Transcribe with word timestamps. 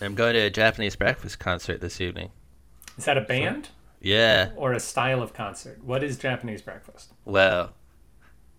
I'm 0.00 0.14
going 0.14 0.34
to 0.34 0.40
a 0.40 0.50
Japanese 0.50 0.96
breakfast 0.96 1.38
concert 1.38 1.80
this 1.80 2.00
evening. 2.00 2.30
Is 2.96 3.04
that 3.04 3.18
a 3.18 3.20
band 3.22 3.68
Yeah. 4.00 4.50
or 4.56 4.72
a 4.72 4.80
style 4.80 5.22
of 5.22 5.34
concert? 5.34 5.82
What 5.84 6.02
is 6.02 6.16
Japanese 6.16 6.62
breakfast? 6.62 7.12
Well, 7.24 7.72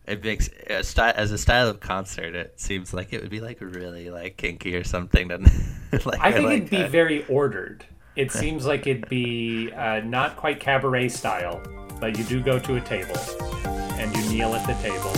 it 0.06 0.24
makes 0.24 0.50
a 0.70 0.84
style 0.84 1.14
as 1.16 1.32
a 1.32 1.38
style 1.38 1.68
of 1.68 1.80
concert. 1.80 2.36
It 2.36 2.60
seems 2.60 2.94
like 2.94 3.12
it 3.14 3.22
would 3.22 3.32
be 3.32 3.40
like 3.40 3.58
really 3.60 4.10
like 4.10 4.38
kinky 4.38 4.76
or 4.76 4.84
something. 4.84 5.30
Then, 5.30 5.44
like, 6.06 6.20
I 6.20 6.32
think 6.32 6.46
like, 6.46 6.58
it'd 6.58 6.70
be 6.70 6.84
uh, 6.84 6.88
very 6.90 7.26
ordered. 7.28 7.86
It 8.16 8.32
seems 8.42 8.66
like 8.66 8.86
it'd 8.88 9.10
be 9.10 9.72
uh, 9.72 10.02
not 10.02 10.36
quite 10.38 10.60
cabaret 10.60 11.10
style, 11.10 11.62
but 12.00 12.18
you 12.18 12.24
do 12.24 12.42
go 12.42 12.60
to 12.60 12.76
a 12.76 12.82
table 12.82 13.18
and 13.66 14.16
you 14.16 14.30
kneel 14.30 14.54
at 14.56 14.66
the 14.68 14.74
table. 14.82 15.12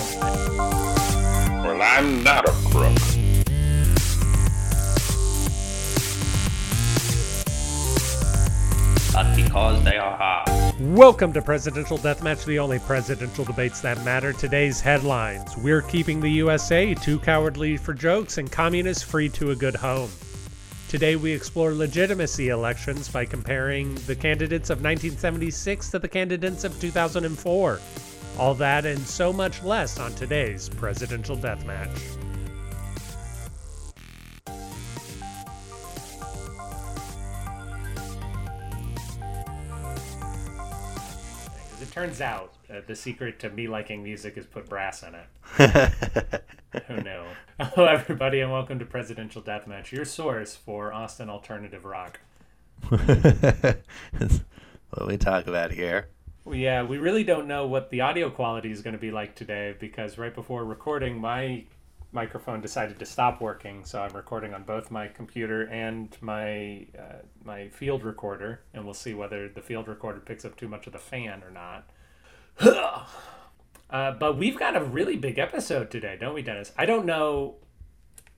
Well, 1.63 1.81
I'm 1.81 2.23
not 2.23 2.47
a 2.47 2.51
crook. 2.69 2.97
But 9.13 9.35
because 9.35 9.83
they 9.83 9.97
are 9.97 10.17
hot. 10.17 10.73
Welcome 10.79 11.33
to 11.33 11.41
Presidential 11.43 11.99
Deathmatch, 11.99 12.45
the 12.45 12.57
only 12.57 12.79
presidential 12.79 13.45
debates 13.45 13.79
that 13.81 14.03
matter. 14.03 14.33
Today's 14.33 14.81
headlines 14.81 15.55
We're 15.55 15.83
keeping 15.83 16.19
the 16.19 16.31
USA 16.31 16.95
too 16.95 17.19
cowardly 17.19 17.77
for 17.77 17.93
jokes, 17.93 18.39
and 18.39 18.51
communists 18.51 19.03
free 19.03 19.29
to 19.29 19.51
a 19.51 19.55
good 19.55 19.75
home. 19.75 20.09
Today, 20.89 21.15
we 21.15 21.31
explore 21.31 21.75
legitimacy 21.75 22.49
elections 22.49 23.07
by 23.07 23.25
comparing 23.25 23.93
the 24.07 24.15
candidates 24.15 24.71
of 24.71 24.79
1976 24.79 25.91
to 25.91 25.99
the 25.99 26.07
candidates 26.07 26.63
of 26.63 26.81
2004. 26.81 27.79
All 28.39 28.55
that 28.55 28.87
and 28.87 28.99
so 29.05 29.31
much 29.31 29.61
less 29.61 29.99
on 29.99 30.11
today's 30.15 30.69
Presidential 30.69 31.37
Deathmatch. 31.37 32.22
Turns 41.93 42.21
out, 42.21 42.55
uh, 42.71 42.81
the 42.87 42.95
secret 42.95 43.37
to 43.37 43.51
me 43.51 43.67
liking 43.67 44.01
music 44.01 44.35
is 44.35 44.47
put 44.47 44.67
brass 44.67 45.03
in 45.03 45.13
it. 45.13 45.27
Who 46.87 47.01
knew? 47.01 47.21
Hello, 47.59 47.85
everybody, 47.85 48.39
and 48.39 48.51
welcome 48.51 48.79
to 48.79 48.85
Presidential 48.85 49.43
Deathmatch, 49.43 49.91
your 49.91 50.03
source 50.03 50.55
for 50.55 50.91
Austin 50.91 51.29
alternative 51.29 51.85
rock. 51.85 52.19
what 52.89 53.77
we 55.05 55.17
talk 55.17 55.45
about 55.45 55.71
here. 55.71 56.07
Yeah, 56.51 56.81
we 56.81 56.97
really 56.97 57.23
don't 57.23 57.47
know 57.47 57.67
what 57.67 57.91
the 57.91 58.01
audio 58.01 58.31
quality 58.31 58.71
is 58.71 58.81
going 58.81 58.95
to 58.95 58.99
be 58.99 59.11
like 59.11 59.35
today 59.35 59.75
because 59.79 60.17
right 60.17 60.33
before 60.33 60.65
recording, 60.65 61.19
my 61.19 61.65
microphone 62.13 62.61
decided 62.61 62.99
to 62.99 63.05
stop 63.05 63.41
working, 63.41 63.83
so 63.83 64.01
I'm 64.01 64.13
recording 64.13 64.53
on 64.53 64.63
both 64.63 64.91
my 64.91 65.07
computer 65.07 65.63
and 65.63 66.15
my 66.21 66.87
uh, 66.97 67.23
my 67.43 67.69
field 67.69 68.03
recorder, 68.03 68.61
and 68.73 68.85
we'll 68.85 68.93
see 68.93 69.13
whether 69.13 69.49
the 69.49 69.61
field 69.61 69.87
recorder 69.87 70.19
picks 70.19 70.45
up 70.45 70.55
too 70.55 70.67
much 70.67 70.87
of 70.87 70.93
the 70.93 70.99
fan 70.99 71.43
or 71.43 71.51
not. 71.51 71.89
uh, 73.89 74.11
but 74.11 74.37
we've 74.37 74.57
got 74.57 74.75
a 74.75 74.83
really 74.83 75.17
big 75.17 75.39
episode 75.39 75.89
today, 75.89 76.17
don't 76.19 76.35
we, 76.35 76.41
Dennis? 76.41 76.71
I 76.77 76.85
don't 76.85 77.05
know. 77.05 77.55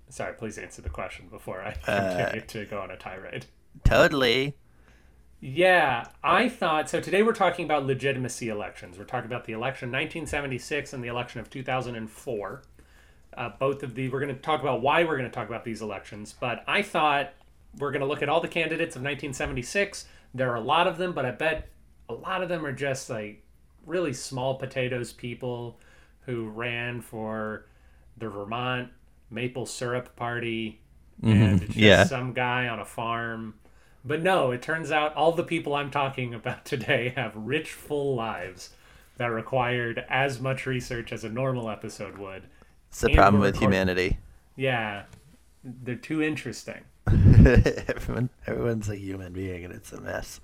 Sorry, 0.09 0.33
please 0.33 0.57
answer 0.57 0.81
the 0.81 0.89
question 0.89 1.27
before 1.27 1.61
I 1.61 1.71
continue 1.83 2.45
to 2.47 2.65
go 2.65 2.79
on 2.79 2.91
a 2.91 2.97
tirade. 2.97 3.45
Totally. 3.83 4.55
Yeah, 5.41 6.07
I 6.23 6.47
thought 6.49 6.89
so. 6.89 7.01
Today 7.01 7.21
we're 7.21 7.33
talking 7.33 7.65
about 7.65 7.85
legitimacy 7.85 8.47
elections. 8.47 8.97
We're 8.97 9.03
talking 9.03 9.29
about 9.29 9.45
the 9.45 9.53
election 9.53 9.89
1976 9.89 10.93
and 10.93 11.03
the 11.03 11.07
election 11.09 11.41
of 11.41 11.49
2004. 11.49 12.63
Uh, 13.37 13.49
both 13.59 13.83
of 13.83 13.95
the 13.95 14.09
we're 14.09 14.19
going 14.19 14.33
to 14.33 14.41
talk 14.41 14.61
about 14.61 14.81
why 14.81 15.03
we're 15.03 15.17
going 15.17 15.29
to 15.29 15.35
talk 15.35 15.47
about 15.47 15.63
these 15.63 15.81
elections. 15.81 16.33
But 16.39 16.63
I 16.67 16.81
thought 16.81 17.33
we're 17.77 17.91
going 17.91 18.01
to 18.01 18.07
look 18.07 18.21
at 18.21 18.29
all 18.29 18.41
the 18.41 18.47
candidates 18.47 18.95
of 18.95 19.01
1976. 19.01 20.05
There 20.33 20.51
are 20.51 20.55
a 20.55 20.61
lot 20.61 20.87
of 20.87 20.97
them, 20.97 21.13
but 21.13 21.25
I 21.25 21.31
bet 21.31 21.69
a 22.09 22.13
lot 22.13 22.43
of 22.43 22.49
them 22.49 22.65
are 22.65 22.73
just 22.73 23.09
like 23.09 23.43
really 23.85 24.13
small 24.13 24.55
potatoes 24.55 25.11
people 25.11 25.79
who 26.21 26.49
ran 26.49 27.01
for 27.01 27.65
the 28.17 28.29
Vermont 28.29 28.89
maple 29.29 29.65
syrup 29.65 30.15
party 30.15 30.79
and 31.21 31.61
it's 31.61 31.73
just 31.73 31.77
yeah. 31.77 32.03
some 32.03 32.33
guy 32.33 32.67
on 32.67 32.79
a 32.79 32.85
farm. 32.85 33.55
But 34.03 34.21
no, 34.21 34.51
it 34.51 34.61
turns 34.61 34.91
out 34.91 35.15
all 35.15 35.31
the 35.31 35.43
people 35.43 35.73
I'm 35.73 35.91
talking 35.91 36.33
about 36.33 36.65
today 36.65 37.13
have 37.15 37.35
rich, 37.35 37.71
full 37.71 38.15
lives 38.15 38.71
that 39.17 39.27
required 39.27 40.05
as 40.09 40.41
much 40.41 40.65
research 40.65 41.13
as 41.13 41.23
a 41.23 41.29
normal 41.29 41.69
episode 41.69 42.17
would. 42.17 42.43
It's 42.89 43.01
the 43.01 43.13
problem 43.13 43.41
with 43.41 43.57
humanity. 43.57 44.19
Yeah, 44.55 45.03
they're 45.63 45.95
too 45.95 46.21
interesting. 46.21 46.81
Everyone, 47.07 48.29
everyone's 48.47 48.89
a 48.89 48.95
human 48.95 49.31
being, 49.33 49.63
and 49.63 49.73
it's 49.73 49.93
a 49.93 50.01
mess. 50.01 50.39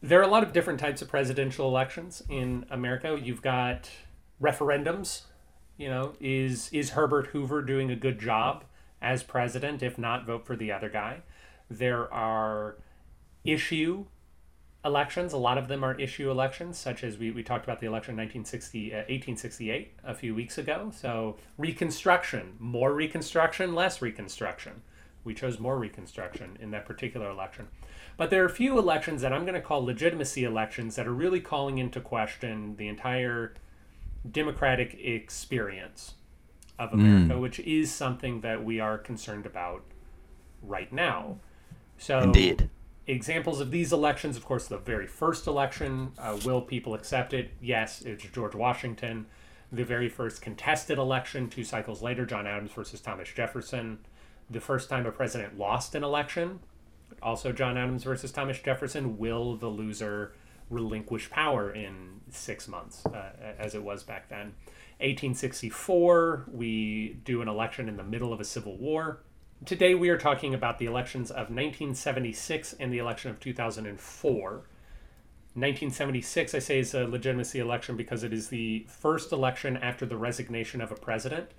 There 0.00 0.20
are 0.20 0.22
a 0.22 0.28
lot 0.28 0.42
of 0.42 0.52
different 0.52 0.78
types 0.78 1.02
of 1.02 1.08
presidential 1.08 1.66
elections 1.66 2.22
in 2.28 2.66
America. 2.70 3.18
You've 3.20 3.42
got 3.42 3.90
referendums. 4.40 5.22
You 5.76 5.88
know, 5.88 6.12
is 6.20 6.68
is 6.72 6.90
Herbert 6.90 7.28
Hoover 7.28 7.62
doing 7.62 7.90
a 7.90 7.96
good 7.96 8.20
job 8.20 8.64
as 9.02 9.22
president? 9.22 9.82
If 9.82 9.98
not, 9.98 10.24
vote 10.24 10.46
for 10.46 10.54
the 10.54 10.70
other 10.70 10.88
guy. 10.88 11.22
There 11.68 12.12
are 12.12 12.76
issue 13.44 14.06
elections. 14.84 15.32
A 15.32 15.38
lot 15.38 15.58
of 15.58 15.68
them 15.68 15.82
are 15.82 15.98
issue 15.98 16.30
elections, 16.30 16.78
such 16.78 17.02
as 17.02 17.18
we, 17.18 17.30
we 17.30 17.42
talked 17.42 17.64
about 17.64 17.80
the 17.80 17.86
election 17.86 18.16
1960, 18.16 18.92
uh, 18.92 18.96
1868 18.98 19.92
a 20.04 20.14
few 20.14 20.34
weeks 20.34 20.58
ago. 20.58 20.92
So 20.94 21.36
Reconstruction, 21.56 22.56
more 22.58 22.92
Reconstruction, 22.92 23.74
less 23.74 24.02
Reconstruction. 24.02 24.82
We 25.24 25.34
chose 25.34 25.58
more 25.58 25.78
Reconstruction 25.78 26.58
in 26.60 26.70
that 26.72 26.84
particular 26.84 27.30
election. 27.30 27.68
But 28.16 28.30
there 28.30 28.42
are 28.42 28.46
a 28.46 28.50
few 28.50 28.78
elections 28.78 29.22
that 29.22 29.32
I'm 29.32 29.42
going 29.42 29.54
to 29.54 29.60
call 29.60 29.84
legitimacy 29.84 30.44
elections 30.44 30.96
that 30.96 31.06
are 31.06 31.12
really 31.12 31.40
calling 31.40 31.78
into 31.78 32.00
question 32.00 32.76
the 32.76 32.88
entire 32.88 33.54
democratic 34.30 34.94
experience 35.02 36.14
of 36.78 36.92
America, 36.92 37.38
which 37.38 37.58
is 37.60 37.90
something 37.90 38.40
that 38.40 38.64
we 38.64 38.80
are 38.80 38.98
concerned 38.98 39.46
about 39.46 39.84
right 40.62 40.92
now. 40.92 41.38
So 41.98 42.20
Indeed. 42.20 42.68
Examples 43.06 43.60
of 43.60 43.70
these 43.70 43.92
elections, 43.92 44.36
of 44.36 44.44
course, 44.44 44.66
the 44.66 44.78
very 44.78 45.06
first 45.06 45.46
election, 45.46 46.12
uh, 46.18 46.38
will 46.44 46.62
people 46.62 46.94
accept 46.94 47.32
it? 47.34 47.50
Yes, 47.60 48.02
it's 48.02 48.24
George 48.24 48.54
Washington. 48.54 49.26
The 49.72 49.84
very 49.84 50.08
first 50.08 50.40
contested 50.40 50.98
election, 50.98 51.48
two 51.48 51.64
cycles 51.64 52.02
later, 52.02 52.24
John 52.24 52.46
Adams 52.46 52.72
versus 52.72 53.00
Thomas 53.00 53.28
Jefferson. 53.34 53.98
The 54.48 54.60
first 54.60 54.88
time 54.88 55.06
a 55.06 55.10
president 55.10 55.58
lost 55.58 55.94
an 55.94 56.04
election, 56.04 56.60
also 57.22 57.50
John 57.52 57.76
Adams 57.76 58.04
versus 58.04 58.30
Thomas 58.30 58.58
Jefferson. 58.60 59.18
Will 59.18 59.56
the 59.56 59.68
loser 59.68 60.32
relinquish 60.70 61.30
power 61.30 61.70
in 61.70 62.20
six 62.30 62.68
months, 62.68 63.04
uh, 63.06 63.30
as 63.58 63.74
it 63.74 63.82
was 63.82 64.02
back 64.02 64.28
then? 64.28 64.54
1864, 65.00 66.44
we 66.52 67.16
do 67.24 67.42
an 67.42 67.48
election 67.48 67.88
in 67.88 67.96
the 67.96 68.04
middle 68.04 68.32
of 68.32 68.40
a 68.40 68.44
civil 68.44 68.76
war. 68.76 69.20
Today 69.64 69.94
we 69.94 70.10
are 70.10 70.18
talking 70.18 70.52
about 70.52 70.78
the 70.78 70.84
elections 70.84 71.30
of 71.30 71.48
1976 71.48 72.74
and 72.74 72.92
the 72.92 72.98
election 72.98 73.30
of 73.30 73.40
2004. 73.40 74.50
1976, 74.50 76.54
I 76.54 76.58
say, 76.58 76.80
is 76.80 76.92
a 76.92 77.06
legitimacy 77.06 77.60
election 77.60 77.96
because 77.96 78.24
it 78.24 78.34
is 78.34 78.48
the 78.48 78.86
first 78.90 79.32
election 79.32 79.78
after 79.78 80.04
the 80.04 80.18
resignation 80.18 80.82
of 80.82 80.92
a 80.92 80.96
president, 80.96 81.52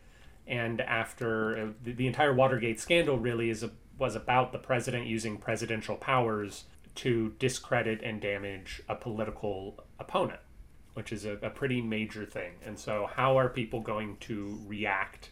and 0.45 0.81
after 0.81 1.57
uh, 1.57 1.67
the, 1.83 1.93
the 1.93 2.05
entire 2.05 2.31
Watergate 2.31 2.79
scandal 2.79 3.17
really 3.17 3.49
is 3.49 3.63
a, 3.63 3.71
was 3.97 4.15
about 4.15 4.51
the 4.51 4.59
president 4.59 5.07
using 5.07 5.37
presidential 5.37 5.95
powers 5.95 6.65
to 6.95 7.33
discredit 7.39 8.03
and 8.03 8.21
damage 8.21 8.83
a 8.87 8.93
political 8.93 9.83
opponent, 9.99 10.41
which 10.93 11.11
is 11.11 11.25
a, 11.25 11.39
a 11.41 11.49
pretty 11.49 11.81
major 11.81 12.23
thing. 12.23 12.51
And 12.63 12.77
so, 12.77 13.09
how 13.11 13.39
are 13.39 13.49
people 13.49 13.79
going 13.79 14.17
to 14.17 14.61
react 14.67 15.31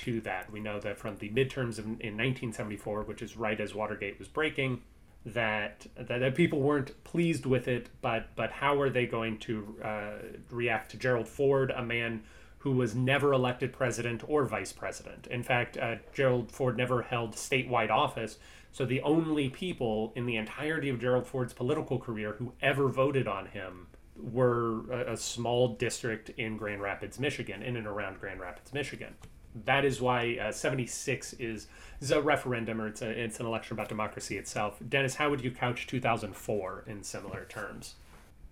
to 0.00 0.20
that. 0.22 0.50
We 0.50 0.60
know 0.60 0.80
that 0.80 0.98
from 0.98 1.18
the 1.18 1.28
midterms 1.28 1.78
of, 1.78 1.84
in 1.84 2.16
1974, 2.16 3.02
which 3.02 3.20
is 3.20 3.36
right 3.36 3.60
as 3.60 3.74
Watergate 3.74 4.18
was 4.18 4.28
breaking, 4.28 4.80
that, 5.26 5.86
that 5.96 6.20
that 6.20 6.34
people 6.34 6.60
weren't 6.60 7.04
pleased 7.04 7.44
with 7.44 7.68
it. 7.68 7.90
But 8.00 8.34
but 8.34 8.50
how 8.50 8.80
are 8.80 8.88
they 8.88 9.06
going 9.06 9.38
to 9.40 9.76
uh, 9.84 10.12
react 10.50 10.92
to 10.92 10.96
Gerald 10.96 11.28
Ford, 11.28 11.70
a 11.70 11.82
man 11.82 12.22
who 12.58 12.72
was 12.72 12.94
never 12.94 13.32
elected 13.32 13.74
president 13.74 14.22
or 14.26 14.46
vice 14.46 14.72
president? 14.72 15.26
In 15.26 15.42
fact, 15.42 15.76
uh, 15.76 15.96
Gerald 16.14 16.50
Ford 16.50 16.78
never 16.78 17.02
held 17.02 17.32
statewide 17.32 17.90
office. 17.90 18.38
So 18.72 18.86
the 18.86 19.02
only 19.02 19.50
people 19.50 20.12
in 20.14 20.24
the 20.24 20.36
entirety 20.36 20.88
of 20.88 21.00
Gerald 21.00 21.26
Ford's 21.26 21.52
political 21.52 21.98
career 21.98 22.36
who 22.38 22.54
ever 22.62 22.88
voted 22.88 23.28
on 23.28 23.46
him 23.46 23.88
were 24.16 24.90
a, 24.90 25.12
a 25.12 25.16
small 25.16 25.74
district 25.74 26.30
in 26.30 26.56
Grand 26.56 26.80
Rapids, 26.80 27.18
Michigan, 27.18 27.62
in 27.62 27.76
and 27.76 27.86
around 27.86 28.20
Grand 28.20 28.40
Rapids, 28.40 28.72
Michigan 28.72 29.16
that 29.64 29.84
is 29.84 30.00
why 30.00 30.38
uh, 30.40 30.52
76 30.52 31.34
is, 31.34 31.66
a 32.12 32.20
referendum 32.20 32.80
or 32.80 32.88
it's, 32.88 33.02
a, 33.02 33.10
it's 33.10 33.40
an 33.40 33.46
election 33.46 33.74
about 33.74 33.88
democracy 33.88 34.36
itself. 34.36 34.80
Dennis, 34.88 35.16
how 35.16 35.30
would 35.30 35.42
you 35.42 35.50
couch 35.50 35.86
2004 35.86 36.84
in 36.86 37.02
similar 37.02 37.44
terms? 37.46 37.94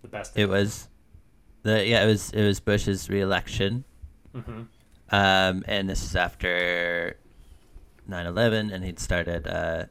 The 0.02 0.08
best. 0.08 0.36
It 0.36 0.48
was 0.48 0.88
the 1.62 1.84
yeah, 1.84 2.04
it 2.04 2.06
was 2.06 2.30
it 2.30 2.44
was 2.44 2.60
Bush's 2.60 3.10
reelection. 3.10 3.84
Um, 5.10 5.64
and 5.66 5.88
this 5.88 6.04
is 6.04 6.14
after 6.14 7.16
9/11, 8.08 8.72
and 8.72 8.84
he'd 8.84 9.00
started 9.00 9.48
uh, 9.48 9.86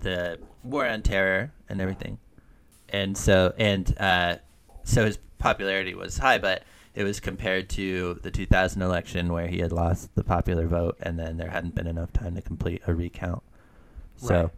the 0.00 0.38
war 0.64 0.86
on 0.86 1.02
terror 1.02 1.52
and 1.68 1.80
everything, 1.80 2.18
and 2.88 3.16
so 3.16 3.54
and 3.56 3.94
uh, 4.00 4.36
so 4.82 5.04
his 5.04 5.18
popularity 5.38 5.94
was 5.94 6.18
high, 6.18 6.38
but 6.38 6.64
it 6.94 7.04
was 7.04 7.20
compared 7.20 7.68
to 7.70 8.20
the 8.22 8.30
2000 8.30 8.80
election 8.82 9.32
where 9.32 9.48
he 9.48 9.58
had 9.58 9.72
lost 9.72 10.14
the 10.14 10.24
popular 10.24 10.66
vote, 10.66 10.96
and 11.00 11.18
then 11.18 11.36
there 11.36 11.50
hadn't 11.50 11.74
been 11.74 11.86
enough 11.86 12.12
time 12.12 12.34
to 12.36 12.42
complete 12.42 12.82
a 12.86 12.94
recount. 12.94 13.42
So, 14.16 14.34
Right. 14.42 14.50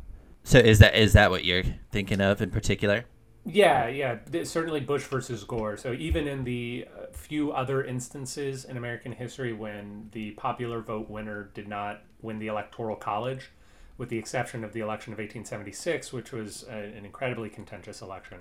so 0.44 0.58
is 0.58 0.78
that 0.80 0.94
is 0.94 1.12
that 1.14 1.30
what 1.30 1.44
you're 1.44 1.64
thinking 1.90 2.20
of 2.20 2.40
in 2.42 2.50
particular? 2.50 3.04
Yeah, 3.48 3.86
yeah, 3.86 4.18
certainly 4.42 4.80
Bush 4.80 5.04
versus 5.04 5.44
Gore. 5.44 5.76
So 5.76 5.92
even 5.92 6.26
in 6.26 6.42
the 6.44 6.86
uh, 6.92 7.06
few 7.12 7.52
other 7.52 7.84
instances 7.84 8.64
in 8.64 8.76
American 8.76 9.12
history 9.12 9.52
when 9.52 10.08
the 10.12 10.32
popular 10.32 10.80
vote 10.80 11.08
winner 11.08 11.50
did 11.54 11.68
not 11.68 12.02
win 12.20 12.40
the 12.40 12.48
electoral 12.48 12.96
college, 12.96 13.50
with 13.98 14.08
the 14.08 14.18
exception 14.18 14.64
of 14.64 14.72
the 14.72 14.80
election 14.80 15.12
of 15.12 15.18
1876, 15.20 16.12
which 16.12 16.32
was 16.32 16.64
an 16.64 17.04
incredibly 17.04 17.48
contentious 17.48 18.02
election, 18.02 18.38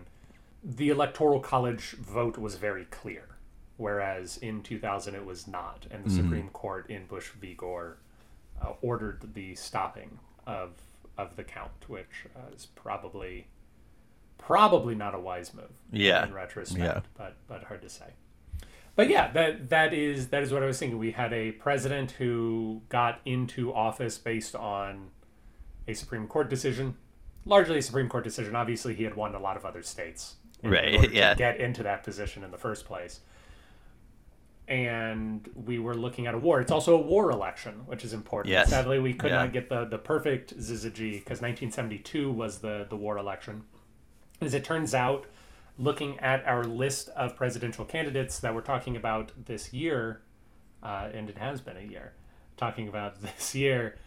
the 0.64 0.90
electoral 0.90 1.40
college 1.40 1.92
vote 1.92 2.38
was 2.40 2.56
very 2.56 2.86
clear, 2.86 3.35
whereas 3.78 4.38
in 4.38 4.62
2000 4.64 5.16
it 5.16 5.26
was 5.26 5.48
not, 5.48 5.86
and 5.92 6.04
the 6.06 6.10
Supreme 6.10 6.50
Court 6.50 6.90
in 6.90 7.06
Bush 7.06 7.30
v. 7.40 7.54
Gore 7.54 7.98
uh, 8.62 8.74
ordered 8.82 9.34
the 9.34 9.56
stopping 9.56 10.20
of 10.48 10.72
of 11.18 11.36
the 11.38 11.44
count, 11.44 11.72
which 11.88 12.26
uh, 12.36 12.54
is 12.56 12.66
probably 12.68 13.48
probably 14.38 14.96
not 14.96 15.16
a 15.16 15.20
wise 15.20 15.54
move. 15.54 15.72
Yeah. 15.92 16.26
In 16.26 16.34
retrospect, 16.34 16.84
Yeah. 16.84 17.00
but 17.18 17.36
but 17.48 17.64
hard 17.64 17.82
to 17.82 17.90
say. 17.90 18.06
But 18.96 19.10
yeah, 19.10 19.32
that 19.34 19.70
that 19.70 19.94
is 19.94 20.30
that 20.30 20.44
is 20.44 20.52
what 20.54 20.64
I 20.64 20.66
was 20.68 20.80
thinking. 20.80 20.98
We 20.98 21.12
had 21.12 21.34
a 21.34 21.52
president 21.52 22.12
who 22.12 22.82
got 22.90 23.20
into 23.26 23.74
office 23.74 24.18
based 24.18 24.56
on 24.56 25.10
a 25.88 25.94
Supreme 25.94 26.28
Court 26.28 26.50
decision, 26.50 26.96
largely 27.46 27.78
a 27.80 27.82
Supreme 27.82 28.08
Court 28.10 28.24
decision. 28.24 28.56
Obviously, 28.56 28.94
he 28.96 29.04
had 29.04 29.16
won 29.16 29.36
a 29.36 29.40
lot 29.40 29.58
of 29.58 29.66
other 29.66 29.84
states, 29.84 30.36
Right, 30.64 31.12
yeah. 31.12 31.34
get 31.36 31.60
into 31.60 31.84
that 31.84 32.04
position 32.04 32.44
in 32.44 32.52
the 32.52 32.58
first 32.58 32.86
place. 32.86 33.20
And 34.68 35.48
we 35.54 35.78
were 35.78 35.94
looking 35.94 36.26
at 36.26 36.34
a 36.34 36.38
war. 36.40 36.60
It's 36.60 36.72
also 36.72 36.96
a 36.96 37.02
war 37.02 37.30
election, 37.30 37.82
which 37.86 38.04
is 38.04 38.14
important. 38.14 38.52
Yes. 38.52 38.70
Sadly, 38.70 39.00
we 39.00 39.14
could 39.14 39.30
Yeah. 39.30 39.38
not 39.44 39.54
get 39.54 39.70
the, 39.70 39.86
the 39.86 40.00
perfect 40.00 40.58
Zizaji 40.58 41.14
because 41.14 41.42
1972 41.42 42.32
was 42.32 42.60
the, 42.60 42.88
the 42.90 42.96
war 42.96 43.18
election. 43.18 43.64
As 44.42 44.54
it 44.56 44.64
turns 44.64 44.96
out, 44.96 45.28
looking 45.78 46.20
at 46.20 46.44
our 46.46 46.64
list 46.64 47.10
of 47.10 47.36
presidential 47.36 47.86
candidates 47.86 48.40
that 48.40 48.56
we're 48.56 48.62
talking 48.62 48.96
about 48.96 49.32
this 49.46 49.72
year, 49.72 50.22
uh, 50.82 51.10
and 51.14 51.30
it 51.30 51.38
has 51.38 51.62
been 51.62 51.78
a 51.78 51.82
year, 51.82 52.14
talking 52.58 52.88
about 52.88 53.22
this 53.22 53.54
year, 53.54 53.98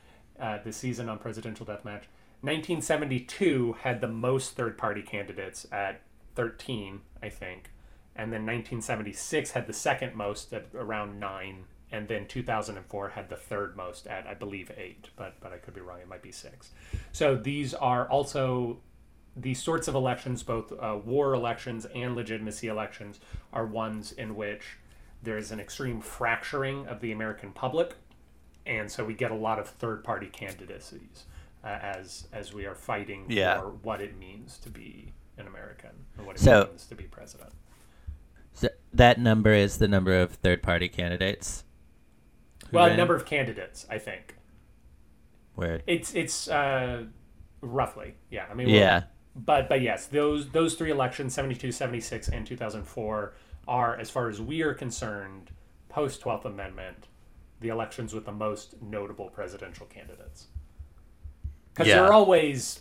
uh, 0.41 0.59
this 0.65 0.77
season 0.77 1.09
on 1.09 1.19
Presidential 1.19 1.65
Deathmatch, 1.67 2.05
1972 2.41 3.77
had 3.83 4.01
the 4.01 4.09
most 4.09 4.53
third 4.57 4.79
party 4.79 5.03
candidates 5.03 5.67
at 5.73 6.01
13, 6.37 7.01
I 7.23 7.29
think. 7.29 7.71
And 8.19 8.33
then 8.33 8.41
1976 8.45 9.53
had 9.53 9.67
the 9.67 9.73
second 9.73 10.15
most 10.15 10.53
at 10.53 10.67
around 10.75 11.19
nine. 11.19 11.65
And 11.91 12.07
then 12.09 12.27
2004 12.27 13.09
had 13.11 13.31
the 13.31 13.37
third 13.37 13.75
most 13.77 14.07
at, 14.07 14.27
I 14.27 14.35
believe, 14.35 14.71
eight. 14.77 15.09
But, 15.17 15.37
but 15.41 15.53
I 15.53 15.57
could 15.57 15.73
be 15.73 15.81
wrong. 15.81 16.01
It 16.01 16.09
might 16.09 16.21
be 16.23 16.33
six. 16.33 16.73
So 17.13 17.35
these 17.37 17.73
are 17.73 18.07
also 18.11 18.81
these 19.37 19.63
sorts 19.63 19.87
of 19.89 19.95
elections, 19.95 20.43
both 20.43 20.73
uh, 20.73 20.99
war 21.05 21.33
elections 21.33 21.87
and 21.95 22.15
legitimacy 22.17 22.67
elections, 22.67 23.21
are 23.53 23.65
ones 23.65 24.13
in 24.13 24.35
which 24.35 24.79
there 25.23 25.39
is 25.39 25.53
an 25.53 25.61
extreme 25.61 26.01
fracturing 26.01 26.87
of 26.89 27.01
the 27.01 27.13
American 27.13 27.53
public, 27.53 27.95
and 28.67 28.91
so 28.91 29.05
we 29.05 29.15
get 29.15 29.31
a 29.31 29.35
lot 29.37 29.59
of 29.59 29.69
third-party 29.69 30.27
candidacies 30.27 31.25
uh, 31.65 31.69
as 31.69 32.27
as 32.33 32.53
we 32.53 32.67
are 32.67 32.75
fighting 32.75 33.27
Yeah. 33.29 33.61
for 33.61 33.69
what 33.71 34.01
it 34.01 34.17
means 34.19 34.59
to 34.59 34.71
be 34.71 35.13
an 35.39 35.47
American 35.47 35.91
or 36.19 36.25
what 36.25 36.37
it 36.37 36.41
So- 36.41 36.67
means 36.71 36.87
to 36.87 36.95
be 36.97 37.05
president. 37.05 37.53
That 38.93 39.19
number 39.21 39.53
is 39.53 39.79
the 39.79 39.89
number 39.89 40.15
of 40.19 40.33
third 40.33 40.63
party 40.63 40.89
candidates. 40.89 41.65
Well, 42.73 42.95
number 42.97 43.15
of 43.15 43.25
candidates, 43.25 43.87
I 43.89 43.99
think 43.99 44.37
Where 45.55 45.81
it's 45.87 46.15
it's 46.15 46.49
uh, 46.49 47.05
roughly, 47.61 48.15
yeah. 48.31 48.47
I 48.51 48.55
mean, 48.55 48.69
yeah, 48.69 49.05
but 49.35 49.69
but 49.69 49.81
yes 49.81 50.07
those 50.07 50.51
those 50.51 50.75
three 50.75 50.91
elections 50.91 51.35
72 51.35 51.73
76 51.73 52.29
and 52.29 52.47
2004 52.47 53.35
are 53.67 53.97
as 53.97 54.11
far 54.11 54.29
as 54.29 54.41
we 54.41 54.63
are 54.63 54.75
concerned 54.75 55.51
post 55.89 56.21
12th 56.23 56.45
amendment 56.45 57.07
the 57.61 57.69
elections 57.69 58.13
with 58.15 58.25
the 58.25 58.33
most 58.33 58.81
notable 58.83 59.29
presidential 59.31 59.87
candidates 59.87 60.49
because 61.73 61.87
Yeah. 61.87 61.97
there 61.97 62.05
are 62.07 62.13
always 62.13 62.81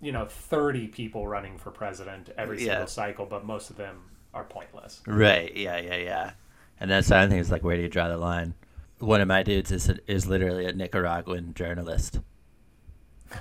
you 0.00 0.12
know 0.12 0.26
30 0.26 0.88
people 0.88 1.26
running 1.26 1.58
for 1.58 1.70
president 1.70 2.30
every 2.36 2.58
Yeah. 2.60 2.72
single 2.72 2.86
cycle 2.86 3.26
but 3.26 3.44
most 3.44 3.70
of 3.70 3.76
them 3.76 4.02
are 4.34 4.44
pointless. 4.44 5.00
Right, 5.06 5.56
yeah, 5.56 5.78
yeah, 5.78 5.96
yeah. 5.96 6.30
And 6.78 6.90
that's 6.90 7.08
the 7.08 7.16
other 7.16 7.30
thing 7.30 7.38
is 7.38 7.50
like, 7.50 7.64
where 7.64 7.76
do 7.76 7.82
you 7.82 7.88
draw 7.88 8.08
the 8.08 8.18
line? 8.18 8.54
One 8.98 9.20
of 9.22 9.28
my 9.28 9.42
dudes 9.42 9.70
is 9.72 9.88
is 10.06 10.26
literally 10.26 10.66
a 10.66 10.72
Nicaraguan 10.72 11.54
journalist, 11.54 12.20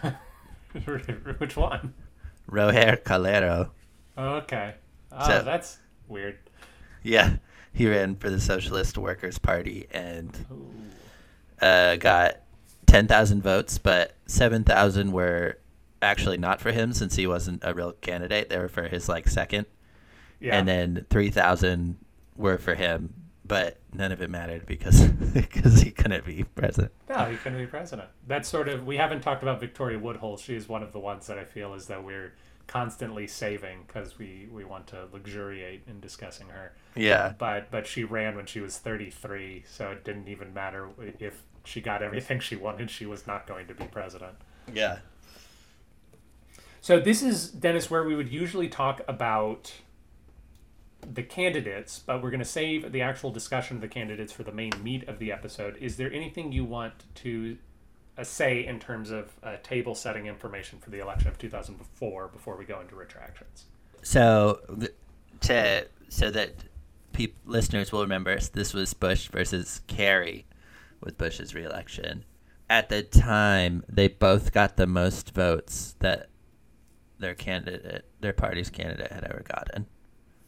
which 1.37 1.55
one? 1.55 1.93
Roger 2.47 2.97
Calero. 3.03 3.69
okay. 4.17 4.75
Oh, 5.11 5.27
So- 5.27 5.43
that's 5.43 5.77
weird. 6.07 6.37
Yeah, 7.03 7.35
he 7.73 7.87
ran 7.89 8.15
for 8.15 8.29
the 8.29 8.39
Socialist 8.39 8.97
Workers 8.97 9.37
Party 9.37 9.87
and 9.91 10.31
uh, 11.61 11.97
got 11.97 12.37
ten 12.85 13.07
thousand 13.07 13.43
votes, 13.43 13.77
but 13.77 14.15
seven 14.25 14.63
thousand 14.63 15.11
were 15.11 15.57
actually 16.01 16.37
not 16.37 16.61
for 16.61 16.71
him 16.71 16.93
since 16.93 17.15
he 17.15 17.27
wasn't 17.27 17.61
a 17.63 17.73
real 17.73 17.91
candidate. 17.93 18.49
They 18.49 18.57
were 18.57 18.69
for 18.69 18.87
his 18.87 19.09
like 19.09 19.27
second, 19.27 19.65
yeah 20.43 20.57
and 20.59 20.67
then 20.67 21.05
three 21.09 21.29
thousand 21.31 21.97
were 22.35 22.57
for 22.57 22.75
him, 22.75 23.13
but 23.45 23.79
none 23.93 24.11
of 24.11 24.21
it 24.21 24.29
mattered 24.29 24.65
because 24.65 25.01
because 25.33 25.81
he 25.81 25.91
couldn't 25.91 26.25
be 26.25 26.43
president. 26.43 26.91
No, 27.09 27.25
he 27.25 27.37
couldn't 27.37 27.59
be 27.59 27.65
president. 27.67 28.09
That's 28.27 28.49
sort 28.49 28.67
of 28.67 28.85
we 28.85 28.97
haven't 28.97 29.21
talked 29.21 29.43
about 29.43 29.59
Victoria 29.59 29.99
Woodhull. 29.99 30.37
She's 30.37 30.67
one 30.67 30.83
of 30.83 30.91
the 30.93 30.99
ones 30.99 31.27
that 31.27 31.37
I 31.39 31.45
feel 31.45 31.73
is 31.73 31.87
that 31.87 32.03
we're 32.03 32.33
constantly 32.67 33.27
saving 33.27 33.83
because 33.87 34.17
we 34.17 34.47
we 34.51 34.63
want 34.63 34.87
to 34.87 35.07
luxuriate 35.11 35.83
in 35.87 35.99
discussing 35.99 36.49
her. 36.49 36.73
Yeah, 36.95 37.33
But 37.37 37.69
but 37.71 37.87
she 37.87 38.03
ran 38.03 38.35
when 38.35 38.45
she 38.45 38.61
was 38.61 38.77
33, 38.77 39.65
so 39.67 39.91
it 39.91 40.03
didn't 40.03 40.27
even 40.27 40.53
matter 40.53 40.89
if 41.19 41.43
she 41.65 41.81
got 41.81 42.01
everything 42.01 42.39
she 42.39 42.55
wanted. 42.55 42.89
She 42.89 43.05
was 43.05 43.27
not 43.27 43.47
going 43.47 43.67
to 43.67 43.73
be 43.73 43.85
president. 43.85 44.35
yeah, 44.73 44.99
So 46.81 46.99
this 46.99 47.21
is 47.23 47.49
Dennis, 47.49 47.89
where 47.89 48.03
we 48.03 48.15
would 48.15 48.29
usually 48.31 48.67
talk 48.67 49.01
about 49.07 49.71
the 51.11 51.23
candidates, 51.23 51.99
but 51.99 52.21
we're 52.21 52.29
going 52.29 52.39
to 52.39 52.45
save 52.45 52.91
the 52.91 53.01
actual 53.01 53.31
discussion 53.31 53.77
of 53.77 53.81
the 53.81 53.87
candidates 53.87 54.31
for 54.31 54.43
the 54.43 54.51
main 54.51 54.71
meat 54.81 55.07
of 55.07 55.19
the 55.19 55.31
episode. 55.31 55.77
Is 55.77 55.97
there 55.97 56.11
anything 56.11 56.51
you 56.51 56.63
want 56.63 56.93
to 57.15 57.57
uh, 58.17 58.23
say 58.23 58.65
in 58.65 58.79
terms 58.79 59.11
of 59.11 59.31
uh, 59.43 59.57
table 59.63 59.95
setting 59.95 60.27
information 60.27 60.79
for 60.79 60.89
the 60.89 60.99
election 60.99 61.29
of 61.29 61.37
2004 61.37 62.27
before 62.27 62.57
we 62.57 62.65
go 62.65 62.79
into 62.79 62.95
retractions? 62.95 63.65
So 64.01 64.59
to 65.41 65.87
so 66.09 66.29
that 66.29 66.53
listeners 67.45 67.91
will 67.91 68.01
remember, 68.01 68.37
this 68.53 68.73
was 68.73 68.93
Bush 68.93 69.27
versus 69.27 69.81
Kerry 69.87 70.45
with 71.01 71.17
Bush's 71.17 71.53
reelection. 71.53 72.25
At 72.69 72.89
the 72.89 73.03
time, 73.03 73.83
they 73.87 74.07
both 74.07 74.51
got 74.51 74.77
the 74.77 74.87
most 74.87 75.33
votes 75.33 75.95
that 75.99 76.29
their 77.19 77.35
candidate, 77.35 78.05
their 78.19 78.33
party's 78.33 78.69
candidate, 78.69 79.11
had 79.11 79.23
ever 79.23 79.43
gotten. 79.47 79.85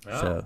Oh. 0.10 0.22
So, 0.22 0.46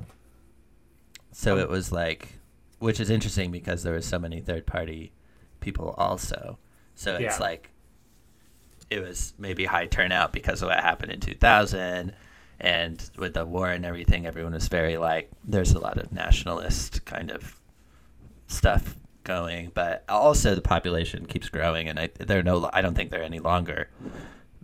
so 1.31 1.57
it 1.57 1.69
was 1.69 1.91
like, 1.91 2.39
which 2.79 2.99
is 2.99 3.09
interesting 3.09 3.51
because 3.51 3.83
there 3.83 3.93
was 3.93 4.05
so 4.05 4.19
many 4.19 4.41
third 4.41 4.65
party 4.65 5.11
people 5.59 5.93
also. 5.97 6.57
So 6.95 7.13
it's 7.15 7.21
Yeah. 7.21 7.37
like, 7.39 7.69
it 8.89 9.01
was 9.01 9.33
maybe 9.37 9.65
high 9.65 9.85
turnout 9.85 10.33
because 10.33 10.61
of 10.61 10.69
what 10.69 10.79
happened 10.79 11.11
in 11.11 11.19
2000 11.19 12.13
and 12.59 13.09
with 13.17 13.35
the 13.35 13.45
war 13.45 13.69
and 13.69 13.85
everything 13.85 14.25
everyone 14.25 14.53
was 14.53 14.67
very 14.67 14.97
like 14.97 15.29
there's 15.45 15.71
a 15.73 15.79
lot 15.79 15.97
of 15.97 16.11
nationalist 16.11 17.05
kind 17.05 17.29
of 17.31 17.55
stuff 18.47 18.95
going 19.23 19.71
but 19.75 20.03
also 20.09 20.55
the 20.55 20.61
population 20.61 21.25
keeps 21.27 21.47
growing 21.49 21.87
and 21.87 21.99
I 21.99 22.09
they're 22.19 22.41
no 22.43 22.67
I 22.73 22.81
don't 22.81 22.95
think 22.95 23.11
they're 23.11 23.21
any 23.23 23.39
longer 23.39 23.89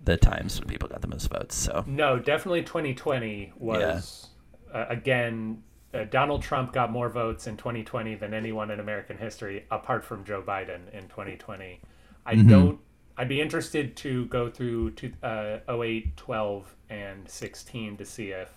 the 0.04 0.18
times 0.18 0.60
when 0.60 0.68
people 0.68 0.90
got 0.90 1.02
the 1.02 1.08
most 1.08 1.30
votes 1.32 1.56
so 1.56 1.84
No, 1.88 2.18
definitely 2.18 2.64
2020 2.64 3.54
was 3.58 4.28
uh, 4.76 4.86
again. 4.90 5.64
Uh, 5.94 6.04
Donald 6.04 6.42
Trump 6.42 6.74
got 6.74 6.92
more 6.92 7.08
votes 7.08 7.48
in 7.48 7.56
2020 7.56 8.16
than 8.16 8.34
anyone 8.34 8.70
in 8.70 8.82
American 8.82 9.18
history, 9.18 9.66
apart 9.72 10.04
from 10.04 10.26
Joe 10.26 10.44
Biden 10.46 10.94
in 10.94 11.04
2020. 11.08 11.80
I 12.26 12.36
don't. 12.36 12.80
I'd 13.18 13.30
be 13.30 13.40
interested 13.40 13.96
to 13.98 14.26
go 14.26 14.50
through 14.50 14.92
to, 14.92 15.14
uh, 15.24 15.60
08, 15.82 16.18
12, 16.18 16.76
and 16.90 17.30
16 17.30 17.96
to 17.96 18.04
see 18.04 18.32
if 18.32 18.52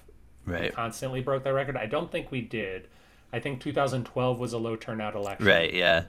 we 0.46 0.70
constantly 0.70 1.20
broke 1.20 1.44
that 1.44 1.54
record. 1.54 1.76
I 1.76 1.86
don't 1.86 2.10
think 2.10 2.32
we 2.32 2.40
did. 2.40 2.88
I 3.32 3.38
think 3.38 3.60
2012 3.60 4.40
was 4.40 4.52
a 4.52 4.58
low 4.58 4.74
turnout 4.74 5.14
election. 5.14 5.46
right 5.46 5.72
yeah 5.72 6.04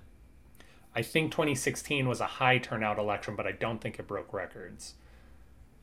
I 0.95 1.01
think 1.01 1.31
2016 1.31 2.07
was 2.07 2.19
a 2.19 2.25
high 2.25 2.57
turnout 2.57 2.97
election, 2.97 3.35
but 3.35 3.45
I 3.45 3.51
don't 3.51 3.79
think 3.79 3.99
it 3.99 4.07
broke 4.07 4.33
records. 4.33 4.95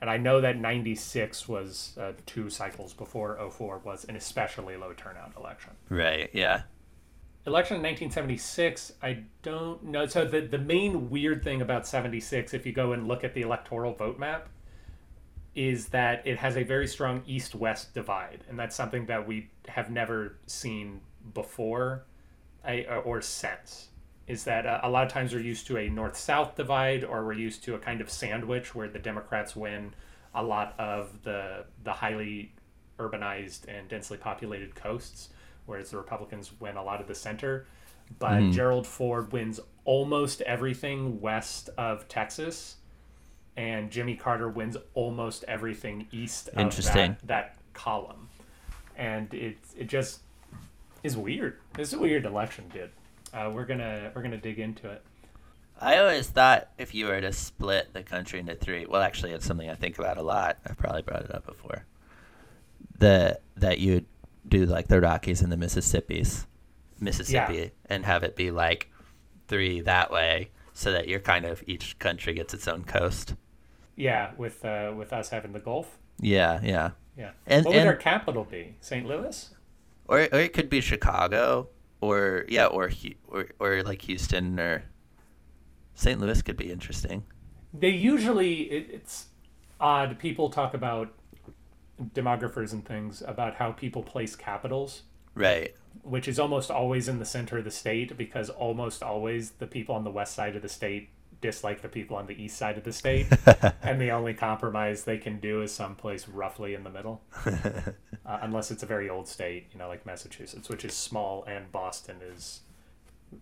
And 0.01 0.11
I 0.11 0.19
know 0.19 0.41
that 0.41 0.59
96 0.59 1.49
was 1.49 1.97
uh, 1.99 2.13
two 2.27 2.51
cycles 2.51 2.93
before 2.93 3.39
04 3.51 3.79
was 3.79 4.05
an 4.05 4.17
especially 4.17 4.77
low 4.77 4.93
turnout 4.93 5.33
election. 5.37 5.73
Right. 5.89 6.29
Yeah. 6.33 6.63
Election 7.47 7.77
in 7.77 7.83
1976, 7.83 8.93
I 9.03 9.23
don't 9.43 9.85
know. 9.85 10.07
So 10.07 10.25
the, 10.25 10.41
the 10.41 10.59
main 10.59 11.09
weird 11.09 11.45
thing 11.45 11.63
about 11.63 11.87
76, 11.87 12.53
if 12.53 12.67
you 12.67 12.73
go 12.73 12.93
and 12.93 13.07
look 13.07 13.25
at 13.25 13.35
the 13.35 13.43
electoral 13.43 13.95
vote 13.95 14.19
map, 14.19 14.49
is 15.55 15.87
that 15.89 16.27
it 16.27 16.37
has 16.39 16.57
a 16.57 16.63
very 16.63 16.87
strong 16.87 17.23
east 17.27 17.55
west 17.55 17.95
divide. 17.95 18.45
And 18.49 18.59
that's 18.59 18.77
something 18.77 19.07
that 19.07 19.27
we 19.27 19.49
have 19.69 19.91
never 19.91 20.37
seen 20.47 21.01
before 21.33 22.05
I, 22.65 22.85
or 22.85 23.23
since. 23.23 23.89
Is 24.27 24.45
that 24.45 24.67
uh, 24.67 24.81
a 24.83 24.91
lot 24.91 25.07
of 25.07 25.13
times 25.13 25.33
we're 25.33 25.41
used 25.41 25.67
to 25.69 25.77
a 25.77 25.89
north 25.89 26.17
south 26.17 26.57
divide, 26.57 27.05
or 27.05 27.25
we're 27.25 27.35
used 27.35 27.63
to 27.65 27.75
a 27.75 27.79
kind 27.79 28.01
of 28.01 28.11
sandwich 28.11 28.75
where 28.75 28.89
the 28.89 28.99
Democrats 28.99 29.55
win 29.55 29.95
a 30.35 30.43
lot 30.43 30.75
of 30.79 31.23
the, 31.23 31.65
the 31.85 31.93
highly 31.93 32.53
urbanized 32.99 33.69
and 33.69 33.89
densely 33.89 34.19
populated 34.19 34.75
coasts, 34.75 35.29
whereas 35.67 35.91
the 35.91 35.97
Republicans 35.97 36.53
win 36.61 36.77
a 36.77 36.83
lot 36.83 37.01
of 37.01 37.07
the 37.07 37.15
center. 37.15 37.67
But 38.19 38.51
Gerald 38.51 38.87
Ford 38.87 39.33
wins 39.33 39.59
almost 39.85 40.41
everything 40.43 41.21
west 41.21 41.71
of 41.77 42.07
Texas 42.09 42.77
and 43.57 43.91
Jimmy 43.91 44.17
Carter 44.17 44.49
wins 44.49 44.77
almost 44.95 45.45
everything 45.49 46.07
east 46.13 46.49
of 46.49 46.59
Interesting. 46.59 47.17
that, 47.21 47.27
that 47.27 47.57
column. 47.73 48.29
And 48.97 49.33
it 49.33 49.59
it 49.77 49.89
just 49.89 50.21
is 51.03 51.17
weird. 51.17 51.59
It's 51.79 51.93
a 51.93 51.99
weird 51.99 52.25
election, 52.25 52.67
dude. 52.73 52.91
Uh, 53.37 53.51
we're 53.51 53.67
gonna 53.67 54.11
we're 54.15 54.23
gonna 54.23 54.39
dig 54.39 54.59
into 54.59 54.89
it. 54.89 55.03
I 55.79 55.99
always 55.99 56.27
thought 56.29 56.69
if 56.79 56.95
you 56.95 57.07
were 57.07 57.21
to 57.21 57.33
split 57.33 57.93
the 57.93 58.03
country 58.03 58.41
into 58.41 58.55
three, 58.55 58.87
well, 58.87 59.03
actually, 59.03 59.33
it's 59.33 59.45
something 59.45 59.69
I 59.69 59.75
think 59.75 59.99
about 59.99 60.17
a 60.17 60.23
lot. 60.23 60.57
I've 60.67 60.79
probably 60.79 61.03
brought 61.03 61.23
it 61.25 61.35
up 61.35 61.45
before. 61.47 61.85
The 62.99 63.39
that 63.57 63.79
you'd 63.79 64.07
do 64.49 64.65
like 64.65 64.89
the 64.89 65.01
Rockies 65.01 65.43
and 65.43 65.53
the 65.53 65.57
Mississippi's, 65.57 66.47
Mississippi, 66.99 67.73
and 67.91 68.07
have 68.07 68.23
it 68.23 68.37
be 68.37 68.51
like 68.51 68.91
three 69.49 69.81
that 69.83 70.11
way, 70.11 70.51
so 70.73 70.93
that 70.93 71.07
you're 71.09 71.21
kind 71.21 71.45
of 71.45 71.63
each 71.67 71.99
country 71.99 72.33
gets 72.33 72.55
its 72.55 72.67
own 72.67 72.85
coast. 72.85 73.35
Yeah, 73.97 74.31
with 74.39 74.65
uh, 74.65 74.95
with 74.97 75.13
us 75.13 75.29
having 75.29 75.53
the 75.53 75.61
Gulf. 75.61 75.99
Yeah, 76.21 76.61
yeah. 76.63 76.91
Yeah. 77.19 77.31
And- 77.47 77.65
what 77.67 77.73
would 77.75 77.81
and- 77.81 77.89
our 77.89 77.97
capital 77.97 78.45
be? 78.45 78.77
St. 78.81 79.07
Louis. 79.07 79.51
Or 80.09 80.21
or 80.21 80.39
it 80.39 80.53
could 80.55 80.71
be 80.71 80.81
Chicago, 80.81 81.69
or 82.01 82.45
yeah, 82.49 82.67
or 82.67 82.91
or 83.29 83.47
or 83.59 83.83
like 83.83 84.03
Houston 84.03 84.59
or 84.61 84.85
St. 85.95 86.21
Louis 86.21 86.43
could 86.43 86.57
be 86.57 86.71
interesting. 86.71 87.25
They 87.73 87.91
usually 87.91 88.63
it, 88.71 88.89
it's 88.93 89.27
odd. 89.81 90.19
People 90.19 90.51
talk 90.51 90.75
about 90.75 91.13
demographers 92.15 92.73
and 92.73 92.85
things 92.85 93.23
about 93.27 93.55
how 93.55 93.73
people 93.73 94.03
place 94.03 94.37
capitals 94.37 95.03
Right. 95.35 95.75
which 96.03 96.29
is 96.29 96.39
almost 96.39 96.71
always 96.71 97.09
in 97.09 97.19
the 97.19 97.25
center 97.25 97.59
of 97.59 97.65
the 97.65 97.71
state 97.71 98.17
because 98.19 98.51
almost 98.51 99.03
always 99.03 99.53
the 99.53 99.67
people 99.67 99.95
on 99.95 100.05
the 100.05 100.11
west 100.11 100.35
side 100.35 100.57
of 100.57 100.63
the 100.63 100.69
state 100.69 101.09
dislike 101.41 101.83
the 101.83 101.89
people 101.89 102.17
on 102.17 102.27
the 102.27 102.43
east 102.43 102.57
side 102.57 102.79
of 102.79 102.85
the 102.85 102.93
state 102.93 103.27
and 103.83 104.01
the 104.01 104.11
only 104.11 104.35
compromise 104.35 105.05
they 105.05 105.19
can 105.19 105.39
do 105.39 105.63
is 105.63 105.73
someplace 105.73 106.29
roughly 106.29 106.75
in 106.75 106.85
the 106.85 106.91
middle. 106.91 107.23
Uh, 108.27 108.41
unless 108.43 108.73
it's 108.73 108.83
a 108.83 108.87
very 108.87 109.09
old 109.09 109.29
state 109.29 109.69
you 109.73 109.79
know 109.79 109.87
like 109.87 110.05
massachusetts 110.05 110.69
which 110.69 110.85
is 110.85 110.93
small 110.93 111.45
and 111.45 111.71
boston 111.71 112.17
is 112.21 112.63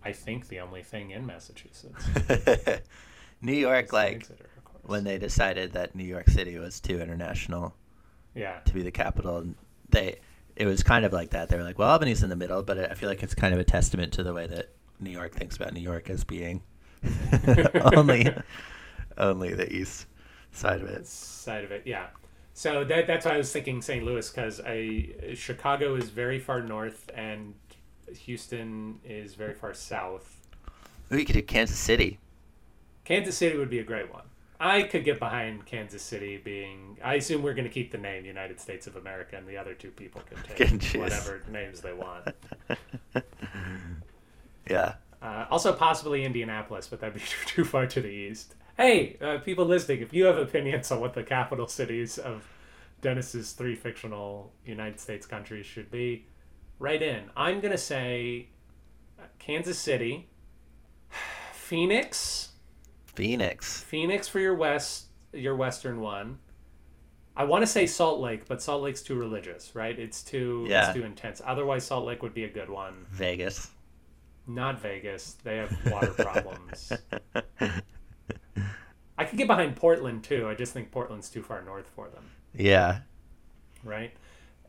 i 0.02 0.12
think 0.12 0.48
the 0.48 0.60
only 0.60 0.82
thing 0.82 1.10
in 1.10 1.24
massachusetts. 1.24 2.04
New 3.44 3.52
York, 3.52 3.92
like 3.92 4.16
Exeter, 4.16 4.48
when 4.82 5.04
they 5.04 5.18
decided 5.18 5.72
that 5.72 5.94
New 5.94 6.04
York 6.04 6.28
City 6.30 6.58
was 6.58 6.80
too 6.80 7.00
international 7.00 7.74
yeah. 8.34 8.60
to 8.64 8.72
be 8.72 8.82
the 8.82 8.90
capital, 8.90 9.38
and 9.38 9.54
they 9.90 10.18
it 10.56 10.66
was 10.66 10.82
kind 10.82 11.04
of 11.04 11.12
like 11.12 11.30
that. 11.30 11.50
They 11.50 11.56
were 11.56 11.62
like, 11.62 11.78
"Well, 11.78 11.90
Albany's 11.90 12.22
in 12.22 12.30
the 12.30 12.36
middle," 12.36 12.62
but 12.62 12.78
I 12.90 12.94
feel 12.94 13.08
like 13.08 13.22
it's 13.22 13.34
kind 13.34 13.52
of 13.52 13.60
a 13.60 13.64
testament 13.64 14.14
to 14.14 14.22
the 14.22 14.32
way 14.32 14.46
that 14.46 14.70
New 14.98 15.10
York 15.10 15.34
thinks 15.34 15.56
about 15.56 15.74
New 15.74 15.80
York 15.80 16.08
as 16.08 16.24
being 16.24 16.62
only 17.96 18.28
only 19.18 19.54
the 19.54 19.72
east 19.72 20.06
side 20.52 20.80
of 20.80 20.88
it. 20.88 21.06
side 21.06 21.64
of 21.64 21.70
it 21.72 21.82
yeah 21.84 22.06
so 22.52 22.84
that, 22.84 23.06
that's 23.06 23.26
why 23.26 23.32
i 23.34 23.36
was 23.36 23.52
thinking 23.52 23.82
st 23.82 24.04
louis 24.04 24.28
because 24.30 24.60
i 24.64 25.08
chicago 25.34 25.94
is 25.94 26.08
very 26.10 26.38
far 26.38 26.62
north 26.62 27.10
and 27.14 27.54
houston 28.12 28.98
is 29.04 29.34
very 29.34 29.54
far 29.54 29.74
south 29.74 30.40
We 31.10 31.24
could 31.24 31.34
do 31.34 31.42
Kansas 31.42 31.78
City. 31.78 32.18
kansas 33.04 33.36
city 33.36 33.56
would 33.56 33.70
be 33.70 33.78
a 33.80 33.84
great 33.84 34.12
one 34.12 34.24
i 34.60 34.82
could 34.82 35.04
get 35.04 35.18
behind 35.18 35.66
kansas 35.66 36.02
city 36.02 36.36
being 36.36 36.96
i 37.02 37.14
assume 37.14 37.42
we're 37.42 37.54
going 37.54 37.66
to 37.68 37.72
keep 37.72 37.90
the 37.90 37.98
name 37.98 38.24
united 38.24 38.60
states 38.60 38.86
of 38.86 38.96
america 38.96 39.36
and 39.36 39.46
the 39.46 39.56
other 39.56 39.74
two 39.74 39.90
people 39.90 40.22
can 40.22 40.38
Can 40.56 40.78
take 40.78 41.00
whatever 41.00 41.42
names 41.50 41.80
they 41.80 41.92
want 41.92 42.28
Yeah. 44.68 44.94
Uh, 45.24 45.46
also, 45.50 45.72
possibly 45.72 46.22
Indianapolis, 46.24 46.86
but 46.86 47.00
that'd 47.00 47.14
be 47.14 47.22
too 47.46 47.64
far 47.64 47.86
to 47.86 48.00
the 48.02 48.08
east. 48.08 48.54
Hey, 48.76 49.16
uh, 49.22 49.38
people 49.38 49.64
listening, 49.64 50.00
if 50.02 50.12
you 50.12 50.24
have 50.26 50.36
opinions 50.36 50.90
on 50.92 51.00
what 51.00 51.14
the 51.14 51.22
capital 51.22 51.66
cities 51.66 52.18
of 52.18 52.46
Dennis's 53.00 53.52
three 53.52 53.74
fictional 53.74 54.52
United 54.66 55.00
States 55.00 55.24
countries 55.26 55.64
should 55.64 55.90
be, 55.90 56.26
write 56.78 57.00
in. 57.02 57.24
I'm 57.36 57.60
gonna 57.60 57.78
say 57.78 58.48
uh, 59.18 59.22
Kansas 59.38 59.78
City, 59.78 60.28
Phoenix, 61.52 62.50
Phoenix. 63.06 63.80
Phoenix 63.82 64.28
for 64.28 64.40
your 64.40 64.54
west, 64.54 65.06
your 65.32 65.54
western 65.56 66.00
one. 66.00 66.38
I 67.36 67.44
want 67.44 67.62
to 67.62 67.66
say 67.66 67.86
Salt 67.86 68.20
Lake, 68.20 68.46
but 68.46 68.62
Salt 68.62 68.82
Lake's 68.82 69.02
too 69.02 69.14
religious, 69.16 69.74
right? 69.74 69.98
It's 69.98 70.22
too 70.22 70.66
Yeah. 70.68 70.86
it's 70.90 70.94
too 70.94 71.04
intense. 71.04 71.40
Otherwise, 71.44 71.84
Salt 71.86 72.04
Lake 72.06 72.22
would 72.22 72.34
be 72.34 72.44
a 72.44 72.48
good 72.50 72.68
one. 72.70 73.06
Vegas. 73.10 73.70
Not 74.46 74.80
Vegas. 74.80 75.36
They 75.42 75.56
have 75.58 75.72
water 75.90 76.06
problems. 76.18 76.92
I 79.16 79.24
could 79.24 79.38
get 79.38 79.46
behind 79.46 79.76
Portland 79.76 80.24
too. 80.24 80.48
I 80.48 80.54
just 80.54 80.72
think 80.72 80.90
Portland's 80.90 81.28
too 81.30 81.42
far 81.42 81.62
north 81.62 81.88
for 81.94 82.08
them, 82.08 82.24
Yeah. 82.54 83.00
right? 83.84 84.12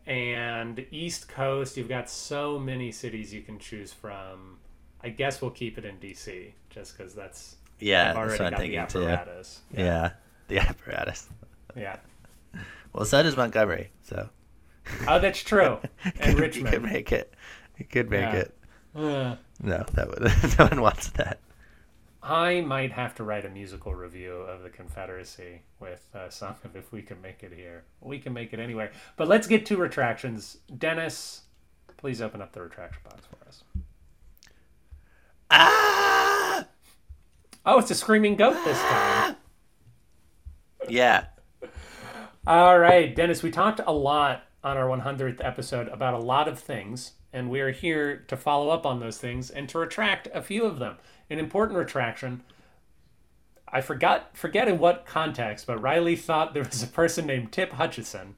And 0.05 0.86
East 0.91 1.27
Coast, 1.27 1.77
you've 1.77 1.89
got 1.89 2.10
so 2.10 2.60
many 2.60 2.91
cities 2.91 3.34
you 3.34 3.41
can 3.41 3.58
choose 3.58 3.91
from. 3.91 4.60
I 5.01 5.10
guess 5.10 5.41
we'll 5.41 5.51
keep 5.51 5.77
it 5.79 5.86
in 5.86 5.98
DC 5.98 6.51
just 6.70 6.96
because 6.98 7.13
that's 7.15 7.55
Yeah, 7.79 8.12
I've 8.12 8.17
already 8.17 8.38
got 8.38 8.60
the 8.60 8.77
apparatus. 8.77 9.62
Yeah. 9.75 10.12
The 10.48 10.60
apparatus. 10.60 11.27
yeah. 11.75 11.98
Well, 12.94 13.05
so 13.05 13.24
does 13.24 13.36
Montgomery, 13.36 13.89
so 14.03 14.29
Oh, 15.08 15.20
that's 15.20 15.41
true. 15.41 15.79
And 16.20 16.38
you 16.38 16.41
Richmond. 16.44 16.67
could 16.74 16.84
make 16.84 17.12
it. 17.12 17.34
You 17.79 17.86
could 17.86 18.10
make 18.12 18.22
Yeah. 18.22 18.36
it. 18.36 18.58
Uh, 18.95 19.35
No, 19.61 19.83
that 19.93 20.07
would 20.09 20.23
no 20.59 20.65
one 20.67 20.81
wants 20.81 21.09
that. 21.11 21.39
I 22.23 22.61
might 22.61 22.91
have 22.93 23.13
to 23.15 23.23
write 23.23 23.45
a 23.45 23.49
musical 23.49 23.93
review 23.93 24.31
of 24.33 24.63
the 24.63 24.69
Confederacy 24.69 25.61
with 25.79 26.09
a 26.15 26.31
song 26.31 26.55
of 26.63 26.75
"If 26.75 26.91
We 26.91 27.01
Can 27.03 27.21
Make 27.21 27.43
It 27.43 27.53
Here." 27.53 27.83
We 28.01 28.17
can 28.19 28.33
make 28.33 28.51
it 28.53 28.59
anywhere. 28.59 28.91
But 29.15 29.27
let's 29.27 29.45
get 29.47 29.65
to 29.67 29.77
retractions. 29.77 30.57
Dennis, 30.75 31.41
please 31.97 32.21
open 32.21 32.41
up 32.41 32.51
the 32.53 32.61
retraction 32.61 33.01
box 33.03 33.25
for 33.27 33.47
us. 33.47 33.63
Ah! 35.51 36.65
Oh, 37.65 37.79
it's 37.79 37.91
a 37.91 37.95
screaming 37.95 38.35
goat 38.35 38.57
this 38.65 38.79
time. 38.79 39.35
Yeah. 40.87 41.25
All 42.45 42.77
right, 42.77 43.15
Dennis, 43.15 43.41
we 43.41 43.49
talked 43.49 43.81
a 43.87 43.91
lot 43.91 44.43
on 44.63 44.77
our 44.77 44.85
100th 44.85 45.43
episode 45.43 45.87
about 45.87 46.13
a 46.13 46.19
lot 46.19 46.47
of 46.47 46.59
things, 46.59 47.13
and 47.35 47.49
we 47.49 47.59
are 47.59 47.71
here 47.71 48.23
to 48.29 48.37
follow 48.37 48.69
up 48.69 48.85
on 48.85 49.01
those 49.01 49.17
things 49.17 49.49
and 49.49 49.67
to 49.67 49.77
retract 49.77 50.29
a 50.33 50.41
few 50.41 50.63
of 50.63 50.79
them. 50.79 50.95
An 51.29 51.37
important 51.37 51.77
retraction. 51.77 52.41
I 53.67 53.81
forgot 53.81 54.37
forget 54.37 54.69
in 54.69 54.79
what 54.79 55.05
context, 55.05 55.67
but 55.67 55.81
Riley 55.81 56.15
thought 56.15 56.53
there 56.53 56.63
was 56.63 56.81
a 56.81 56.87
person 56.87 57.25
named 57.25 57.51
Tip 57.51 57.73
Hutchison. 57.73 58.35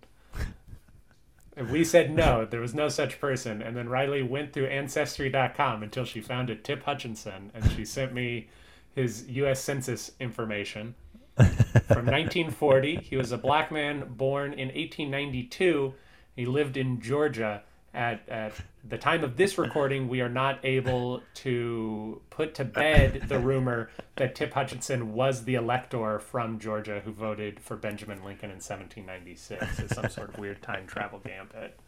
And 1.55 1.69
we 1.69 1.83
said 1.83 2.11
no, 2.11 2.45
there 2.45 2.59
was 2.59 2.73
no 2.73 2.89
such 2.89 3.21
person. 3.21 3.61
And 3.61 3.77
then 3.77 3.87
Riley 3.87 4.23
went 4.23 4.51
through 4.51 4.65
ancestry.com 4.65 5.83
until 5.83 6.05
she 6.05 6.19
found 6.19 6.49
a 6.49 6.55
Tip 6.55 6.83
Hutchinson 6.83 7.51
and 7.53 7.71
she 7.71 7.85
sent 7.85 8.13
me 8.13 8.47
his 8.95 9.27
US 9.29 9.61
Census 9.61 10.11
information 10.19 10.95
from 11.35 11.45
1940. 12.05 12.95
He 12.97 13.15
was 13.15 13.31
a 13.31 13.37
black 13.37 13.71
man 13.71 14.05
born 14.09 14.53
in 14.53 14.69
1892. 14.69 15.93
He 16.35 16.45
lived 16.47 16.77
in 16.77 16.99
Georgia. 16.99 17.61
At, 17.97 18.29
at 18.29 18.53
the 18.87 18.99
time 18.99 19.23
of 19.23 19.37
this 19.37 19.57
recording, 19.57 20.07
we 20.07 20.21
are 20.21 20.29
not 20.29 20.59
able 20.63 21.23
to 21.35 22.21
put 22.29 22.53
to 22.55 22.63
bed 22.63 23.23
the 23.27 23.39
rumor 23.39 23.89
that 24.17 24.35
Tip 24.35 24.53
Hutchinson 24.53 25.13
was 25.15 25.45
the 25.45 25.55
elector 25.55 26.19
from 26.19 26.59
Georgia 26.59 27.01
who 27.03 27.11
voted 27.11 27.59
for 27.59 27.75
Benjamin 27.75 28.23
Lincoln 28.23 28.51
in 28.51 28.57
1796 28.57 29.79
as 29.79 29.95
some 29.95 30.09
sort 30.09 30.29
of 30.29 30.37
weird 30.37 30.61
time 30.61 30.85
travel 30.85 31.19
gambit. 31.25 31.79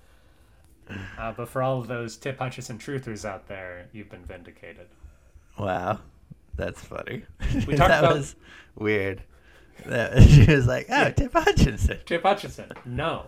Uh, 1.19 1.31
but 1.31 1.47
for 1.47 1.61
all 1.61 1.79
of 1.79 1.85
those 1.87 2.17
Tip 2.17 2.39
Hutchinson 2.39 2.79
truthers 2.79 3.23
out 3.23 3.47
there, 3.47 3.85
you've 3.93 4.09
been 4.09 4.25
vindicated. 4.25 4.87
Wow. 5.59 5.99
That's 6.55 6.81
funny. 6.81 7.21
We 7.67 7.75
talked 7.75 7.77
that 7.89 8.03
about- 8.03 8.15
was 8.15 8.35
weird. 8.75 9.21
she 9.85 10.45
was 10.45 10.65
like, 10.67 10.87
"Oh, 10.89 11.09
Tip 11.11 11.31
Hutchinson." 11.33 11.99
Tip 12.05 12.23
Hutchinson. 12.23 12.71
No. 12.83 13.27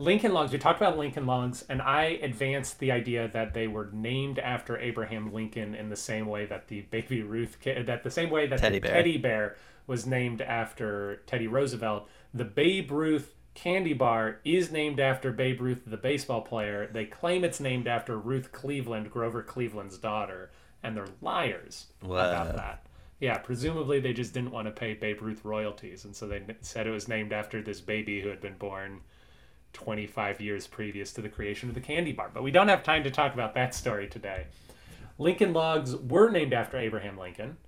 Lincoln 0.00 0.32
Logs. 0.32 0.50
We 0.50 0.58
talked 0.58 0.80
about 0.80 0.96
Lincoln 0.96 1.26
Logs, 1.26 1.62
and 1.68 1.82
I 1.82 2.04
advanced 2.22 2.78
the 2.78 2.90
idea 2.90 3.28
that 3.28 3.52
they 3.52 3.66
were 3.68 3.90
named 3.92 4.38
after 4.38 4.78
Abraham 4.78 5.30
Lincoln 5.32 5.74
in 5.74 5.90
the 5.90 5.96
same 5.96 6.26
way 6.26 6.46
that 6.46 6.68
the 6.68 6.80
Baby 6.80 7.22
Ruth, 7.22 7.58
ca- 7.62 7.80
uh, 7.80 7.82
that 7.82 8.02
the 8.02 8.10
same 8.10 8.30
way 8.30 8.46
that 8.46 8.60
Teddy 8.60 8.78
the 8.78 8.86
bear. 8.88 8.94
teddy 8.94 9.18
bear 9.18 9.56
was 9.86 10.06
named 10.06 10.40
after 10.40 11.16
Teddy 11.26 11.46
Roosevelt. 11.46 12.08
The 12.32 12.46
Babe 12.46 12.90
Ruth 12.90 13.34
candy 13.54 13.92
bar 13.92 14.38
is 14.42 14.72
named 14.72 15.00
after 15.00 15.32
Babe 15.32 15.60
Ruth, 15.60 15.82
the 15.86 15.98
baseball 15.98 16.40
player. 16.40 16.88
They 16.90 17.04
claim 17.04 17.44
it's 17.44 17.60
named 17.60 17.86
after 17.86 18.16
Ruth 18.16 18.52
Cleveland, 18.52 19.10
Grover 19.10 19.42
Cleveland's 19.42 19.98
daughter, 19.98 20.50
and 20.82 20.96
they're 20.96 21.08
liars 21.20 21.88
Wow. 22.02 22.16
about 22.30 22.56
that. 22.56 22.86
Yeah, 23.18 23.36
presumably 23.36 24.00
they 24.00 24.14
just 24.14 24.32
didn't 24.32 24.52
want 24.52 24.66
to 24.66 24.70
pay 24.72 24.94
Babe 24.94 25.20
Ruth 25.20 25.44
royalties, 25.44 26.06
and 26.06 26.16
so 26.16 26.26
they 26.26 26.42
said 26.62 26.86
it 26.86 26.90
was 26.90 27.06
named 27.06 27.34
after 27.34 27.60
this 27.60 27.82
baby 27.82 28.22
who 28.22 28.30
had 28.30 28.40
been 28.40 28.56
born 28.56 29.00
25 29.72 30.40
years 30.40 30.66
previous 30.66 31.12
to 31.12 31.22
the 31.22 31.28
creation 31.28 31.68
of 31.68 31.74
the 31.74 31.80
candy 31.80 32.12
bar. 32.12 32.30
But 32.32 32.42
we 32.42 32.50
don't 32.50 32.68
have 32.68 32.82
time 32.82 33.04
to 33.04 33.10
talk 33.10 33.34
about 33.34 33.54
that 33.54 33.74
story 33.74 34.08
today. 34.08 34.46
Lincoln 35.18 35.52
Logs 35.52 35.96
were 35.96 36.30
named 36.30 36.52
after 36.52 36.78
Abraham 36.78 37.18
Lincoln. 37.18 37.58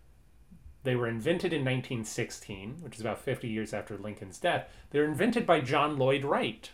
They 0.85 0.97
were 0.97 1.07
invented 1.07 1.53
in 1.53 1.61
1916, 1.61 2.79
which 2.81 2.97
is 2.97 3.01
about 3.01 3.21
50 3.21 3.49
years 3.49 3.73
after 3.73 3.97
Lincoln's 3.97 4.39
death. 4.39 4.69
They 4.91 4.99
were 4.99 5.05
invented 5.05 5.47
by 5.47 5.61
John 5.61 5.97
Lloyd 5.97 6.25
Wright, 6.25 6.71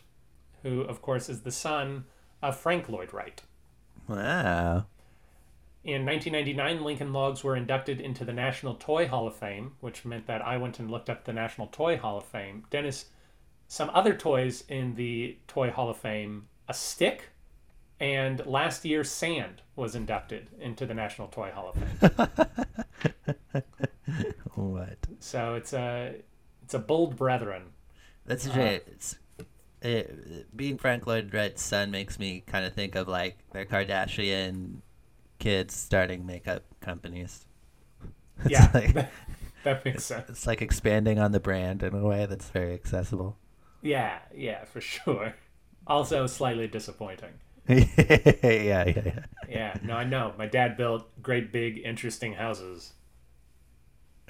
who, 0.63 0.81
of 0.83 1.03
course, 1.03 1.29
is 1.29 1.43
the 1.43 1.53
son 1.53 2.05
of 2.41 2.57
Frank 2.57 2.89
Lloyd 2.89 3.13
Wright. 3.13 3.43
Wow. 4.07 4.87
In 5.85 6.05
1999, 6.05 6.85
Lincoln 6.85 7.13
Logs 7.13 7.45
were 7.45 7.57
inducted 7.57 8.01
into 8.01 8.25
the 8.25 8.33
National 8.33 8.75
Toy 8.75 9.07
Hall 9.07 9.27
of 9.27 9.37
Fame, 9.37 9.73
which 9.81 10.05
meant 10.05 10.27
that 10.27 10.43
I 10.43 10.57
went 10.57 10.79
and 10.79 10.91
looked 10.91 11.11
up 11.11 11.25
the 11.25 11.33
National 11.33 11.67
Toy 11.67 11.97
Hall 11.97 12.19
of 12.19 12.25
Fame. 12.25 12.65
Dennis, 12.71 13.07
some 13.69 13.91
other 13.95 14.15
toys 14.17 14.65
in 14.69 14.97
the 14.97 15.39
Toy 15.47 15.71
Hall 15.71 15.91
of 15.91 15.99
Fame 15.99 16.49
a 16.69 16.75
stick, 16.75 17.31
and 18.01 18.45
last 18.47 18.85
year, 18.85 19.05
sand 19.05 19.63
was 19.77 19.95
inducted 19.95 20.51
into 20.61 20.87
the 20.87 20.95
National 20.95 21.29
Toy 21.29 21.51
Hall 21.53 21.71
of 21.71 21.77
Fame. 21.77 22.29
What? 24.55 24.99
so 25.21 25.55
it's 25.55 25.73
a 25.73 26.17
it's 26.63 26.75
a 26.75 26.79
bold 26.79 27.17
brethren. 27.17 27.73
That's 28.27 28.47
Uh. 28.47 28.81
It's, 28.87 29.17
it, 29.81 30.57
being 30.57 30.77
Frank 30.79 31.07
Lloyd 31.07 31.33
Wright's 31.33 31.63
son 31.63 31.91
makes 31.91 32.19
me 32.19 32.43
kind 32.47 32.65
of 32.65 32.75
think 32.75 32.95
of 32.95 33.09
like 33.09 33.39
the 33.53 33.65
Kardashian 33.65 34.83
kids 35.39 35.75
starting 35.75 36.27
makeup 36.27 36.65
companies. 36.81 37.47
It's 38.45 38.51
Yeah, 38.53 38.71
like, 38.73 38.95
that 39.65 39.85
makes 39.85 40.05
sense. 40.05 40.29
it's 40.29 40.47
like 40.47 40.63
expanding 40.63 41.19
on 41.19 41.33
the 41.33 41.41
brand 41.41 41.83
in 41.83 41.95
a 41.95 42.05
way 42.07 42.27
that's 42.27 42.51
very 42.51 42.73
accessible. 42.75 43.37
Yeah, 43.83 44.19
yeah, 44.35 44.65
for 44.65 44.81
sure. 44.81 45.35
Also, 45.87 46.27
slightly 46.27 46.67
disappointing. 46.67 47.33
yeah, 47.67 47.87
yeah, 48.43 48.85
yeah. 48.85 49.21
Yeah, 49.49 49.75
no, 49.83 49.95
I 49.95 50.05
know. 50.05 50.35
My 50.37 50.47
dad 50.47 50.77
built 50.77 51.09
great, 51.23 51.51
big, 51.51 51.79
interesting 51.79 52.35
houses. 52.35 52.93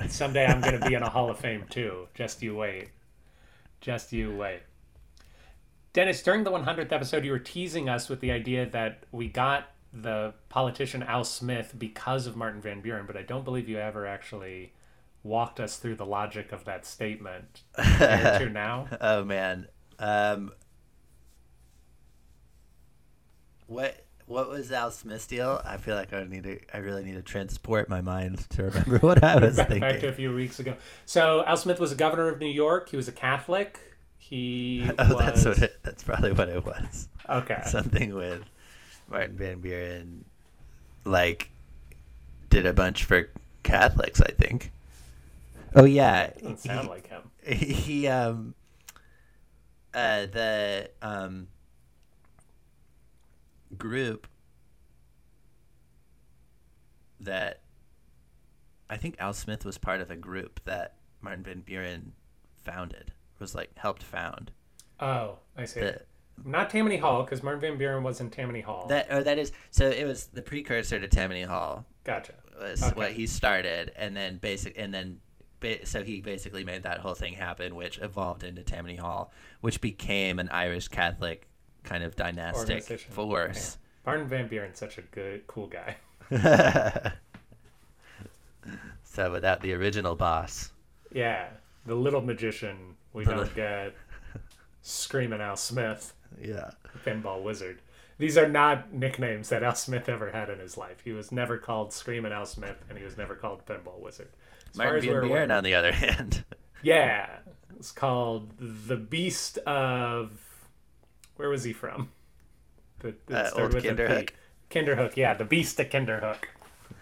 Someday 0.06 0.46
I'm 0.46 0.60
going 0.60 0.80
to 0.80 0.88
be 0.88 0.94
in 0.94 1.02
a 1.02 1.10
Hall 1.10 1.30
of 1.30 1.38
Fame 1.40 1.64
too. 1.68 2.06
Just 2.14 2.44
you 2.44 2.54
wait. 2.54 2.90
Just 3.80 4.12
you 4.12 4.36
wait. 4.36 4.60
Dennis, 5.92 6.22
during 6.22 6.44
the 6.44 6.52
100th 6.52 6.92
episode, 6.92 7.24
you 7.24 7.32
were 7.32 7.40
teasing 7.40 7.88
us 7.88 8.08
with 8.08 8.20
the 8.20 8.30
idea 8.30 8.64
that 8.66 9.02
we 9.10 9.26
got 9.26 9.70
the 9.92 10.34
politician 10.48 11.02
Al 11.02 11.24
Smith 11.24 11.74
because 11.76 12.26
of 12.28 12.36
Martin 12.36 12.60
Van 12.60 12.80
Buren, 12.80 13.06
but 13.06 13.16
I 13.16 13.22
don't 13.22 13.44
believe 13.44 13.68
you 13.68 13.78
ever 13.78 14.06
actually 14.06 14.72
walked 15.28 15.60
us 15.60 15.76
through 15.76 15.94
the 15.96 16.06
logic 16.06 16.50
of 16.52 16.64
that 16.64 16.84
statement. 16.86 17.62
To 17.76 18.48
now. 18.52 18.88
Oh 19.00 19.24
man. 19.24 19.68
Um, 19.98 20.52
what 23.66 24.04
what 24.26 24.48
was 24.50 24.70
Al 24.72 24.90
Smith's 24.90 25.26
deal? 25.26 25.60
I 25.64 25.78
feel 25.78 25.94
like 25.96 26.12
I 26.12 26.24
need 26.24 26.44
to. 26.44 26.58
I 26.74 26.78
really 26.78 27.02
need 27.04 27.14
to 27.14 27.22
transport 27.22 27.88
my 27.88 28.00
mind 28.00 28.48
to 28.50 28.64
remember 28.64 28.98
what 29.06 29.22
I 29.24 29.36
was 29.38 29.56
back, 29.56 29.68
back 29.80 30.00
to 30.00 30.08
a 30.08 30.12
few 30.12 30.34
weeks 30.34 30.58
ago. 30.58 30.74
So 31.06 31.44
Al 31.46 31.56
Smith 31.56 31.80
was 31.80 31.92
a 31.92 31.94
governor 31.96 32.28
of 32.28 32.38
New 32.38 32.46
York. 32.46 32.90
He 32.90 32.96
was 32.96 33.08
a 33.08 33.12
Catholic. 33.12 33.78
He 34.18 34.88
Oh, 34.98 35.14
was 35.14 35.24
that's 35.24 35.44
what 35.46 35.58
it, 35.62 35.78
that's 35.82 36.02
probably 36.02 36.32
what 36.32 36.48
it 36.48 36.64
was. 36.64 37.08
okay. 37.28 37.62
Something 37.66 38.14
with 38.14 38.42
Martin 39.10 39.36
Van 39.36 39.60
Buren, 39.60 40.24
like, 41.04 41.50
did 42.50 42.66
a 42.66 42.74
bunch 42.74 43.04
for 43.04 43.30
Catholics. 43.62 44.20
I 44.20 44.32
think. 44.32 44.72
Oh 45.74 45.84
yeah, 45.84 46.30
Doesn't 46.30 46.60
sound 46.60 46.88
like 46.88 47.08
him. 47.08 47.22
he, 47.44 47.54
he 47.54 48.06
um 48.08 48.54
uh 49.94 50.26
the 50.26 50.90
um 51.02 51.48
group 53.76 54.26
that 57.20 57.60
I 58.90 58.96
think 58.96 59.16
Al 59.18 59.32
Smith 59.32 59.64
was 59.64 59.76
part 59.78 60.00
of 60.00 60.10
a 60.10 60.16
group 60.16 60.60
that 60.64 60.94
Martin 61.20 61.42
Van 61.44 61.60
Buren 61.60 62.12
founded 62.64 63.12
was 63.38 63.54
like 63.54 63.70
helped 63.76 64.02
found 64.02 64.50
Oh, 65.00 65.38
I 65.56 65.64
see. 65.64 65.80
the, 65.80 66.00
Not 66.44 66.70
Tammany 66.70 66.96
Hall 66.96 67.22
because 67.22 67.42
Martin 67.42 67.60
Van 67.60 67.78
Buren 67.78 68.02
was 68.02 68.20
in 68.20 68.30
Tammany 68.30 68.60
Hall. 68.62 68.86
that 68.88 69.10
or 69.12 69.22
that 69.22 69.38
is 69.38 69.52
so 69.70 69.88
it 69.88 70.04
was 70.06 70.26
the 70.26 70.42
precursor 70.42 70.98
to 70.98 71.08
Tammany 71.08 71.42
Hall 71.42 71.84
gotcha. 72.04 72.34
was 72.60 72.82
Okay. 72.82 72.94
what 72.96 73.12
he 73.12 73.26
started 73.26 73.92
and 73.96 74.16
then 74.16 74.38
basic 74.38 74.78
and 74.78 74.92
then 74.94 75.20
so 75.84 76.02
he 76.02 76.20
basically 76.20 76.64
made 76.64 76.82
that 76.84 76.98
whole 76.98 77.14
thing 77.14 77.34
happen 77.34 77.74
which 77.74 77.98
evolved 77.98 78.44
into 78.44 78.62
Tammany 78.62 78.96
Hall 78.96 79.32
which 79.60 79.80
became 79.80 80.38
an 80.38 80.48
Irish 80.50 80.88
Catholic 80.88 81.48
kind 81.84 82.04
of 82.04 82.16
dynastic 82.16 83.00
force 83.00 83.78
Martin 84.06 84.26
Van 84.28 84.48
Buren's 84.48 84.78
such 84.78 84.96
a 84.96 85.02
good, 85.02 85.46
cool 85.46 85.66
guy. 85.66 85.96
so 89.04 89.30
without 89.32 89.60
the 89.60 89.72
original 89.72 90.14
boss 90.14 90.70
Yeah, 91.12 91.48
the 91.86 91.94
little 91.94 92.20
magician 92.22 92.96
we 93.12 93.24
The 93.24 93.30
don't 93.32 93.44
li- 93.44 93.50
get. 93.54 93.94
Screaming 94.82 95.40
Al 95.40 95.56
Smith, 95.56 96.14
yeah 96.40 96.70
pinball 97.04 97.42
wizard. 97.42 97.80
These 98.18 98.36
are 98.36 98.48
not 98.48 98.92
nicknames 98.92 99.48
that 99.50 99.62
Al 99.62 99.74
Smith 99.76 100.08
ever 100.08 100.30
had 100.32 100.50
in 100.50 100.58
his 100.58 100.76
life. 100.76 100.96
He 101.04 101.12
was 101.12 101.30
never 101.30 101.56
called 101.56 101.92
Screaming 101.92 102.32
Al 102.32 102.46
Smith, 102.46 102.76
and 102.88 102.98
he 102.98 103.04
was 103.04 103.16
never 103.16 103.34
called 103.36 103.64
pinball 103.66 104.00
wizard. 104.00 104.28
Martin 104.76 105.00
Van 105.10 105.20
Buren 105.28 105.50
on 105.50 105.64
the 105.64 105.74
other 105.74 105.92
hand 106.04 106.44
Yeah, 106.82 107.28
it's 107.76 107.90
called 107.92 108.52
the 108.58 108.96
Beast 108.96 109.58
of. 109.58 110.30
Where 111.36 111.48
was 111.48 111.64
he 111.64 111.72
from? 111.72 112.10
The, 113.00 113.08
it 113.08 113.20
Uh, 113.32 113.46
started 113.48 113.62
old 113.62 113.74
with 113.74 113.84
a 113.84 113.88
P. 113.88 114.02
Kinderhook. 114.02 114.30
Kinderhook, 114.70 115.16
yeah, 115.16 115.34
the 115.34 115.44
Beast 115.44 115.78
of 115.80 115.88
Kinderhook. 115.88 116.44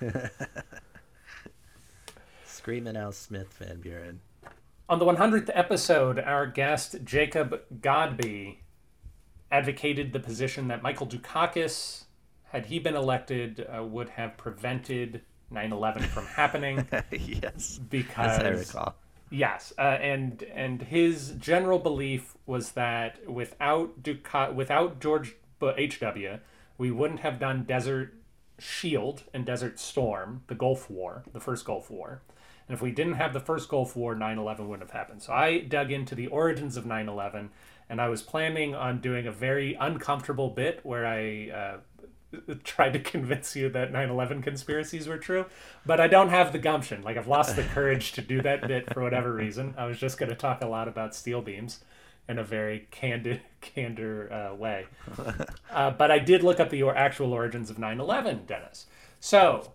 Screaming 2.44 2.96
Al 2.96 3.12
Smith 3.12 3.52
Van 3.58 3.80
Buren 3.80 4.20
On 4.88 4.98
the 4.98 5.04
100th 5.04 5.50
episode, 5.54 6.18
our 6.18 6.46
guest 6.46 6.96
Jacob 7.04 7.60
Godby 7.80 8.60
advocated 9.50 10.12
the 10.12 10.20
position 10.20 10.68
that 10.68 10.82
Michael 10.82 11.06
Dukakis, 11.06 12.04
had 12.50 12.66
he 12.66 12.78
been 12.78 12.96
elected, 12.96 13.66
uh, 13.74 13.82
would 13.84 14.10
have 14.10 14.36
prevented 14.36 15.22
9/11 15.52 16.04
from 16.06 16.26
happening 16.26 16.86
yes 17.10 17.78
because 17.90 18.38
as 18.38 18.44
I 18.44 18.48
recall 18.48 18.96
Yes, 19.30 19.72
uh, 19.76 19.80
and 19.80 20.44
and 20.54 20.82
his 20.82 21.32
general 21.32 21.78
belief 21.78 22.36
was 22.46 22.72
that 22.72 23.28
without 23.28 24.02
Duca- 24.02 24.52
without 24.54 25.00
George 25.00 25.34
H. 25.60 25.98
W. 26.00 26.38
we 26.78 26.90
wouldn't 26.92 27.20
have 27.20 27.40
done 27.40 27.64
Desert 27.64 28.14
Shield 28.58 29.24
and 29.34 29.44
Desert 29.44 29.80
Storm, 29.80 30.42
the 30.46 30.54
Gulf 30.54 30.88
War, 30.88 31.24
the 31.32 31.40
first 31.40 31.64
Gulf 31.64 31.90
War. 31.90 32.22
And 32.68 32.74
if 32.74 32.82
we 32.82 32.90
didn't 32.90 33.14
have 33.14 33.32
the 33.32 33.40
first 33.40 33.68
Gulf 33.68 33.96
War, 33.96 34.14
9/11 34.14 34.68
wouldn't 34.68 34.88
have 34.88 34.96
happened. 34.96 35.22
So 35.22 35.32
I 35.32 35.58
dug 35.58 35.90
into 35.90 36.14
the 36.14 36.28
origins 36.28 36.76
of 36.76 36.84
9/11, 36.84 37.48
and 37.88 38.00
I 38.00 38.08
was 38.08 38.22
planning 38.22 38.76
on 38.76 39.00
doing 39.00 39.26
a 39.26 39.32
very 39.32 39.74
uncomfortable 39.74 40.50
bit 40.50 40.80
where 40.84 41.04
I 41.04 41.50
uh, 41.50 41.76
tried 42.64 42.92
to 42.92 42.98
convince 42.98 43.56
you 43.56 43.68
that 43.70 43.92
9/11 43.92 44.42
conspiracies 44.42 45.06
were 45.08 45.18
true, 45.18 45.46
but 45.84 46.00
I 46.00 46.08
don't 46.08 46.30
have 46.30 46.52
the 46.52 46.58
gumption. 46.58 47.02
Like 47.02 47.16
I've 47.16 47.28
lost 47.28 47.56
the 47.56 47.62
courage 47.74 48.12
to 48.12 48.22
do 48.22 48.42
that 48.42 48.66
bit 48.66 48.92
for 48.92 49.02
whatever 49.02 49.32
reason. 49.32 49.74
I 49.76 49.86
was 49.86 49.98
just 49.98 50.18
going 50.18 50.30
to 50.30 50.36
talk 50.36 50.62
a 50.62 50.66
lot 50.66 50.88
about 50.88 51.14
steel 51.14 51.42
beams 51.42 51.80
in 52.28 52.38
a 52.38 52.44
very 52.44 52.88
candid, 52.90 53.40
candor 53.60 54.32
uh, 54.32 54.54
way. 54.54 54.86
Uh, 55.70 55.90
but 55.90 56.10
I 56.10 56.18
did 56.18 56.42
look 56.42 56.60
up 56.60 56.70
the 56.70 56.82
actual 56.88 57.32
origins 57.32 57.70
of 57.70 57.76
9/11, 57.76 58.46
Dennis. 58.46 58.86
So, 59.20 59.72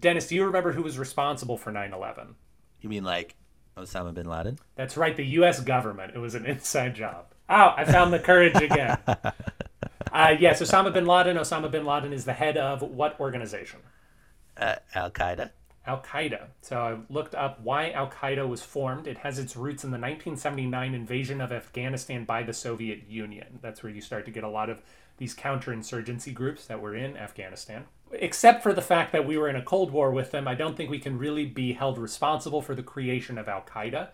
Dennis, 0.00 0.28
do 0.28 0.34
you 0.34 0.44
remember 0.44 0.72
who 0.72 0.82
was 0.82 0.98
responsible 0.98 1.56
for 1.58 1.72
9/11? 1.72 2.34
you 2.80 2.88
mean 2.88 3.04
like 3.04 3.34
Osama 3.76 4.14
bin 4.14 4.28
Laden 4.28 4.58
That's 4.74 4.96
right, 4.96 5.16
the 5.16 5.26
U.S. 5.26 5.60
government. 5.60 6.12
It 6.14 6.18
was 6.18 6.34
an 6.34 6.46
inside 6.46 6.94
job. 6.94 7.26
Oh, 7.48 7.74
I 7.76 7.84
found 7.84 8.12
the 8.12 8.18
courage 8.18 8.56
again. 8.56 8.98
Uh, 10.12 10.34
yes, 10.38 10.62
Osama 10.62 10.92
bin 10.92 11.06
Laden. 11.06 11.36
Osama 11.36 11.70
bin 11.70 11.84
Laden 11.84 12.12
is 12.12 12.24
the 12.24 12.32
head 12.32 12.56
of 12.56 12.82
what 12.82 13.18
organization? 13.20 13.80
uh, 14.56 14.76
Al 14.94 15.10
Qaeda 15.10 15.50
Al 15.86 16.00
Qaeda. 16.00 16.46
So 16.62 16.78
I 16.80 16.96
looked 17.12 17.34
up 17.34 17.60
why 17.62 17.90
Al 17.90 18.08
Qaeda 18.08 18.48
was 18.48 18.62
formed. 18.62 19.06
It 19.06 19.18
has 19.18 19.38
its 19.38 19.56
roots 19.56 19.84
in 19.84 19.90
the 19.90 19.98
1979 19.98 20.94
invasion 20.94 21.40
of 21.40 21.52
Afghanistan 21.52 22.24
by 22.24 22.42
the 22.42 22.52
Soviet 22.52 23.04
Union. 23.08 23.58
That's 23.62 23.82
where 23.82 23.92
you 23.92 24.00
start 24.00 24.24
to 24.24 24.30
get 24.30 24.42
a 24.44 24.48
lot 24.48 24.68
of 24.70 24.82
these 25.18 25.34
counterinsurgency 25.34 26.34
groups 26.34 26.66
that 26.66 26.80
were 26.80 26.94
in 26.94 27.16
Afghanistan. 27.16 27.84
Except 28.12 28.62
for 28.62 28.72
the 28.72 28.82
fact 28.82 29.12
that 29.12 29.26
we 29.26 29.36
were 29.38 29.48
in 29.48 29.56
a 29.56 29.62
Cold 29.62 29.90
War 29.92 30.10
with 30.10 30.30
them, 30.30 30.48
I 30.48 30.54
don't 30.54 30.76
think 30.76 30.90
we 30.90 30.98
can 30.98 31.18
really 31.18 31.46
be 31.46 31.72
held 31.74 31.98
responsible 31.98 32.62
for 32.62 32.74
the 32.74 32.82
creation 32.82 33.38
of 33.38 33.48
Al 33.48 33.62
Qaeda. 33.62 34.08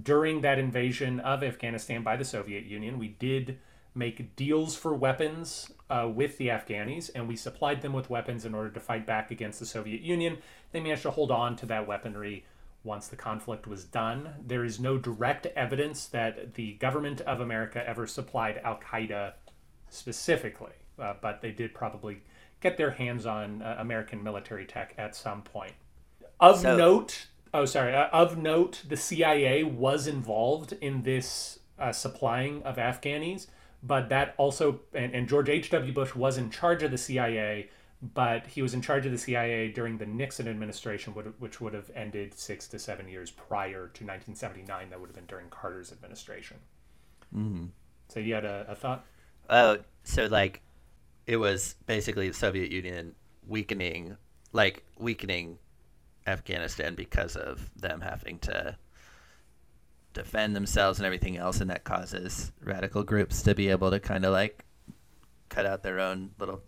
During 0.00 0.40
that 0.40 0.58
invasion 0.58 1.20
of 1.20 1.42
Afghanistan 1.42 2.02
by 2.02 2.16
the 2.16 2.24
Soviet 2.24 2.64
Union, 2.64 2.98
we 2.98 3.08
did 3.08 3.58
make 3.94 4.34
deals 4.36 4.74
for 4.76 4.94
weapons 4.94 5.70
uh, 5.88 6.08
with 6.12 6.36
the 6.38 6.48
Afghanis, 6.48 7.10
and 7.14 7.28
we 7.28 7.36
supplied 7.36 7.82
them 7.82 7.92
with 7.92 8.10
weapons 8.10 8.44
in 8.44 8.54
order 8.54 8.70
to 8.70 8.80
fight 8.80 9.06
back 9.06 9.30
against 9.30 9.60
the 9.60 9.66
Soviet 9.66 10.00
Union. 10.00 10.38
They 10.72 10.80
managed 10.80 11.02
to 11.02 11.10
hold 11.12 11.30
on 11.30 11.56
to 11.56 11.66
that 11.66 11.86
weaponry 11.86 12.44
once 12.82 13.08
the 13.08 13.16
conflict 13.16 13.66
was 13.66 13.84
done. 13.84 14.34
There 14.46 14.64
is 14.64 14.78
no 14.80 14.98
direct 14.98 15.46
evidence 15.56 16.06
that 16.06 16.54
the 16.54 16.74
government 16.74 17.20
of 17.22 17.40
America 17.40 17.86
ever 17.88 18.06
supplied 18.06 18.60
Al 18.64 18.78
Qaeda 18.78 19.34
specifically, 19.88 20.72
uh, 20.98 21.14
but 21.20 21.40
they 21.40 21.52
did 21.52 21.72
probably 21.74 22.22
get 22.60 22.76
their 22.76 22.90
hands 22.90 23.26
on 23.26 23.62
uh, 23.62 23.76
American 23.78 24.22
military 24.22 24.66
tech 24.66 24.94
at 24.98 25.14
some 25.14 25.42
point. 25.42 25.72
Of 26.40 26.60
So- 26.60 26.76
note, 26.76 27.26
oh 27.54 27.64
sorry, 27.64 27.94
uh, 27.94 28.08
of 28.08 28.36
note, 28.36 28.82
the 28.88 28.96
CIA 28.96 29.62
was 29.64 30.06
involved 30.06 30.72
in 30.72 31.02
this 31.02 31.60
uh, 31.78 31.92
supplying 31.92 32.62
of 32.64 32.76
Afghanis, 32.76 33.46
but 33.86 34.08
that 34.08 34.34
also 34.38 34.80
and, 34.94 35.14
and 35.14 35.28
George 35.28 35.48
H. 35.48 35.70
W. 35.70 35.92
Bush 35.92 36.14
was 36.14 36.38
in 36.38 36.50
charge 36.50 36.82
of 36.82 36.90
the 36.90 36.98
CIA, 36.98 37.68
but 38.14 38.46
he 38.46 38.62
was 38.62 38.74
in 38.74 38.80
charge 38.80 39.04
of 39.06 39.12
the 39.12 39.18
CIA 39.18 39.68
during 39.68 39.98
the 39.98 40.06
Nixon 40.06 40.48
administration, 40.48 41.12
which 41.12 41.60
would 41.60 41.74
have 41.74 41.90
ended 41.94 42.34
six 42.34 42.66
to 42.68 42.78
seven 42.78 43.08
years 43.08 43.30
prior 43.30 43.90
to 43.92 44.04
1979. 44.04 44.90
That 44.90 45.00
would 45.00 45.08
have 45.08 45.14
been 45.14 45.26
during 45.26 45.48
Carter's 45.50 45.92
administration. 45.92 46.56
Mm-hmm. 47.34 47.66
So 48.08 48.20
you 48.20 48.34
had 48.34 48.44
a, 48.44 48.66
a 48.68 48.74
thought? 48.74 49.04
Oh, 49.50 49.78
so 50.02 50.26
like 50.26 50.62
it 51.26 51.36
was 51.36 51.76
basically 51.86 52.28
the 52.28 52.34
Soviet 52.34 52.72
Union 52.72 53.14
weakening, 53.46 54.16
like 54.52 54.82
weakening 54.98 55.58
Afghanistan 56.26 56.94
because 56.94 57.36
of 57.36 57.70
them 57.76 58.00
having 58.00 58.38
to 58.40 58.76
defend 60.14 60.56
themselves 60.56 60.98
and 60.98 61.06
everything 61.06 61.36
else, 61.36 61.60
and 61.60 61.68
that 61.70 61.84
causes 61.84 62.52
radical 62.62 63.02
groups 63.02 63.42
to 63.42 63.54
be 63.54 63.68
able 63.68 63.90
to 63.90 64.00
kind 64.00 64.24
of 64.24 64.32
like 64.32 64.64
cut 65.48 65.66
out 65.66 65.82
their 65.82 66.00
own 66.00 66.30
little 66.38 66.62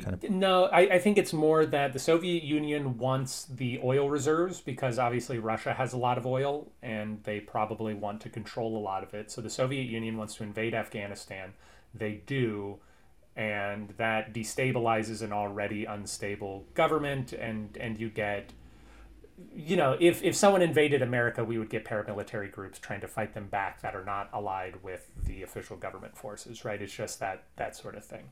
kind 0.00 0.14
of. 0.14 0.30
No, 0.30 0.64
I, 0.64 0.80
I 0.94 0.98
think 0.98 1.18
it's 1.18 1.32
more 1.32 1.66
that 1.66 1.92
the 1.92 1.98
Soviet 1.98 2.42
Union 2.42 2.98
wants 2.98 3.44
the 3.44 3.80
oil 3.82 4.10
reserves 4.10 4.60
because 4.60 4.98
obviously 4.98 5.38
Russia 5.38 5.74
has 5.74 5.92
a 5.92 5.98
lot 5.98 6.18
of 6.18 6.26
oil 6.26 6.70
and 6.82 7.22
they 7.24 7.40
probably 7.40 7.94
want 7.94 8.20
to 8.22 8.28
control 8.28 8.76
a 8.76 8.80
lot 8.80 9.02
of 9.02 9.14
it. 9.14 9.30
So 9.30 9.40
the 9.40 9.50
Soviet 9.50 9.84
Union 9.84 10.16
wants 10.16 10.34
to 10.36 10.42
invade 10.42 10.74
Afghanistan. 10.74 11.52
They 11.94 12.22
do. 12.26 12.78
And 13.36 13.90
that 13.98 14.32
destabilizes 14.32 15.20
an 15.20 15.30
already 15.30 15.84
unstable 15.84 16.64
government, 16.72 17.34
and, 17.34 17.76
and 17.76 18.00
you 18.00 18.08
get 18.08 18.54
you 19.54 19.76
know, 19.76 19.96
if, 20.00 20.22
if 20.22 20.34
someone 20.34 20.62
invaded 20.62 21.02
America, 21.02 21.44
we 21.44 21.58
would 21.58 21.68
get 21.68 21.84
paramilitary 21.84 22.50
groups 22.50 22.78
trying 22.78 23.00
to 23.00 23.08
fight 23.08 23.34
them 23.34 23.48
back 23.48 23.82
that 23.82 23.94
are 23.94 24.04
not 24.04 24.30
allied 24.32 24.82
with 24.82 25.10
the 25.24 25.42
official 25.42 25.76
government 25.76 26.16
forces, 26.16 26.64
right? 26.64 26.80
It's 26.80 26.92
just 26.92 27.20
that 27.20 27.44
that 27.56 27.76
sort 27.76 27.96
of 27.96 28.04
thing. 28.04 28.30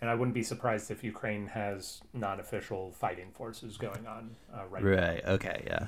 And 0.00 0.10
I 0.10 0.14
wouldn't 0.14 0.34
be 0.34 0.42
surprised 0.42 0.90
if 0.90 1.02
Ukraine 1.02 1.46
has 1.48 2.02
non-official 2.12 2.92
fighting 2.92 3.30
forces 3.32 3.76
going 3.78 4.06
on 4.06 4.36
uh, 4.52 4.66
right 4.68 4.84
now. 4.84 4.90
Right. 4.90 5.24
Okay. 5.24 5.62
Yeah. 5.66 5.86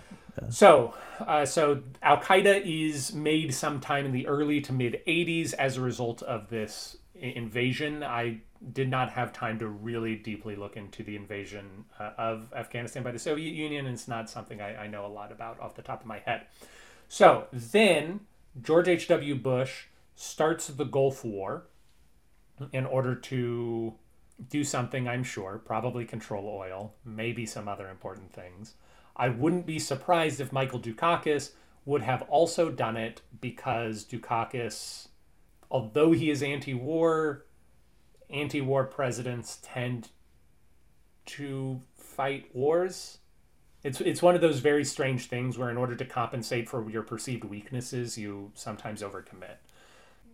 So, 0.51 0.95
uh, 1.21 1.45
so 1.45 1.83
Al 2.03 2.19
Qaeda 2.19 2.63
is 2.65 3.13
made 3.13 3.53
sometime 3.53 4.07
in 4.07 4.13
the 4.13 4.27
early 4.27 4.61
to 4.63 4.73
mid 4.73 5.03
'80s 5.07 5.55
as 5.55 5.77
a 5.77 5.81
result 5.81 6.23
of 6.23 6.49
this 6.49 6.97
invasion. 7.21 8.03
I 8.03 8.39
did 8.73 8.89
not 8.89 9.11
have 9.11 9.33
time 9.33 9.59
to 9.59 9.69
really 9.69 10.17
deeply 10.17 10.57
look 10.57 10.77
into 10.77 11.03
the 11.03 11.17
invasion 11.17 11.85
uh, 11.99 12.11
of 12.17 12.53
Afghanistan 12.55 13.03
by 13.03 13.13
the 13.13 13.19
Soviet 13.19 13.53
Union, 13.53 13.87
it's 13.87 14.09
not 14.09 14.31
something 14.31 14.61
I, 14.61 14.85
I 14.85 14.87
know 14.87 15.05
a 15.05 15.09
lot 15.09 15.31
about 15.31 15.61
off 15.61 15.75
the 15.75 15.83
top 15.83 16.01
of 16.01 16.07
my 16.07 16.21
head. 16.21 16.43
So 17.09 17.47
then 17.53 18.21
George 18.61 18.89
H.W. 18.89 19.35
Bush 19.37 19.85
starts 20.15 20.69
the 20.69 20.85
Gulf 20.85 21.25
War 21.25 21.67
in 22.73 22.87
order 22.87 23.15
to 23.15 23.95
do 24.49 24.65
something, 24.65 25.09
I'm 25.09 25.23
sure, 25.23 25.61
probably 25.65 26.05
control 26.05 26.49
oil, 26.49 26.95
maybe 27.05 27.47
some 27.47 27.69
other 27.69 27.89
important 27.89 28.33
things. 28.33 28.75
I 29.15 29.29
wouldn't 29.29 29.67
be 29.67 29.79
surprised 29.79 30.41
if 30.41 30.53
Michael 30.53 30.81
Dukakis 30.81 31.53
would 31.85 32.03
have 32.03 32.23
also 32.23 32.71
done 32.71 32.97
it 32.97 33.23
because 33.41 34.05
Dukakis, 34.05 35.09
although 35.71 36.13
he 36.13 36.31
is 36.31 36.43
anti 36.43 36.75
war, 36.75 37.45
anti 38.31 38.61
war 38.61 38.85
presidents 38.85 39.59
tend 39.63 40.09
to 41.27 41.81
fight 41.97 42.55
wars. 42.55 43.19
It's, 43.83 44.01
it's 44.01 44.23
one 44.23 44.35
of 44.35 44.41
those 44.41 44.61
very 44.61 44.85
strange 44.85 45.27
things 45.27 45.59
where, 45.59 45.71
in 45.71 45.77
order 45.77 45.95
to 45.95 46.05
compensate 46.05 46.69
for 46.69 46.89
your 46.91 47.03
perceived 47.03 47.45
weaknesses, 47.45 48.19
you 48.19 48.51
sometimes 48.55 49.03
overcommit. 49.03 49.59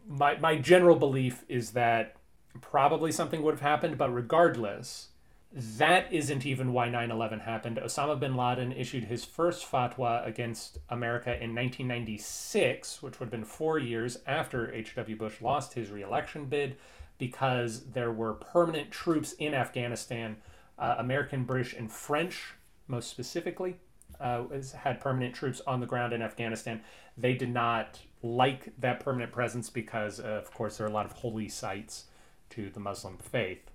My, 0.09 0.39
my 0.39 0.57
general 0.57 0.97
belief 0.97 1.45
is 1.49 1.73
that 1.73 2.17
probably 2.61 3.13
something 3.13 3.43
would 3.43 3.55
have 3.55 3.61
happened, 3.61 3.99
but 3.99 4.13
regardless, 4.13 5.09
that 5.55 6.11
isn't 6.11 6.47
even 6.47 6.73
why 6.73 6.89
9 6.89 7.11
11 7.11 7.41
happened. 7.41 7.77
Osama 7.77 8.19
bin 8.19 8.35
Laden 8.35 8.73
issued 8.73 9.05
his 9.05 9.25
first 9.25 9.71
fatwa 9.71 10.27
against 10.27 10.79
America 10.89 11.31
in 11.31 11.55
1996, 11.55 13.03
which 13.03 13.21
would 13.21 13.27
have 13.27 13.31
been 13.31 13.45
four 13.45 13.79
years 13.79 14.19
after 14.27 14.73
H.W. 14.73 15.17
Bush 15.17 15.43
lost 15.43 15.75
his 15.75 15.91
reelection 15.91 16.47
bid, 16.47 16.77
because 17.19 17.91
there 17.91 18.11
were 18.11 18.33
permanent 18.33 18.91
troops 18.91 19.35
in 19.35 19.53
Afghanistan, 19.53 20.37
uh, 20.79 20.97
American, 20.99 21.45
British, 21.45 21.75
and 21.75 21.93
French, 21.93 22.55
most 22.89 23.11
specifically, 23.11 23.77
uh, 24.21 24.45
had 24.79 25.01
permanent 25.01 25.35
troops 25.35 25.61
on 25.67 25.81
the 25.81 25.87
ground 25.87 26.15
in 26.15 26.23
Afghanistan. 26.23 26.81
They 27.19 27.35
did 27.35 27.51
not 27.51 28.01
like 28.23 28.73
that 28.79 29.01
permanent 29.01 29.33
presence 29.33 29.69
because, 29.69 30.19
uh, 30.19 30.25
of 30.25 30.53
course, 30.55 30.79
there 30.79 30.87
are 30.87 30.91
a 30.91 30.93
lot 30.93 31.05
of 31.05 31.13
holy 31.13 31.49
sites 31.49 32.07
to 32.51 32.71
the 32.71 32.81
Muslim 32.81 33.19
faith. 33.19 33.72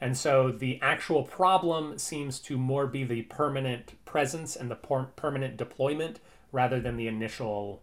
And 0.00 0.16
so 0.16 0.52
the 0.52 0.78
actual 0.82 1.22
problem 1.22 1.98
seems 1.98 2.38
to 2.40 2.58
more 2.58 2.86
be 2.86 3.04
the 3.04 3.22
permanent 3.22 3.94
presence 4.04 4.54
and 4.54 4.70
the 4.70 4.74
per- 4.74 5.04
permanent 5.16 5.56
deployment 5.56 6.20
rather 6.52 6.80
than 6.80 6.96
the 6.96 7.08
initial 7.08 7.82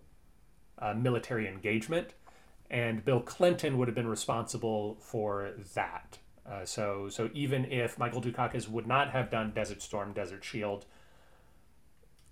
uh, 0.77 0.93
military 0.93 1.47
engagement. 1.47 2.13
And 2.69 3.03
Bill 3.03 3.19
Clinton 3.19 3.77
would 3.77 3.87
have 3.87 3.95
been 3.95 4.07
responsible 4.07 4.97
for 4.99 5.51
that. 5.73 6.19
Uh, 6.45 6.65
so, 6.65 7.09
so 7.09 7.29
even 7.33 7.65
if 7.65 7.97
Michael 7.97 8.21
Dukakis 8.21 8.67
would 8.67 8.85
not 8.85 9.11
have 9.11 9.29
done 9.29 9.51
Desert 9.51 9.81
Storm, 9.81 10.13
Desert 10.13 10.43
Shield, 10.43 10.85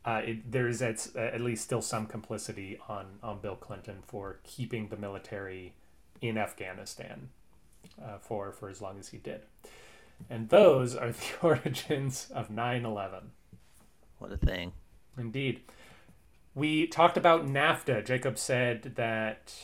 uh, 0.03 0.21
it, 0.23 0.51
there 0.51 0.67
is 0.67 0.81
at, 0.81 1.15
at 1.15 1.41
least 1.41 1.63
still 1.63 1.81
some 1.81 2.05
complicity 2.05 2.77
on, 2.87 3.19
on 3.23 3.39
Bill 3.39 3.55
Clinton 3.55 3.97
for 4.05 4.39
keeping 4.43 4.89
the 4.89 4.97
military 4.97 5.73
in 6.21 6.37
Afghanistan 6.37 7.29
uh, 8.03 8.17
for, 8.19 8.51
for 8.51 8.69
as 8.69 8.81
long 8.81 8.99
as 8.99 9.09
he 9.09 9.17
did. 9.17 9.41
And 10.29 10.49
those 10.49 10.95
are 10.95 11.11
the 11.11 11.25
origins 11.41 12.29
of 12.33 12.49
9 12.49 12.85
11. 12.85 13.31
What 14.19 14.31
a 14.31 14.37
thing. 14.37 14.73
Indeed. 15.17 15.61
We 16.53 16.87
talked 16.87 17.17
about 17.17 17.47
NAFTA. 17.47 18.05
Jacob 18.05 18.37
said 18.37 18.93
that. 18.95 19.55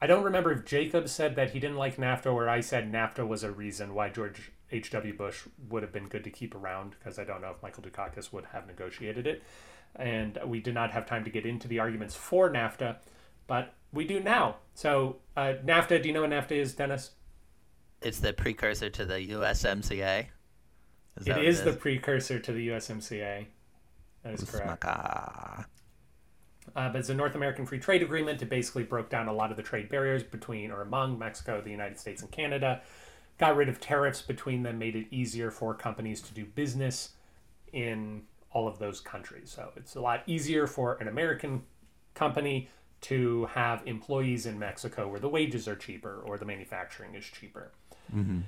I 0.00 0.06
don't 0.08 0.24
remember 0.24 0.50
if 0.50 0.64
Jacob 0.64 1.08
said 1.08 1.36
that 1.36 1.52
he 1.52 1.60
didn't 1.60 1.76
like 1.76 1.96
NAFTA 1.96 2.26
or 2.26 2.48
I 2.48 2.60
said 2.60 2.90
NAFTA 2.90 3.26
was 3.26 3.44
a 3.44 3.52
reason 3.52 3.94
why 3.94 4.08
George 4.08 4.50
H.W. 4.72 5.16
Bush 5.16 5.42
would 5.68 5.84
have 5.84 5.92
been 5.92 6.08
good 6.08 6.24
to 6.24 6.30
keep 6.30 6.56
around 6.56 6.96
because 6.98 7.18
I 7.18 7.24
don't 7.24 7.40
know 7.40 7.50
if 7.50 7.62
Michael 7.62 7.84
Dukakis 7.84 8.32
would 8.32 8.46
have 8.46 8.66
negotiated 8.66 9.26
it. 9.26 9.44
And 9.94 10.38
we 10.46 10.60
did 10.60 10.74
not 10.74 10.90
have 10.90 11.06
time 11.06 11.22
to 11.24 11.30
get 11.30 11.46
into 11.46 11.68
the 11.68 11.78
arguments 11.78 12.16
for 12.16 12.50
NAFTA, 12.50 12.96
but 13.52 13.74
we 13.92 14.06
do 14.06 14.18
now. 14.18 14.56
So, 14.72 15.16
uh, 15.36 15.52
NAFTA, 15.62 16.00
do 16.00 16.08
you 16.08 16.14
know 16.14 16.22
what 16.22 16.30
NAFTA 16.30 16.52
is, 16.52 16.72
Dennis? 16.72 17.10
It's 18.00 18.18
the 18.18 18.32
precursor 18.32 18.88
to 18.88 19.04
the 19.04 19.16
USMCA. 19.16 20.28
Is 21.20 21.28
It 21.28 21.44
is 21.44 21.62
the 21.62 21.74
precursor 21.74 22.38
to 22.38 22.50
the 22.50 22.68
USMCA. 22.68 23.44
That 24.22 24.32
is 24.32 24.50
correct. 24.50 24.86
Uh, 24.86 25.64
but 26.74 26.96
it's 26.96 27.10
a 27.10 27.14
North 27.14 27.34
American 27.34 27.66
Free 27.66 27.78
Trade 27.78 28.02
Agreement. 28.02 28.40
It 28.40 28.48
basically 28.48 28.84
broke 28.84 29.10
down 29.10 29.28
a 29.28 29.32
lot 29.34 29.50
of 29.50 29.58
the 29.58 29.62
trade 29.62 29.90
barriers 29.90 30.22
between 30.22 30.70
or 30.70 30.80
among 30.80 31.18
Mexico, 31.18 31.60
the 31.60 31.70
United 31.70 32.00
States, 32.00 32.22
and 32.22 32.30
Canada. 32.30 32.80
Got 33.36 33.56
rid 33.56 33.68
of 33.68 33.80
tariffs 33.80 34.22
between 34.22 34.62
them, 34.62 34.78
made 34.78 34.96
it 34.96 35.08
easier 35.10 35.50
for 35.50 35.74
companies 35.74 36.22
to 36.22 36.32
do 36.32 36.46
business 36.46 37.10
in 37.74 38.22
all 38.50 38.66
of 38.66 38.78
those 38.78 38.98
countries. 38.98 39.52
So 39.54 39.72
it's 39.76 39.94
a 39.94 40.00
lot 40.00 40.22
easier 40.26 40.66
for 40.66 40.94
an 41.02 41.08
American 41.08 41.64
company 42.14 42.70
to 43.02 43.46
have 43.46 43.82
employees 43.86 44.46
in 44.46 44.58
Mexico 44.58 45.08
where 45.08 45.20
the 45.20 45.28
wages 45.28 45.68
are 45.68 45.76
cheaper 45.76 46.22
or 46.24 46.38
the 46.38 46.44
manufacturing 46.44 47.14
is 47.14 47.24
cheaper. 47.24 47.72
Mm-hmm. 48.14 48.40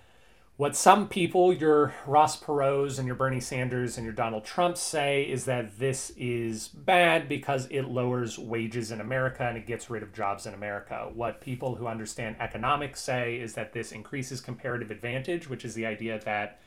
What 0.56 0.76
some 0.76 1.08
people, 1.08 1.52
your 1.52 1.92
Ross 2.06 2.40
Perot's 2.40 3.00
and 3.00 3.08
your 3.08 3.16
Bernie 3.16 3.40
Sanders 3.40 3.96
and 3.96 4.04
your 4.04 4.14
Donald 4.14 4.44
Trump 4.44 4.76
say 4.76 5.24
is 5.24 5.46
that 5.46 5.80
this 5.80 6.10
is 6.16 6.68
bad 6.68 7.28
because 7.28 7.66
it 7.72 7.86
lowers 7.86 8.38
wages 8.38 8.92
in 8.92 9.00
America 9.00 9.42
and 9.42 9.58
it 9.58 9.66
gets 9.66 9.90
rid 9.90 10.04
of 10.04 10.12
jobs 10.12 10.46
in 10.46 10.54
America. 10.54 11.10
What 11.12 11.40
people 11.40 11.74
who 11.74 11.88
understand 11.88 12.36
economics 12.38 13.00
say 13.00 13.36
is 13.36 13.54
that 13.54 13.72
this 13.72 13.90
increases 13.90 14.40
comparative 14.40 14.92
advantage, 14.92 15.50
which 15.50 15.64
is 15.64 15.74
the 15.74 15.86
idea 15.86 16.20
that 16.24 16.60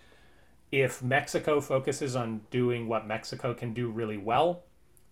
if 0.69 1.01
Mexico 1.01 1.61
focuses 1.61 2.13
on 2.13 2.41
doing 2.51 2.89
what 2.89 3.07
Mexico 3.07 3.53
can 3.53 3.73
do 3.73 3.89
really 3.89 4.17
well, 4.17 4.63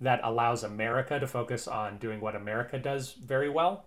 that 0.02 0.20
allows 0.24 0.64
America 0.64 1.20
to 1.20 1.28
focus 1.28 1.68
on 1.68 1.98
doing 1.98 2.20
what 2.22 2.36
America 2.36 2.78
does 2.78 3.14
very 3.14 3.50
well. 3.50 3.86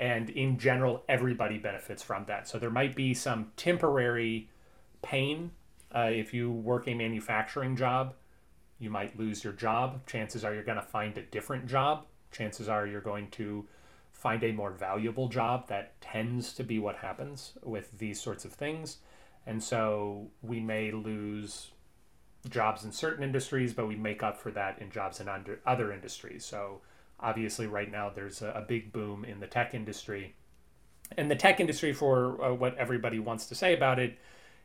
And 0.00 0.30
in 0.30 0.58
general 0.58 1.04
everybody 1.08 1.58
benefits 1.58 2.02
from 2.02 2.24
that. 2.26 2.48
So 2.48 2.58
there 2.58 2.70
might 2.70 2.94
be 2.94 3.14
some 3.14 3.52
temporary 3.56 4.48
pain 5.02 5.50
uh, 5.94 6.10
if 6.12 6.32
you 6.32 6.50
work 6.50 6.86
a 6.88 6.94
manufacturing 6.94 7.76
job. 7.76 8.14
You 8.78 8.90
might 8.90 9.18
lose 9.18 9.42
your 9.42 9.52
job. 9.52 10.06
Chances 10.06 10.44
are 10.44 10.54
you're 10.54 10.62
going 10.62 10.76
to 10.76 10.82
find 10.82 11.16
a 11.18 11.22
different 11.22 11.66
job. 11.66 12.06
Chances 12.30 12.68
are 12.68 12.86
you're 12.86 13.00
going 13.00 13.30
to 13.32 13.66
find 14.12 14.42
a 14.44 14.52
more 14.52 14.70
valuable 14.70 15.28
job 15.28 15.68
that 15.68 16.00
tends 16.00 16.52
to 16.52 16.64
be 16.64 16.78
what 16.78 16.96
happens 16.96 17.52
with 17.62 17.98
these 17.98 18.20
sorts 18.20 18.44
of 18.44 18.52
things. 18.52 18.98
And 19.46 19.62
so 19.62 20.28
we 20.42 20.60
may 20.60 20.90
lose 20.90 21.70
jobs 22.50 22.84
in 22.84 22.92
certain 22.92 23.24
industries 23.24 23.72
but 23.72 23.86
we 23.86 23.96
make 23.96 24.22
up 24.22 24.36
for 24.36 24.50
that 24.50 24.78
in 24.80 24.90
jobs 24.90 25.20
in 25.20 25.28
under 25.28 25.60
other 25.66 25.92
industries. 25.92 26.44
So 26.44 26.80
obviously 27.20 27.66
right 27.66 27.90
now 27.90 28.10
there's 28.10 28.42
a, 28.42 28.50
a 28.50 28.60
big 28.62 28.92
boom 28.92 29.24
in 29.24 29.40
the 29.40 29.46
tech 29.46 29.74
industry. 29.74 30.34
And 31.16 31.30
the 31.30 31.36
tech 31.36 31.58
industry 31.60 31.92
for 31.92 32.42
uh, 32.44 32.54
what 32.54 32.76
everybody 32.76 33.18
wants 33.18 33.46
to 33.46 33.54
say 33.54 33.74
about 33.74 33.98
it 33.98 34.18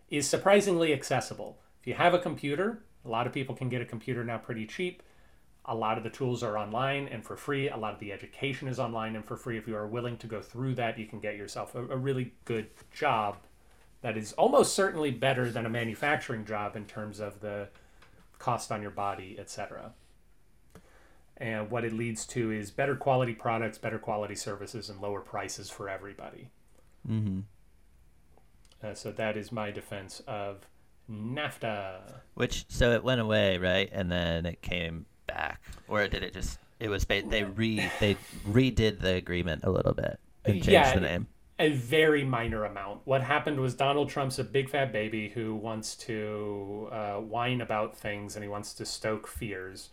is 0.09 0.27
surprisingly 0.27 0.93
accessible. 0.93 1.57
If 1.81 1.87
you 1.87 1.93
have 1.93 2.13
a 2.13 2.19
computer 2.19 2.83
a 3.05 3.09
lot 3.09 3.27
of 3.27 3.33
people 3.33 3.55
can 3.55 3.69
get 3.69 3.81
a 3.81 3.85
computer 3.85 4.23
now 4.23 4.37
pretty 4.37 4.65
cheap. 4.65 5.03
A 5.65 5.75
lot 5.75 5.97
of 5.97 6.03
the 6.03 6.09
tools 6.09 6.43
are 6.43 6.57
online 6.57 7.07
and 7.07 7.23
for 7.23 7.37
free. 7.37 7.69
A 7.69 7.77
lot 7.77 7.93
of 7.93 7.99
the 7.99 8.11
education 8.11 8.67
is 8.67 8.79
online 8.79 9.15
and 9.15 9.25
for 9.25 9.37
free. 9.37 9.57
If 9.57 9.67
you 9.67 9.75
are 9.75 9.87
willing 9.87 10.17
to 10.17 10.27
go 10.27 10.41
through 10.41 10.75
that 10.75 10.97
you 10.97 11.05
can 11.05 11.19
get 11.19 11.35
yourself 11.35 11.75
a, 11.75 11.79
a 11.87 11.97
really 11.97 12.33
good 12.45 12.67
job 12.91 13.37
that 14.03 14.15
is 14.15 14.33
almost 14.33 14.75
certainly 14.75 15.09
better 15.09 15.49
than 15.49 15.65
a 15.65 15.69
manufacturing 15.69 16.45
job 16.45 16.75
in 16.75 16.85
terms 16.85 17.19
of 17.19 17.39
the 17.41 17.67
cost 18.37 18.71
on 18.71 18.81
your 18.81 18.91
body 18.91 19.35
etc 19.39 19.93
and 21.37 21.71
what 21.71 21.83
it 21.83 21.93
leads 21.93 22.25
to 22.27 22.51
is 22.51 22.71
better 22.71 22.95
quality 22.95 23.33
products, 23.33 23.77
better 23.77 23.99
quality 23.99 24.35
services, 24.35 24.89
and 24.89 25.01
lower 25.01 25.21
prices 25.21 25.69
for 25.69 25.89
everybody. 25.89 26.49
Mm-hmm. 27.09 27.39
Uh, 28.83 28.93
so 28.93 29.11
that 29.11 29.35
is 29.35 29.51
my 29.51 29.71
defense 29.71 30.21
of 30.27 30.67
NAFTA. 31.11 32.19
Which 32.35 32.65
so 32.69 32.91
it 32.91 33.03
went 33.03 33.19
away, 33.19 33.57
right, 33.57 33.89
and 33.91 34.11
then 34.11 34.45
it 34.45 34.61
came 34.61 35.05
back, 35.27 35.61
or 35.87 36.07
did 36.07 36.23
it 36.23 36.33
just? 36.33 36.59
It 36.79 36.89
was 36.89 37.05
they 37.05 37.43
re 37.43 37.89
they 37.99 38.15
redid 38.47 38.99
the 38.99 39.15
agreement 39.15 39.63
a 39.63 39.71
little 39.71 39.93
bit 39.93 40.19
and 40.45 40.55
changed 40.55 40.69
Yeah, 40.69 40.93
the 40.93 41.01
name. 41.01 41.27
A 41.63 41.71
very 41.71 42.25
minor 42.25 42.65
amount. 42.65 43.01
What 43.05 43.23
happened 43.23 43.57
was 43.57 43.73
Donald 43.73 44.09
Trump's 44.09 44.37
a 44.37 44.43
big 44.43 44.69
fat 44.69 44.91
baby 44.91 45.29
who 45.29 45.55
wants 45.55 45.95
to 45.95 46.89
uh, 46.91 47.13
whine 47.21 47.61
about 47.61 47.95
things 47.95 48.35
and 48.35 48.43
he 48.43 48.49
wants 48.49 48.73
to 48.73 48.85
stoke 48.85 49.27
fears. 49.27 49.89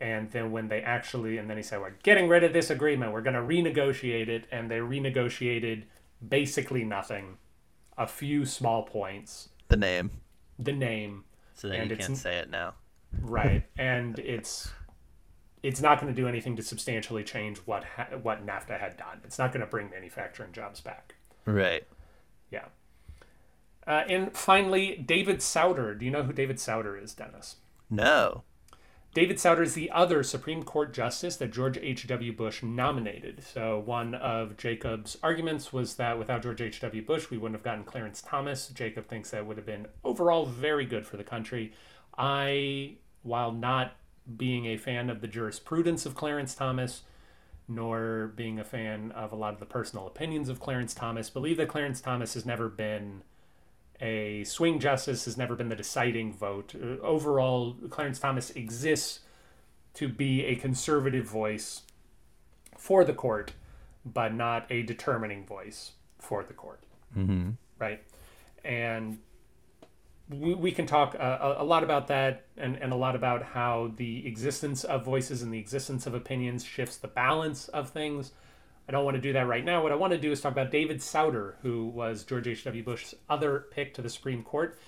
And 0.00 0.30
then 0.30 0.52
when 0.52 0.68
they 0.68 0.80
actually, 0.80 1.38
and 1.38 1.50
then 1.50 1.56
he 1.56 1.62
said, 1.64 1.80
"We're 1.80 1.94
getting 2.04 2.28
rid 2.28 2.44
of 2.44 2.52
this 2.52 2.70
agreement. 2.70 3.12
We're 3.12 3.20
going 3.20 3.34
to 3.34 3.40
renegotiate 3.40 4.28
it," 4.28 4.46
and 4.52 4.70
they 4.70 4.78
renegotiated 4.78 5.84
basically 6.28 6.84
nothing, 6.84 7.38
a 7.98 8.06
few 8.06 8.46
small 8.46 8.84
points, 8.84 9.48
The 9.68 9.76
name, 9.76 10.10
the 10.56 10.72
name, 10.72 11.24
so 11.54 11.68
that 11.68 11.80
And 11.80 11.90
you 11.90 11.96
can't 11.96 12.16
say 12.16 12.38
it 12.38 12.48
now. 12.50 12.74
right 13.20 13.64
and 13.76 14.18
it's 14.20 14.70
it's 15.62 15.80
not 15.80 16.00
going 16.00 16.12
to 16.12 16.20
do 16.20 16.26
anything 16.26 16.56
to 16.56 16.62
substantially 16.62 17.22
change 17.22 17.58
what 17.58 17.84
ha- 17.84 18.16
what 18.20 18.44
NAFTA 18.44 18.80
had 18.80 18.96
done. 18.96 19.20
It's 19.24 19.38
not 19.38 19.52
going 19.52 19.60
to 19.60 19.66
bring 19.66 19.90
manufacturing 19.90 20.52
jobs 20.52 20.80
back. 20.80 21.14
Right. 21.44 21.86
Yeah. 22.50 22.66
Uh, 23.86 24.02
and 24.08 24.36
finally, 24.36 24.96
David 24.96 25.42
Souter. 25.42 25.94
Do 25.94 26.04
you 26.04 26.10
know 26.10 26.22
who 26.22 26.32
David 26.32 26.60
Souter 26.60 26.96
is, 26.96 27.14
Dennis? 27.14 27.56
No. 27.90 28.42
David 29.14 29.38
Souter 29.38 29.62
is 29.62 29.74
the 29.74 29.90
other 29.90 30.22
Supreme 30.22 30.62
Court 30.62 30.94
justice 30.94 31.36
that 31.36 31.52
George 31.52 31.76
H.W. 31.76 32.32
Bush 32.32 32.62
nominated. 32.62 33.44
So, 33.44 33.78
one 33.78 34.14
of 34.14 34.56
Jacob's 34.56 35.18
arguments 35.22 35.70
was 35.72 35.96
that 35.96 36.18
without 36.18 36.42
George 36.42 36.62
H.W. 36.62 37.04
Bush, 37.04 37.28
we 37.28 37.36
wouldn't 37.36 37.58
have 37.58 37.64
gotten 37.64 37.84
Clarence 37.84 38.22
Thomas. 38.22 38.68
Jacob 38.68 39.08
thinks 39.08 39.30
that 39.30 39.44
would 39.44 39.58
have 39.58 39.66
been 39.66 39.86
overall 40.02 40.46
very 40.46 40.86
good 40.86 41.06
for 41.06 41.18
the 41.18 41.24
country. 41.24 41.72
I, 42.16 42.94
while 43.22 43.52
not 43.52 43.96
being 44.36 44.66
a 44.66 44.76
fan 44.76 45.10
of 45.10 45.20
the 45.20 45.28
jurisprudence 45.28 46.06
of 46.06 46.14
Clarence 46.14 46.54
Thomas, 46.54 47.02
nor 47.68 48.32
being 48.36 48.58
a 48.58 48.64
fan 48.64 49.12
of 49.12 49.32
a 49.32 49.36
lot 49.36 49.54
of 49.54 49.60
the 49.60 49.66
personal 49.66 50.06
opinions 50.06 50.48
of 50.48 50.60
Clarence 50.60 50.94
Thomas, 50.94 51.30
believe 51.30 51.56
that 51.56 51.68
Clarence 51.68 52.00
Thomas 52.00 52.34
has 52.34 52.46
never 52.46 52.68
been 52.68 53.22
a 54.02 54.42
swing 54.42 54.80
justice 54.80 55.24
has 55.26 55.36
never 55.36 55.54
been 55.54 55.68
the 55.68 55.76
deciding 55.76 56.32
vote. 56.32 56.74
Uh, 56.74 57.00
overall, 57.02 57.76
Clarence 57.88 58.18
Thomas 58.18 58.50
exists 58.50 59.20
to 59.94 60.08
be 60.08 60.44
a 60.44 60.56
conservative 60.56 61.24
voice 61.24 61.82
for 62.76 63.04
the 63.04 63.12
court, 63.12 63.52
but 64.04 64.34
not 64.34 64.66
a 64.70 64.82
determining 64.82 65.46
voice 65.46 65.92
for 66.18 66.42
the 66.42 66.52
court. 66.52 66.80
Mm-hmm. 67.16 67.50
Right. 67.78 68.02
And 68.64 69.18
we, 70.28 70.54
we 70.54 70.72
can 70.72 70.86
talk 70.86 71.16
uh, 71.18 71.54
a, 71.58 71.62
a 71.62 71.64
lot 71.64 71.82
about 71.82 72.08
that 72.08 72.46
and, 72.56 72.76
and 72.76 72.92
a 72.92 72.96
lot 72.96 73.16
about 73.16 73.42
how 73.42 73.92
the 73.96 74.26
existence 74.26 74.84
of 74.84 75.04
voices 75.04 75.42
and 75.42 75.52
the 75.52 75.58
existence 75.58 76.06
of 76.06 76.14
opinions 76.14 76.64
shifts 76.64 76.96
the 76.96 77.08
balance 77.08 77.68
of 77.68 77.90
things. 77.90 78.32
I 78.88 78.92
don't 78.92 79.04
want 79.04 79.16
to 79.16 79.20
do 79.20 79.32
that 79.34 79.46
right 79.46 79.64
now. 79.64 79.82
What 79.82 79.92
I 79.92 79.96
want 79.96 80.12
to 80.12 80.18
do 80.18 80.32
is 80.32 80.40
talk 80.40 80.52
about 80.52 80.70
David 80.70 81.00
Souter, 81.00 81.56
who 81.62 81.86
was 81.86 82.24
George 82.24 82.48
H.W. 82.48 82.82
Bush's 82.82 83.14
other 83.28 83.66
pick 83.70 83.94
to 83.94 84.02
the 84.02 84.08
Supreme 84.08 84.42
Court. 84.42 84.78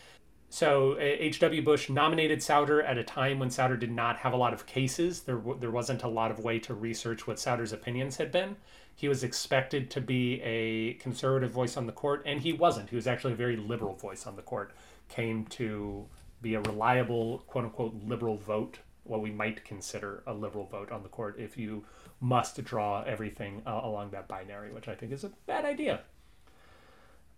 So 0.48 0.96
H.W. 1.00 1.62
Bush 1.62 1.90
nominated 1.90 2.42
Souter 2.42 2.80
at 2.82 2.96
a 2.96 3.02
time 3.02 3.38
when 3.40 3.50
Souter 3.50 3.76
did 3.76 3.90
not 3.90 4.18
have 4.18 4.32
a 4.32 4.36
lot 4.36 4.52
of 4.52 4.66
cases. 4.66 5.22
There, 5.22 5.40
there 5.58 5.70
wasn't 5.70 6.04
a 6.04 6.08
lot 6.08 6.30
of 6.30 6.38
way 6.38 6.58
to 6.60 6.74
research 6.74 7.26
what 7.26 7.40
Souter's 7.40 7.72
opinions 7.72 8.16
had 8.16 8.30
been. 8.30 8.56
He 8.94 9.08
was 9.08 9.24
expected 9.24 9.90
to 9.90 10.00
be 10.00 10.40
a 10.42 10.94
conservative 10.94 11.50
voice 11.50 11.76
on 11.76 11.86
the 11.86 11.92
court, 11.92 12.22
and 12.24 12.40
he 12.40 12.52
wasn't. 12.52 12.90
He 12.90 12.96
was 12.96 13.08
actually 13.08 13.32
a 13.32 13.36
very 13.36 13.56
liberal 13.56 13.94
voice 13.94 14.26
on 14.26 14.36
the 14.36 14.42
court. 14.42 14.72
Came 15.08 15.46
to 15.46 16.06
be 16.42 16.54
a 16.54 16.60
reliable, 16.60 17.38
quote 17.46 17.64
unquote, 17.64 17.94
liberal 18.04 18.36
vote, 18.36 18.78
what 19.04 19.20
we 19.20 19.30
might 19.30 19.64
consider 19.64 20.22
a 20.26 20.32
liberal 20.34 20.64
vote 20.66 20.90
on 20.90 21.02
the 21.02 21.08
court 21.08 21.36
if 21.38 21.56
you 21.56 21.84
must 22.20 22.62
draw 22.64 23.02
everything 23.02 23.62
uh, 23.66 23.80
along 23.82 24.10
that 24.10 24.26
binary, 24.28 24.72
which 24.72 24.88
I 24.88 24.94
think 24.94 25.12
is 25.12 25.24
a 25.24 25.32
bad 25.46 25.64
idea. 25.64 26.00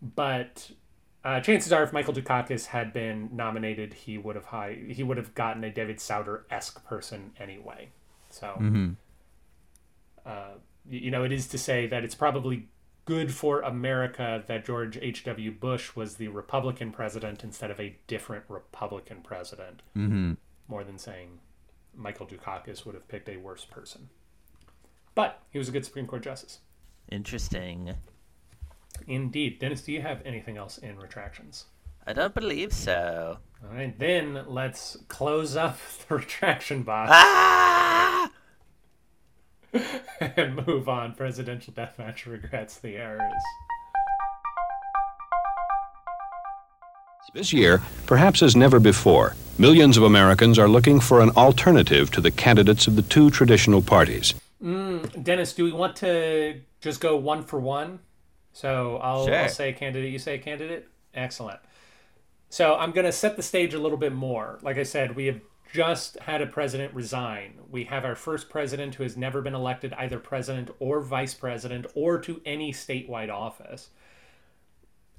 But 0.01 0.71
uh, 1.25 1.41
chances 1.41 1.73
are, 1.73 1.83
if 1.83 1.93
Michael 1.93 2.15
Dukakis 2.15 2.67
had 2.67 2.93
been 2.93 3.31
nominated, 3.33 3.95
he 3.95 4.17
would 4.17 4.37
have 4.37 4.45
high, 4.47 4.79
he 4.89 5.03
would 5.03 5.17
have 5.17 5.35
gotten 5.35 5.65
a 5.65 5.71
David 5.71 6.01
Souter 6.01 6.47
esque 6.51 6.85
person 6.85 7.33
anyway. 7.39 7.89
So, 8.31 8.47
Mm-hmm. 8.61 8.93
uh, 10.25 10.55
you 10.89 11.11
know, 11.11 11.25
it 11.25 11.33
is 11.33 11.49
to 11.49 11.59
say 11.59 11.89
that 11.89 12.05
it's 12.05 12.15
probably 12.15 12.69
good 13.07 13.33
for 13.33 13.61
America 13.61 14.45
that 14.47 14.65
George 14.67 14.99
H.W. 15.01 15.53
Bush 15.53 15.97
was 15.97 16.17
the 16.17 16.29
Republican 16.29 16.91
president 16.93 17.43
instead 17.43 17.71
of 17.71 17.81
a 17.81 17.97
different 18.07 18.45
Republican 18.49 19.23
president, 19.23 19.81
Mm-hmm. 19.97 20.33
more 20.69 20.85
than 20.85 20.99
saying 20.99 21.39
Michael 21.95 22.27
Dukakis 22.27 22.85
would 22.85 22.95
have 22.95 23.09
picked 23.09 23.29
a 23.29 23.37
worse 23.39 23.65
person. 23.65 24.11
But 25.15 25.41
he 25.51 25.59
was 25.59 25.69
a 25.69 25.73
good 25.73 25.85
Supreme 25.85 26.07
Court 26.07 26.23
justice. 26.23 26.59
Interesting. 27.11 27.95
Indeed. 29.07 29.59
Dennis, 29.61 29.83
do 29.83 29.93
you 29.93 30.03
have 30.03 30.21
anything 30.25 30.57
else 30.57 30.79
in 30.79 30.99
retractions? 30.99 31.65
I 32.07 32.13
don't 32.13 32.35
believe 32.35 32.73
so. 32.73 33.39
All 33.65 33.75
right, 33.75 33.99
then 33.99 34.45
let's 34.47 34.97
close 35.09 35.57
up 35.57 35.79
the 36.09 36.17
retraction 36.17 36.83
box 36.83 37.11
Ah! 37.15 38.31
and 40.21 40.67
move 40.67 40.89
on. 40.89 41.15
Presidential 41.15 41.73
deathmatch 41.73 42.27
regrets 42.27 42.79
the 42.79 42.97
errors. 42.97 43.33
This 47.35 47.53
year, 47.53 47.83
perhaps 48.07 48.43
as 48.43 48.57
never 48.57 48.81
before, 48.81 49.35
millions 49.59 49.99
of 49.99 50.05
Americans 50.05 50.59
are 50.59 50.69
looking 50.69 51.01
for 51.01 51.21
an 51.21 51.31
alternative 51.31 52.11
to 52.13 52.21
the 52.23 52.31
candidates 52.31 52.87
of 52.87 52.97
the 52.97 53.03
two 53.03 53.31
traditional 53.31 53.83
parties. 53.83 54.35
Hmm, 54.63 54.99
Dennis, 55.23 55.53
do 55.53 55.65
we 55.65 55.73
want 55.73 55.97
to 55.97 56.61
just 56.81 57.01
go 57.01 57.17
one 57.17 57.43
for 57.43 57.61
one? 57.61 57.99
So 58.55 58.97
I'll, 59.03 59.27
Sure. 59.27 59.35
I'll 59.35 59.49
say 59.51 59.75
candidate, 59.75 60.11
you 60.11 60.19
say 60.19 60.39
candidate. 60.39 60.89
Excellent. 61.13 61.61
So 62.49 62.75
I'm 62.77 62.93
going 62.93 63.05
to 63.05 63.13
set 63.13 63.37
the 63.37 63.43
stage 63.43 63.75
a 63.75 63.79
little 63.79 63.99
bit 63.99 64.15
more. 64.15 64.59
Like 64.63 64.79
I 64.79 64.85
said, 64.85 65.15
we 65.15 65.27
have 65.27 65.41
just 65.73 66.19
had 66.21 66.43
a 66.43 66.47
president 66.47 66.95
resign. 66.95 67.59
We 67.71 67.85
have 67.85 68.05
our 68.05 68.15
first 68.15 68.49
president 68.49 68.95
who 68.95 69.03
has 69.03 69.17
never 69.17 69.43
been 69.43 69.55
elected 69.55 69.93
either 69.95 70.19
president 70.19 70.71
or 70.79 71.01
vice 71.01 71.35
president 71.35 71.87
or 71.95 72.19
to 72.21 72.41
any 72.45 72.73
statewide 72.73 73.31
office. 73.33 73.91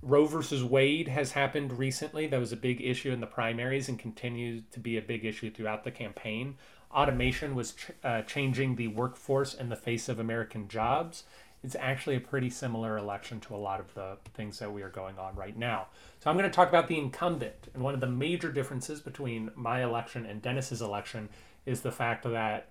Roe 0.01 0.25
versus 0.25 0.63
Wade 0.63 1.07
has 1.07 1.31
happened 1.31 1.77
recently. 1.77 2.27
That 2.27 2.39
was 2.39 2.51
a 2.51 2.57
big 2.57 2.81
issue 2.81 3.11
in 3.11 3.19
the 3.19 3.27
primaries 3.27 3.89
and 3.89 3.97
continues 3.97 4.63
to 4.71 4.79
be 4.79 4.97
a 4.97 5.01
big 5.01 5.25
issue 5.25 5.51
throughout 5.51 5.83
the 5.83 5.91
campaign. 5.91 6.57
Automation 6.91 7.55
was 7.55 7.73
ch- 7.73 7.91
uh, 8.03 8.21
changing 8.21 8.75
the 8.75 8.87
workforce 8.87 9.53
and 9.53 9.71
the 9.71 9.75
face 9.75 10.07
of 10.07 10.19
American 10.19 10.67
jobs. 10.67 11.23
It's 11.63 11.75
actually 11.79 12.15
a 12.15 12.21
pretty 12.21 12.49
similar 12.49 12.97
election 12.97 13.39
to 13.41 13.55
a 13.55 13.57
lot 13.57 13.79
of 13.79 13.93
the 13.93 14.17
things 14.33 14.59
that 14.59 14.71
we 14.71 14.83
are 14.83 14.89
going 14.89 15.17
on 15.17 15.35
right 15.35 15.57
now. 15.57 15.87
So 16.19 16.29
I'm 16.29 16.37
going 16.37 16.49
to 16.49 16.55
talk 16.55 16.69
about 16.69 16.87
the 16.87 16.97
incumbent. 16.97 17.69
And 17.73 17.83
one 17.83 17.93
of 17.93 17.99
the 17.99 18.07
major 18.07 18.51
differences 18.51 19.01
between 19.01 19.51
my 19.55 19.83
election 19.83 20.25
and 20.25 20.41
Dennis's 20.41 20.81
election 20.81 21.29
is 21.65 21.81
the 21.81 21.91
fact 21.91 22.23
that 22.23 22.69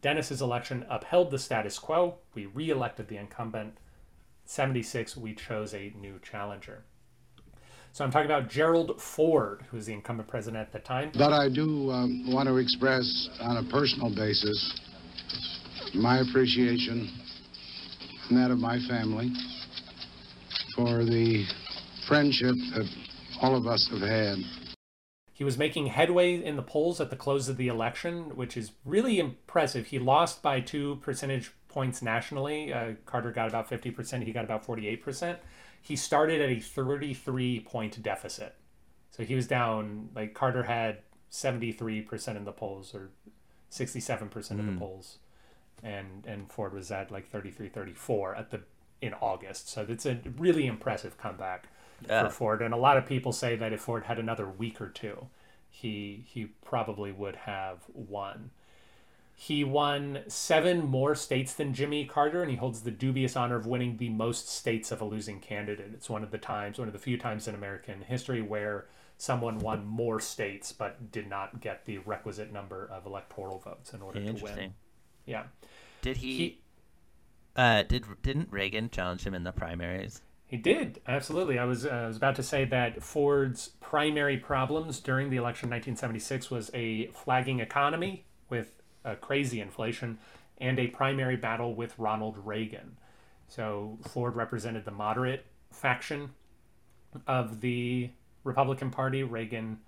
Dennis's 0.00 0.40
election 0.40 0.86
upheld 0.88 1.30
the 1.30 1.38
status 1.38 1.78
quo. 1.78 2.16
We 2.34 2.46
re 2.46 2.70
elected 2.70 3.08
the 3.08 3.16
incumbent. 3.16 3.74
76, 4.46 5.16
we 5.16 5.34
chose 5.34 5.74
a 5.74 5.92
new 5.96 6.18
challenger. 6.22 6.84
So 7.92 8.04
I'm 8.04 8.10
talking 8.10 8.26
about 8.26 8.48
Gerald 8.48 9.00
Ford, 9.00 9.64
who 9.70 9.76
was 9.76 9.86
the 9.86 9.92
incumbent 9.92 10.28
president 10.28 10.60
at 10.60 10.72
the 10.72 10.78
time. 10.78 11.10
But 11.16 11.32
I 11.32 11.48
do 11.48 11.90
um, 11.90 12.32
want 12.32 12.48
to 12.48 12.56
express, 12.56 13.28
on 13.40 13.56
a 13.56 13.68
personal 13.70 14.14
basis, 14.14 14.80
my 15.94 16.20
appreciation 16.20 17.10
and 18.30 18.38
that 18.38 18.50
of 18.50 18.58
my 18.58 18.78
family 18.80 19.32
for 20.74 21.04
the 21.04 21.44
friendship 22.06 22.54
that 22.74 22.88
all 23.42 23.56
of 23.56 23.66
us 23.66 23.88
have 23.88 24.00
had. 24.00 24.38
He 25.32 25.42
was 25.42 25.58
making 25.58 25.86
headway 25.86 26.42
in 26.42 26.56
the 26.56 26.62
polls 26.62 27.00
at 27.00 27.10
the 27.10 27.16
close 27.16 27.48
of 27.48 27.56
the 27.56 27.68
election, 27.68 28.36
which 28.36 28.56
is 28.56 28.72
really 28.84 29.18
impressive. 29.18 29.86
He 29.86 29.98
lost 29.98 30.42
by 30.42 30.60
two 30.60 30.96
percentage 30.96 31.50
points 31.68 32.02
nationally. 32.02 32.72
Uh, 32.72 32.92
Carter 33.06 33.32
got 33.32 33.48
about 33.48 33.68
50%, 33.68 34.22
he 34.22 34.32
got 34.32 34.44
about 34.44 34.66
48%. 34.66 35.38
He 35.82 35.96
started 35.96 36.40
at 36.40 36.50
a 36.50 36.60
33 36.60 37.60
point 37.60 38.02
deficit. 38.02 38.54
So 39.10 39.24
he 39.24 39.34
was 39.34 39.46
down, 39.46 40.10
like 40.14 40.34
Carter 40.34 40.64
had 40.64 40.98
73% 41.32 42.36
in 42.36 42.44
the 42.44 42.52
polls 42.52 42.94
or 42.94 43.10
67% 43.70 44.30
mm. 44.30 44.50
of 44.50 44.66
the 44.66 44.72
polls. 44.78 45.18
And, 45.82 46.24
and 46.26 46.50
Ford 46.50 46.72
was 46.72 46.90
at 46.90 47.10
like 47.10 47.30
33, 47.30 47.68
34 47.68 48.34
at 48.34 48.50
the 48.50 48.60
in 49.00 49.14
August. 49.14 49.68
So 49.70 49.86
it's 49.88 50.06
a 50.06 50.18
really 50.36 50.66
impressive 50.66 51.16
comeback 51.18 51.68
yeah. 52.06 52.24
for 52.24 52.30
Ford. 52.30 52.62
And 52.62 52.74
a 52.74 52.76
lot 52.76 52.96
of 52.96 53.06
people 53.06 53.32
say 53.32 53.56
that 53.56 53.72
if 53.72 53.80
Ford 53.80 54.04
had 54.04 54.18
another 54.18 54.46
week 54.46 54.80
or 54.80 54.88
two, 54.88 55.28
he 55.70 56.24
he 56.26 56.46
probably 56.64 57.12
would 57.12 57.36
have 57.36 57.78
won. 57.94 58.50
He 59.34 59.64
won 59.64 60.18
seven 60.28 60.84
more 60.84 61.14
states 61.14 61.54
than 61.54 61.72
Jimmy 61.72 62.04
Carter, 62.04 62.42
and 62.42 62.50
he 62.50 62.58
holds 62.58 62.82
the 62.82 62.90
dubious 62.90 63.36
honor 63.36 63.56
of 63.56 63.64
winning 63.64 63.96
the 63.96 64.10
most 64.10 64.50
states 64.50 64.92
of 64.92 65.00
a 65.00 65.04
losing 65.06 65.40
candidate. 65.40 65.92
It's 65.94 66.10
one 66.10 66.22
of 66.22 66.30
the 66.30 66.36
times, 66.36 66.78
one 66.78 66.88
of 66.88 66.92
the 66.92 66.98
few 66.98 67.16
times 67.16 67.48
in 67.48 67.54
American 67.54 68.02
history 68.02 68.42
where 68.42 68.86
someone 69.16 69.58
won 69.58 69.86
more 69.86 70.20
states 70.20 70.72
but 70.72 71.10
did 71.10 71.26
not 71.26 71.60
get 71.60 71.86
the 71.86 71.98
requisite 71.98 72.52
number 72.52 72.90
of 72.92 73.06
electoral 73.06 73.58
votes 73.58 73.94
in 73.94 74.02
order 74.02 74.22
to 74.22 74.44
win. 74.44 74.74
Yeah. 75.30 75.44
Did 76.02 76.16
he, 76.16 76.36
he 76.36 76.60
uh, 77.54 77.84
did 77.84 78.04
didn't 78.22 78.48
Reagan 78.50 78.90
challenge 78.90 79.22
him 79.22 79.32
in 79.32 79.44
the 79.44 79.52
primaries? 79.52 80.22
He 80.46 80.56
did 80.56 81.00
absolutely. 81.06 81.56
I 81.56 81.64
was 81.64 81.86
uh, 81.86 81.90
I 81.90 82.06
was 82.08 82.16
about 82.16 82.34
to 82.36 82.42
say 82.42 82.64
that 82.64 83.00
Ford's 83.00 83.68
primary 83.80 84.36
problems 84.36 84.98
during 84.98 85.30
the 85.30 85.36
election 85.36 85.68
in 85.68 85.74
1976 85.76 86.50
was 86.50 86.70
a 86.74 87.06
flagging 87.08 87.60
economy 87.60 88.24
with 88.48 88.72
a 89.04 89.14
crazy 89.14 89.60
inflation 89.60 90.18
and 90.58 90.80
a 90.80 90.88
primary 90.88 91.36
battle 91.36 91.76
with 91.76 91.96
Ronald 91.96 92.36
Reagan. 92.44 92.96
So 93.46 93.98
Ford 94.08 94.34
represented 94.34 94.84
the 94.84 94.90
moderate 94.90 95.46
faction 95.70 96.30
of 97.28 97.60
the 97.60 98.10
Republican 98.42 98.90
Party. 98.90 99.22
Reagan 99.22 99.78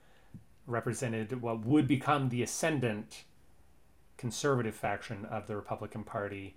represented 0.68 1.42
what 1.42 1.64
would 1.64 1.88
become 1.88 2.28
the 2.28 2.44
ascendant 2.44 3.24
conservative 4.22 4.76
faction 4.76 5.24
of 5.24 5.48
the 5.48 5.56
Republican 5.56 6.04
Party. 6.04 6.54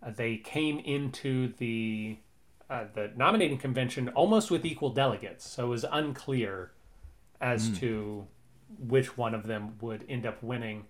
Uh, 0.00 0.12
they 0.12 0.36
came 0.36 0.78
into 0.78 1.52
the 1.58 2.16
uh, 2.70 2.84
the 2.94 3.10
nominating 3.16 3.58
convention 3.58 4.08
almost 4.10 4.52
with 4.52 4.64
equal 4.64 4.90
delegates, 4.90 5.50
so 5.50 5.66
it 5.66 5.68
was 5.68 5.84
unclear 5.90 6.70
as 7.40 7.68
mm. 7.68 7.80
to 7.80 8.26
which 8.78 9.18
one 9.18 9.34
of 9.34 9.48
them 9.48 9.74
would 9.80 10.04
end 10.08 10.24
up 10.24 10.40
winning. 10.44 10.84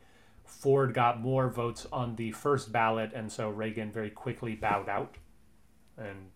Ford 0.45 0.93
got 0.93 1.19
more 1.19 1.49
votes 1.49 1.87
on 1.91 2.17
the 2.17 2.31
first 2.33 2.71
ballot, 2.71 3.13
and 3.15 3.33
so 3.33 3.49
Reagan 3.49 3.91
very 3.91 4.11
quickly 4.11 4.55
bowed 4.55 4.91
out 4.91 5.17
and 5.97 6.29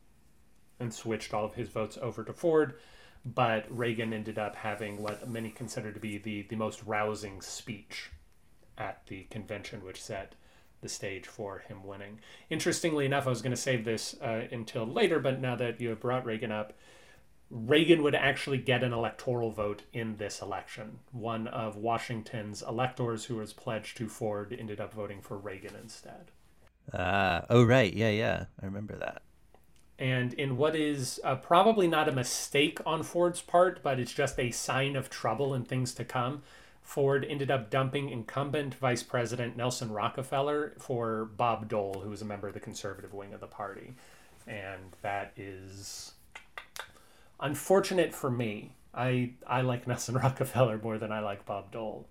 and 0.80 0.92
switched 0.92 1.34
all 1.34 1.44
of 1.44 1.54
his 1.54 1.68
votes 1.68 1.98
over 2.00 2.24
to 2.24 2.32
Ford. 2.32 2.78
But 3.26 3.66
Reagan 3.68 4.14
ended 4.14 4.38
up 4.38 4.56
having 4.56 5.02
what 5.02 5.28
many 5.28 5.50
consider 5.50 5.92
to 5.92 6.00
be 6.00 6.16
the, 6.16 6.46
the 6.48 6.56
most 6.56 6.82
rousing 6.84 7.42
speech 7.42 8.10
at 8.78 9.06
the 9.06 9.24
convention, 9.24 9.84
which 9.84 10.02
set 10.02 10.34
the 10.80 10.88
stage 10.88 11.26
for 11.26 11.60
him 11.60 11.84
winning. 11.84 12.20
Interestingly 12.50 13.06
enough, 13.06 13.26
I 13.26 13.30
was 13.30 13.42
going 13.42 13.54
to 13.54 13.56
save 13.56 13.84
this 13.84 14.14
uh, 14.22 14.42
until 14.52 14.86
later, 14.86 15.18
but 15.18 15.40
now 15.40 15.56
that 15.56 15.80
you 15.80 15.88
have 15.90 16.00
brought 16.00 16.26
Reagan 16.26 16.52
up, 16.52 16.74
Reagan 17.50 18.02
would 18.02 18.14
actually 18.14 18.58
get 18.58 18.82
an 18.82 18.92
electoral 18.92 19.50
vote 19.50 19.82
in 19.92 20.16
this 20.16 20.42
election. 20.42 20.98
One 21.12 21.46
of 21.46 21.76
Washington's 21.76 22.62
electors 22.62 23.26
who 23.26 23.36
was 23.36 23.52
pledged 23.52 23.96
to 23.98 24.08
Ford 24.08 24.54
ended 24.58 24.80
up 24.80 24.92
voting 24.92 25.20
for 25.20 25.36
Reagan 25.36 25.74
instead. 25.80 26.32
Ah, 26.92 26.98
uh, 26.98 27.46
oh, 27.50 27.64
right. 27.64 27.92
Yeah, 27.92 28.10
yeah. 28.10 28.44
I 28.60 28.66
remember 28.66 28.96
that. 28.96 29.22
And 29.98 30.34
in 30.34 30.56
what 30.56 30.76
is 30.76 31.20
uh, 31.24 31.36
probably 31.36 31.88
not 31.88 32.08
a 32.08 32.12
mistake 32.12 32.80
on 32.84 33.02
Ford's 33.02 33.40
part, 33.40 33.82
but 33.82 33.98
it's 33.98 34.12
just 34.12 34.38
a 34.38 34.50
sign 34.50 34.94
of 34.94 35.08
trouble 35.08 35.54
and 35.54 35.66
things 35.66 35.94
to 35.94 36.04
come, 36.04 36.42
Ford 36.86 37.26
ended 37.28 37.50
up 37.50 37.68
dumping 37.68 38.10
incumbent 38.10 38.76
Vice 38.76 39.02
President 39.02 39.56
Nelson 39.56 39.90
Rockefeller 39.90 40.74
for 40.78 41.24
Bob 41.24 41.68
Dole, 41.68 42.00
who 42.02 42.10
was 42.10 42.22
a 42.22 42.24
member 42.24 42.46
of 42.46 42.54
the 42.54 42.60
conservative 42.60 43.12
wing 43.12 43.34
of 43.34 43.40
the 43.40 43.48
party. 43.48 43.96
And 44.46 44.94
that 45.02 45.32
is 45.36 46.12
unfortunate 47.40 48.14
for 48.14 48.30
me. 48.30 48.76
I, 48.94 49.32
I 49.48 49.62
like 49.62 49.86
Nelson 49.88 50.14
Rockefeller 50.14 50.78
more 50.78 50.96
than 50.96 51.10
I 51.10 51.18
like 51.18 51.44
Bob 51.44 51.72
Dole. 51.72 52.08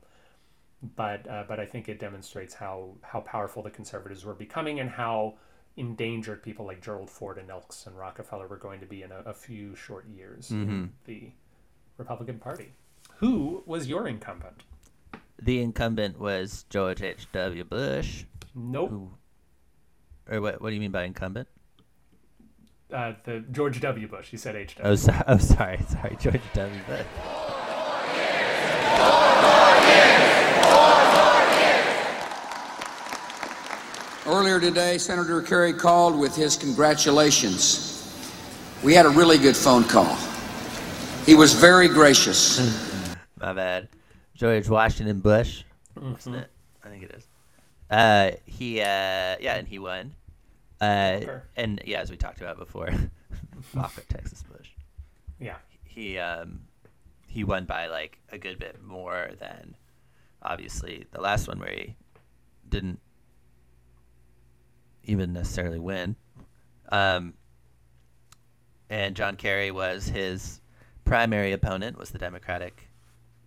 But, 0.98 1.26
uh, 1.30 1.46
but 1.48 1.58
I 1.58 1.66
think 1.66 1.88
it 1.88 1.98
demonstrates 1.98 2.54
how, 2.54 2.96
how 3.02 3.22
powerful 3.22 3.64
the 3.64 3.72
conservatives 3.72 4.26
were 4.26 4.34
becoming 4.34 4.82
and 4.82 4.90
how 4.90 5.36
endangered 5.78 6.44
people 6.44 6.66
like 6.66 6.82
Gerald 6.82 7.10
Ford 7.10 7.38
and 7.38 7.48
Nelson 7.48 7.96
Rockefeller 7.96 8.48
were 8.48 8.58
going 8.58 8.82
to 8.82 8.86
be 8.86 9.04
in 9.04 9.14
a, 9.14 9.20
a 9.20 9.34
few 9.34 9.74
short 9.74 10.06
years 10.10 10.50
mm-hmm. 10.50 10.70
in 10.70 10.94
the 11.06 11.32
Republican 11.98 12.40
Party. 12.40 12.74
Who 13.18 13.64
was 13.66 13.88
your 13.88 14.08
incumbent? 14.08 14.64
The 15.42 15.62
incumbent 15.62 16.20
was 16.20 16.66
George 16.70 17.02
H.W. 17.02 17.64
Bush. 17.64 18.26
Nope. 18.54 18.90
Who, 18.90 19.12
or 20.30 20.42
what? 20.42 20.62
What 20.62 20.70
do 20.70 20.76
you 20.76 20.82
mean 20.82 20.92
by 20.92 21.04
incumbent? 21.04 21.48
Uh, 22.92 23.14
the 23.24 23.40
George 23.52 23.80
W. 23.82 24.08
Bush. 24.08 24.32
You 24.32 24.38
said 24.38 24.56
H. 24.56 24.76
W. 24.76 24.92
Oh, 24.92 24.96
so, 24.96 25.14
oh, 25.28 25.38
sorry, 25.38 25.80
sorry, 25.88 26.18
George 26.20 26.42
W. 26.54 26.82
Bush. 26.88 27.06
Earlier 34.28 34.60
today, 34.60 34.98
Senator 34.98 35.42
Kerry 35.42 35.74
called 35.74 36.18
with 36.18 36.36
his 36.36 36.58
congratulations. 36.58 37.92
We 38.84 38.94
had 38.94 39.06
a 39.06 39.10
really 39.10 39.38
good 39.38 39.56
phone 39.56 39.84
call. 39.84 40.18
He 41.26 41.36
was 41.36 41.54
very 41.54 41.88
gracious. 41.88 42.92
My 43.46 43.54
bad. 43.54 43.90
George 44.34 44.68
Washington 44.68 45.20
Bush, 45.20 45.66
mm-hmm. 45.96 46.16
isn't 46.18 46.34
it? 46.34 46.50
I 46.84 46.90
think 46.90 47.04
it 47.04 47.12
is. 47.12 47.28
Uh, 47.92 48.32
he, 48.48 48.82
uh, 48.82 49.38
yeah, 49.40 49.58
and 49.58 49.68
he 49.68 49.78
won. 49.78 50.16
Uh, 50.82 51.22
and 51.56 51.80
yeah, 51.86 52.02
as 52.02 52.10
we 52.10 52.18
talked 52.18 52.42
about 52.42 52.58
before, 52.58 52.90
Walker, 53.76 54.02
Texas 54.10 54.44
Bush. 54.52 54.70
Yeah. 55.40 55.58
He, 55.84 56.18
um, 56.18 56.62
he 57.28 57.44
won 57.44 57.66
by 57.66 57.86
like 57.86 58.18
a 58.32 58.40
good 58.40 58.58
bit 58.58 58.84
more 58.84 59.30
than 59.40 59.76
obviously 60.42 61.06
the 61.12 61.22
last 61.22 61.48
one 61.48 61.60
where 61.60 61.70
he 61.70 61.96
didn't 62.68 63.00
even 65.04 65.34
necessarily 65.34 65.78
win. 65.78 66.16
Um, 66.90 67.36
and 68.90 69.16
John 69.16 69.36
Kerry 69.36 69.70
was 69.70 70.08
his 70.08 70.62
primary 71.04 71.52
opponent 71.52 72.00
was 72.00 72.10
the 72.10 72.18
Democratic 72.18 72.85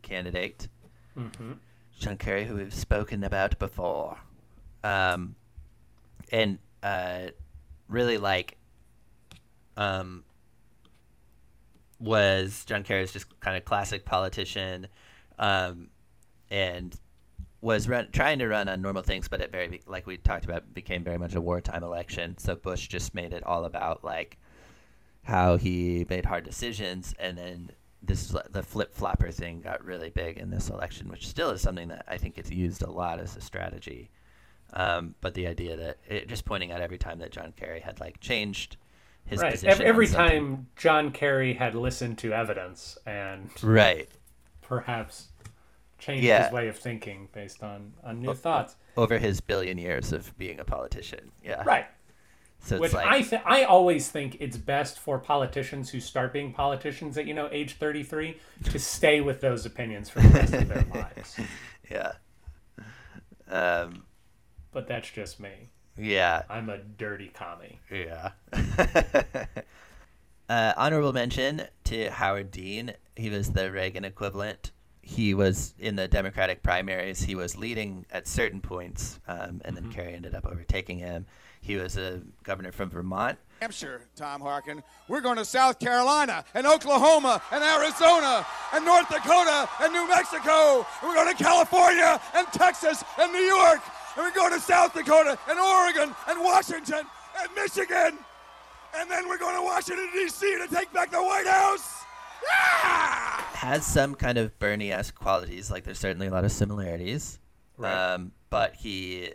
candidate, 0.09 0.69
mm-hmm. 1.17 1.53
John 1.99 2.17
Kerry, 2.17 2.45
who 2.45 2.57
we've 2.57 2.75
spoken 2.75 3.25
about 3.25 3.59
before, 3.59 4.19
um, 4.83 5.35
and 6.31 6.59
uh, 6.83 7.29
really 7.89 8.19
like 8.19 8.57
um, 9.77 10.25
was 11.99 12.65
John 12.65 12.83
Kerry's 12.85 13.13
just 13.13 13.41
kind 13.41 13.57
of 13.57 13.65
classic 13.65 14.05
politician, 14.05 14.89
um, 15.39 15.89
and 16.51 16.99
was 17.61 17.89
run, 17.89 18.09
trying 18.13 18.39
to 18.39 18.47
run 18.47 18.69
on 18.69 18.81
normal 18.81 19.03
things, 19.03 19.29
but 19.29 19.41
it 19.41 19.51
very 19.51 19.83
like 19.87 20.07
we 20.07 20.17
talked 20.17 20.45
about 20.45 20.73
became 20.73 21.03
very 21.03 21.19
much 21.19 21.35
a 21.35 21.41
wartime 21.41 21.83
election. 21.83 22.39
So 22.39 22.55
Bush 22.55 22.87
just 22.89 23.15
made 23.15 23.33
it 23.33 23.43
all 23.45 23.65
about 23.65 24.05
like 24.05 24.39
how 25.25 25.57
he 25.57 26.07
made 26.09 26.25
hard 26.25 26.45
decisions, 26.45 27.15
and 27.19 27.37
then 27.37 27.71
this 28.09 28.35
the 28.51 28.63
flip 28.63 28.93
flopper 28.95 29.31
thing 29.31 29.61
got 29.61 29.85
really 29.85 30.11
big 30.11 30.39
in 30.39 30.51
this 30.51 30.69
election, 30.71 31.09
which 31.09 31.29
still 31.29 31.51
is 31.51 31.61
something 31.61 31.89
that 31.89 32.05
I 32.09 32.17
think 32.19 32.35
gets 32.37 32.51
used 32.51 32.83
a 32.83 32.91
lot 32.91 33.21
as 33.21 33.37
a 33.37 33.41
strategy. 33.41 34.11
Um, 34.75 35.15
but 35.21 35.35
the 35.35 35.47
idea 35.47 35.77
that 35.77 35.99
it, 36.09 36.29
just 36.29 36.45
pointing 36.45 36.73
out 36.73 36.81
every 36.81 36.99
time 36.99 37.21
that 37.21 37.31
John 37.31 37.53
Kerry 37.57 37.81
had 37.81 38.01
like 38.01 38.21
changed 38.21 38.77
his 39.25 39.41
right. 39.41 39.53
position 39.53 39.83
Every 39.83 40.07
time 40.07 40.67
John 40.77 41.11
Kerry 41.11 41.55
had 41.55 41.75
listened 41.75 42.19
to 42.19 42.33
evidence 42.33 42.99
and 43.07 43.51
right 43.63 44.09
perhaps 44.61 45.29
changed 45.99 46.25
Yeah. 46.25 46.45
his 46.45 46.53
way 46.53 46.69
of 46.69 46.79
thinking 46.79 47.29
based 47.33 47.63
on, 47.63 47.93
on 48.05 48.21
new 48.21 48.35
thoughts. 48.35 48.77
over 48.97 49.19
his 49.19 49.41
billion 49.41 49.79
years 49.79 50.13
of 50.13 50.37
being 50.39 50.61
a 50.61 50.65
politician, 50.65 51.33
yeah, 51.43 51.63
Right. 51.65 51.87
So 52.61 52.79
Which 52.79 52.93
like 52.93 53.07
I 53.07 53.23
th- 53.23 53.43
I 53.47 53.65
always 53.65 54.11
think 54.11 54.37
it's 54.41 54.57
best 54.57 54.99
for 54.99 55.19
politicians 55.19 55.91
who 55.91 56.01
start 56.01 56.33
being 56.33 56.53
politicians 56.53 57.17
at 57.17 57.27
you 57.27 57.33
know 57.35 57.49
age 57.51 57.75
33 57.75 58.37
to 58.65 58.79
stay 58.79 59.21
with 59.21 59.41
those 59.41 59.65
opinions 59.65 60.11
for 60.11 60.21
the 60.21 60.29
rest 60.29 60.53
of 60.53 60.69
their 60.69 60.85
lives. 60.93 61.41
yeah, 61.91 62.13
um, 63.49 64.05
But 64.73 64.87
that's 64.87 65.11
just 65.11 65.41
me. 65.41 65.71
yeah. 65.97 66.43
I'm 66.51 66.69
a 66.69 66.79
dirty 66.79 67.29
commie. 67.33 67.81
Yeah. 67.91 68.33
uh, 70.49 70.73
honorable 70.77 71.13
mention 71.13 71.63
to 71.85 72.11
Howard 72.11 72.51
Dean. 72.51 72.93
He 73.17 73.31
was 73.31 73.53
the 73.53 73.71
Reagan 73.73 74.05
equivalent. 74.05 74.73
He 75.01 75.33
was 75.33 75.75
in 75.79 75.97
the 75.97 76.07
Democratic 76.07 76.63
primaries. 76.63 77.23
He 77.23 77.35
was 77.35 77.57
leading 77.57 78.05
at 78.11 78.29
certain 78.29 78.61
points, 78.61 79.21
um, 79.27 79.63
and 79.65 79.75
then 79.75 79.91
Kerry 79.91 80.13
ended 80.15 80.35
up 80.35 80.45
overtaking 80.47 80.99
him. 80.99 81.25
He 81.61 81.77
was 81.77 81.97
a 81.97 82.23
governor 82.43 82.73
from 82.73 82.91
Vermont. 82.91 83.39
Hampshire, 83.61 84.03
Tom 84.15 84.41
Harkin. 84.41 84.83
We're 85.09 85.21
going 85.21 85.37
to 85.37 85.45
South 85.45 85.81
Carolina 85.81 86.45
and 86.55 86.67
Oklahoma 86.67 87.43
and 87.51 87.63
Arizona 87.63 88.47
and 88.73 88.85
North 88.85 89.09
Dakota 89.09 89.69
and 89.81 89.93
New 89.93 90.07
Mexico. 90.07 90.87
And 91.03 91.09
we're 91.09 91.15
going 91.15 91.37
to 91.37 91.43
California 91.43 92.21
and 92.35 92.47
Texas 92.53 93.03
and 93.19 93.33
New 93.33 93.41
York. 93.41 93.81
And 94.17 94.25
we're 94.25 94.35
going 94.35 94.53
to 94.53 94.61
South 94.61 94.95
Dakota 94.95 95.39
and 95.49 95.59
Oregon 95.59 96.15
and 96.29 96.41
Washington 96.41 97.05
and 97.41 97.55
Michigan. 97.57 98.19
And 98.97 99.11
then 99.11 99.29
we're 99.29 99.39
going 99.39 99.57
to 99.57 99.63
Washington, 99.63 100.09
D.C. 100.15 100.59
to 100.59 100.75
take 100.75 100.93
back 100.93 101.11
the 101.11 101.23
White 101.23 101.47
House. 101.47 102.05
Yeah! 102.49 103.41
Has 103.55 103.85
some 103.85 104.15
kind 104.15 104.39
of 104.39 104.57
Bernie-esque 104.59 105.15
qualities. 105.15 105.71
Like 105.71 105.85
there's 105.85 105.99
certainly 105.99 106.29
a 106.29 106.31
lot 106.31 106.45
of 106.45 106.53
similarities. 106.53 107.41
Right. 107.77 107.93
Um, 107.93 108.33
but 108.51 108.77
he 108.77 109.33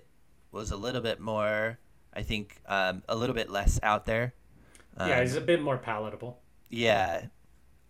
was 0.52 0.72
a 0.72 0.78
little 0.78 1.02
bit 1.02 1.20
more, 1.20 1.78
I 2.16 2.22
think, 2.24 2.62
um, 2.68 3.04
a 3.10 3.16
little 3.16 3.36
bit 3.36 3.50
less 3.50 3.80
out 3.84 4.06
there. 4.06 4.34
yeah, 5.00 5.20
it's 5.20 5.36
a 5.36 5.42
bit 5.42 5.62
more 5.62 5.78
palatable. 5.78 6.40
Yeah, 6.70 7.26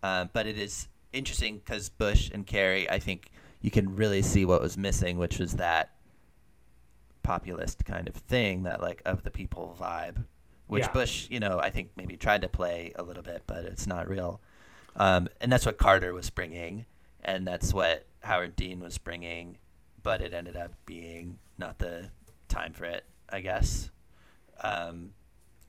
uh, 0.02 0.26
but 0.32 0.46
it 0.46 0.58
is 0.58 0.88
interesting 1.12 1.58
because 1.58 1.88
Bush 1.88 2.30
and 2.32 2.46
Kerry, 2.46 2.88
I 2.90 2.98
think 2.98 3.30
you 3.60 3.70
can 3.70 3.94
really 3.96 4.22
see 4.22 4.44
what 4.44 4.60
was 4.60 4.76
missing, 4.76 5.16
which 5.18 5.38
was 5.38 5.52
that 5.54 5.90
populist 7.22 7.84
kind 7.84 8.08
of 8.08 8.14
thing, 8.14 8.64
that 8.64 8.80
like 8.82 9.00
of 9.04 9.22
the 9.22 9.30
people 9.30 9.76
vibe, 9.80 10.24
which 10.66 10.84
Yeah. 10.84 10.92
Bush, 10.92 11.26
you 11.30 11.40
know, 11.40 11.58
I 11.58 11.70
think 11.70 11.90
maybe 11.96 12.16
tried 12.16 12.42
to 12.42 12.48
play 12.48 12.92
a 12.96 13.02
little 13.02 13.22
bit, 13.22 13.42
but 13.46 13.64
it's 13.64 13.86
not 13.86 14.08
real. 14.08 14.40
Um, 14.96 15.28
and 15.40 15.50
that's 15.50 15.66
what 15.66 15.78
Carter 15.78 16.12
was 16.12 16.30
bringing, 16.30 16.86
and 17.22 17.46
that's 17.46 17.72
what 17.72 18.06
Howard 18.22 18.54
Dean 18.56 18.80
was 18.80 18.98
bringing, 18.98 19.58
but 20.02 20.20
it 20.20 20.34
ended 20.34 20.56
up 20.56 20.72
being 20.86 21.38
not 21.58 21.78
the 21.78 22.10
time 22.48 22.72
for 22.72 22.84
it, 22.84 23.04
I 23.30 23.40
guess. 23.40 23.90
Um, 24.62 25.12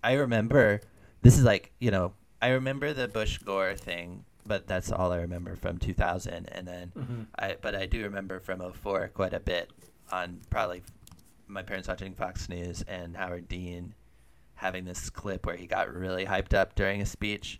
I 0.04 0.14
remember 0.14 0.82
this 1.22 1.38
is 1.38 1.44
like 1.44 1.72
you 1.80 1.92
know 1.92 2.14
I 2.42 2.50
remember 2.50 2.94
the 2.94 3.08
Bush 3.08 3.38
Gore 3.40 3.76
thing, 3.76 4.24
but 4.46 4.68
that's 4.68 4.92
all 4.92 5.12
I 5.12 5.18
remember 5.18 5.56
from 5.56 5.78
2000. 5.80 6.48
And 6.52 6.68
then 6.68 7.28
I 7.40 7.56
but 7.62 7.76
I 7.76 7.86
do 7.86 8.04
remember 8.04 8.40
from 8.40 8.60
04 8.74 9.10
quite 9.14 9.34
a 9.34 9.40
bit 9.40 9.70
on 10.12 10.42
probably 10.50 10.84
my 11.48 11.62
parents 11.64 11.88
watching 11.88 12.14
Fox 12.14 12.50
News 12.50 12.84
and 12.88 13.16
Howard 13.18 13.48
Dean 13.48 13.94
having 14.56 14.86
this 14.86 15.10
clip 15.10 15.46
where 15.46 15.56
he 15.56 15.68
got 15.68 15.94
really 15.94 16.26
hyped 16.26 16.54
up 16.54 16.76
during 16.76 17.02
a 17.02 17.06
speech 17.06 17.60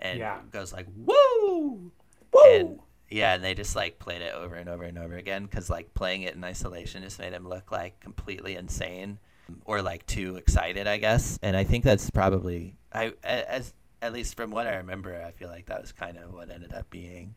and 0.00 0.18
Yeah. 0.18 0.38
goes 0.50 0.72
like 0.72 0.86
woo 0.96 1.90
woo 2.32 2.44
and 2.44 2.78
yeah 3.10 3.34
and 3.34 3.42
they 3.42 3.54
just 3.54 3.74
like 3.74 3.98
played 3.98 4.22
it 4.22 4.32
over 4.34 4.54
and 4.54 4.68
over 4.68 4.84
and 4.84 4.98
over 4.98 5.16
again 5.16 5.44
because 5.44 5.68
like 5.68 5.92
playing 5.94 6.22
it 6.22 6.34
in 6.36 6.44
isolation 6.44 7.02
just 7.02 7.18
made 7.18 7.32
him 7.32 7.48
look 7.48 7.72
like 7.72 7.98
completely 8.00 8.54
insane 8.54 9.18
or 9.64 9.82
like 9.82 10.04
too 10.06 10.36
excited 10.36 10.86
i 10.86 10.96
guess 10.98 11.38
and 11.42 11.56
i 11.56 11.64
think 11.64 11.84
that's 11.84 12.10
probably 12.10 12.76
i 12.92 13.12
as 13.24 13.72
at 14.02 14.12
least 14.12 14.36
from 14.36 14.50
what 14.50 14.66
i 14.66 14.76
remember 14.76 15.22
i 15.26 15.30
feel 15.32 15.48
like 15.48 15.66
that 15.66 15.80
was 15.80 15.92
kind 15.92 16.16
of 16.18 16.32
what 16.32 16.50
ended 16.50 16.72
up 16.72 16.88
being 16.90 17.34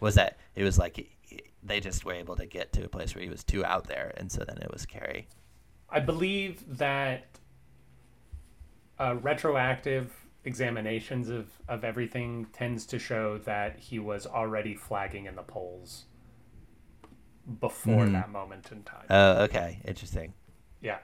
was 0.00 0.14
that 0.14 0.38
it 0.54 0.62
was 0.62 0.78
like 0.78 0.96
he- 0.96 1.10
he- 1.22 1.42
they 1.62 1.80
just 1.80 2.04
were 2.04 2.12
able 2.12 2.36
to 2.36 2.46
get 2.46 2.72
to 2.72 2.84
a 2.84 2.88
place 2.88 3.14
where 3.14 3.22
he 3.24 3.30
was 3.30 3.42
too 3.44 3.64
out 3.64 3.84
there 3.88 4.12
and 4.16 4.30
so 4.30 4.44
then 4.46 4.58
it 4.58 4.70
was 4.70 4.86
Kerry. 4.86 5.26
I 5.90 6.00
believe 6.00 6.62
that 6.78 7.24
uh, 9.00 9.16
retroactive 9.20 10.12
examinations 10.44 11.28
of, 11.28 11.48
of 11.68 11.82
everything 11.82 12.46
tends 12.52 12.86
to 12.86 12.98
show 12.98 13.38
that 13.38 13.78
he 13.78 13.98
was 13.98 14.26
already 14.26 14.74
flagging 14.74 15.26
in 15.26 15.34
the 15.34 15.42
polls 15.42 16.04
before 17.60 18.06
that 18.06 18.30
moment 18.30 18.70
in 18.70 18.82
time. 18.82 19.06
oh 19.10 19.42
okay 19.44 19.80
interesting 19.84 20.32
yeah. 20.80 20.98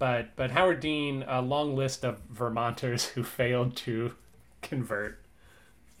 But 0.00 0.34
but 0.34 0.50
Howard 0.52 0.80
Dean, 0.80 1.24
a 1.28 1.42
long 1.42 1.76
list 1.76 2.04
of 2.06 2.20
Vermonters 2.30 3.04
who 3.08 3.22
failed 3.22 3.76
to 3.76 4.12
convert 4.62 5.18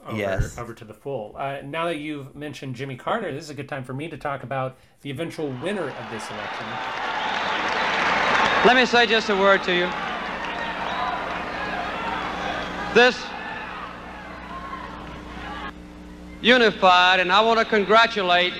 over, 0.06 0.16
Yes. 0.16 0.56
over 0.58 0.72
to 0.72 0.86
the 0.86 0.94
full. 0.94 1.36
Uh, 1.38 1.58
now 1.62 1.84
that 1.84 1.98
you've 1.98 2.34
mentioned 2.34 2.74
Jimmy 2.74 2.96
Carter, 2.96 3.30
this 3.30 3.44
is 3.44 3.50
a 3.50 3.54
good 3.54 3.68
time 3.68 3.84
for 3.84 3.92
me 3.92 4.08
to 4.08 4.16
talk 4.16 4.42
about 4.42 4.78
the 5.02 5.10
eventual 5.10 5.48
winner 5.62 5.90
of 5.90 6.10
this 6.10 6.28
election. 6.30 6.66
Let 8.64 8.74
me 8.74 8.86
say 8.86 9.06
just 9.06 9.28
a 9.28 9.36
word 9.36 9.62
to 9.64 9.74
you. 9.74 9.90
This 12.94 13.22
unified, 16.40 17.20
and 17.20 17.30
I 17.30 17.42
want 17.42 17.58
to 17.58 17.66
congratulate 17.66 18.54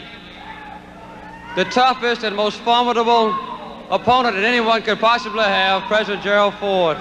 the 1.56 1.64
toughest 1.64 2.24
and 2.24 2.36
most 2.36 2.58
formidable 2.60 3.49
opponent 3.90 4.36
that 4.36 4.44
anyone 4.44 4.82
could 4.82 5.00
possibly 5.00 5.42
have, 5.42 5.82
President 5.82 6.22
Gerald 6.22 6.54
Ford. 6.54 6.96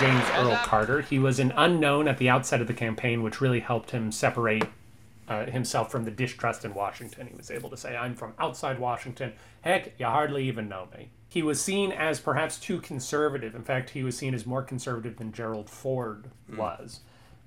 James 0.00 0.24
Earl 0.36 0.56
Carter. 0.64 1.00
He 1.00 1.18
was 1.18 1.38
an 1.38 1.52
unknown 1.56 2.08
at 2.08 2.18
the 2.18 2.28
outset 2.28 2.60
of 2.60 2.66
the 2.66 2.74
campaign, 2.74 3.22
which 3.22 3.40
really 3.40 3.60
helped 3.60 3.92
him 3.92 4.12
separate 4.12 4.64
uh, 5.28 5.46
himself 5.46 5.90
from 5.90 6.04
the 6.04 6.10
distrust 6.10 6.64
in 6.64 6.74
Washington. 6.74 7.28
He 7.28 7.34
was 7.34 7.50
able 7.50 7.70
to 7.70 7.76
say, 7.76 7.96
I'm 7.96 8.14
from 8.14 8.34
outside 8.38 8.78
Washington. 8.78 9.32
Heck, 9.62 9.98
you 9.98 10.04
hardly 10.04 10.46
even 10.48 10.68
know 10.68 10.88
me. 10.94 11.08
He 11.28 11.42
was 11.42 11.60
seen 11.60 11.92
as 11.92 12.20
perhaps 12.20 12.58
too 12.58 12.80
conservative. 12.80 13.54
In 13.54 13.62
fact, 13.62 13.90
he 13.90 14.02
was 14.02 14.16
seen 14.16 14.34
as 14.34 14.44
more 14.44 14.62
conservative 14.62 15.16
than 15.16 15.32
Gerald 15.32 15.70
Ford 15.70 16.30
was. 16.54 17.00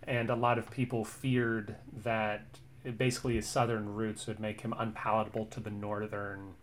And 0.08 0.30
a 0.30 0.36
lot 0.36 0.58
of 0.58 0.72
people 0.72 1.04
feared 1.04 1.76
that 2.04 2.46
it- 2.84 2.98
basically 2.98 3.36
his 3.36 3.46
southern 3.46 3.94
roots 3.94 4.26
would 4.28 4.40
make 4.40 4.62
him 4.62 4.74
unpalatable 4.78 5.46
to 5.48 5.60
the 5.60 5.70
northern 5.70 6.54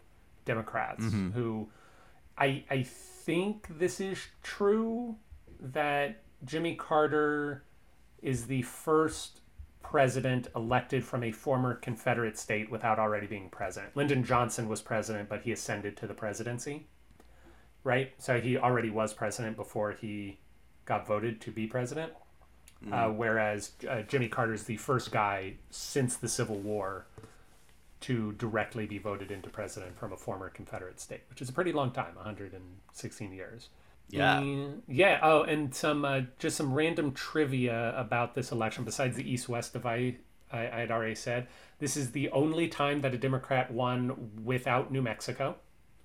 Democrats, 0.45 1.05
mm-hmm. 1.05 1.31
who 1.31 1.69
I 2.37 2.65
I 2.71 2.83
think 2.83 3.79
this 3.79 4.01
is 4.01 4.19
true 4.43 5.17
that 5.61 6.23
Jimmy 6.45 6.75
Carter 6.75 7.65
is 8.23 8.47
the 8.47 8.63
first 8.63 9.41
president 9.83 10.49
elected 10.57 11.05
from 11.05 11.23
a 11.23 11.31
former 11.31 11.75
Confederate 11.75 12.39
state 12.39 12.71
without 12.71 12.99
already 12.99 13.27
being 13.27 13.51
president. 13.51 13.95
Lyndon 13.97 14.25
Johnson 14.25 14.69
was 14.69 14.81
president, 14.83 15.29
but 15.29 15.43
he 15.43 15.53
ascended 15.53 15.97
to 15.99 16.07
the 16.07 16.15
presidency. 16.15 16.87
Right? 17.85 18.13
So 18.19 18.41
he 18.41 18.57
already 18.57 18.89
was 18.89 19.13
president 19.13 19.57
before 19.57 19.93
he 19.93 20.39
got 20.87 21.07
voted 21.07 21.41
to 21.43 21.51
be 21.51 21.67
president. 21.67 22.13
Uh, 22.93 23.09
whereas 23.09 23.73
uh, 23.89 24.03
Jimmy 24.03 24.29
Carter 24.29 24.53
is 24.53 24.65
the 24.65 24.77
first 24.77 25.11
guy 25.11 25.55
since 25.71 26.17
the 26.17 26.29
Civil 26.29 26.57
War 26.57 27.07
to 28.01 28.33
directly 28.33 28.85
be 28.85 28.99
voted 28.99 29.31
into 29.31 29.49
president 29.49 29.99
from 29.99 30.13
a 30.13 30.17
former 30.17 30.51
Confederate 30.51 31.01
state, 31.01 31.23
which 31.31 31.41
is 31.41 31.49
a 31.49 31.53
pretty 31.53 31.73
long 31.73 31.91
time 31.91 32.15
116 32.17 33.33
years. 33.33 33.71
Yeah. 34.11 34.41
Mm, 34.41 34.83
yeah. 34.87 35.19
Oh, 35.23 35.43
and 35.43 35.75
some 35.75 36.05
uh, 36.05 36.23
just 36.39 36.57
some 36.57 36.75
random 36.75 37.13
trivia 37.13 37.95
about 37.97 38.35
this 38.35 38.53
election. 38.53 38.85
Besides 38.85 39.17
the 39.17 39.29
East-West 39.29 39.73
divide, 39.73 40.19
I, 40.53 40.69
I 40.69 40.81
had 40.81 40.91
already 40.91 41.15
said 41.15 41.47
this 41.79 41.97
is 41.97 42.13
the 42.13 42.29
only 42.31 42.69
time 42.69 43.01
that 43.01 43.15
a 43.15 43.19
Democrat 43.19 43.71
won 43.71 44.31
without 44.45 44.93
New 44.93 45.03
Mexico, 45.03 45.57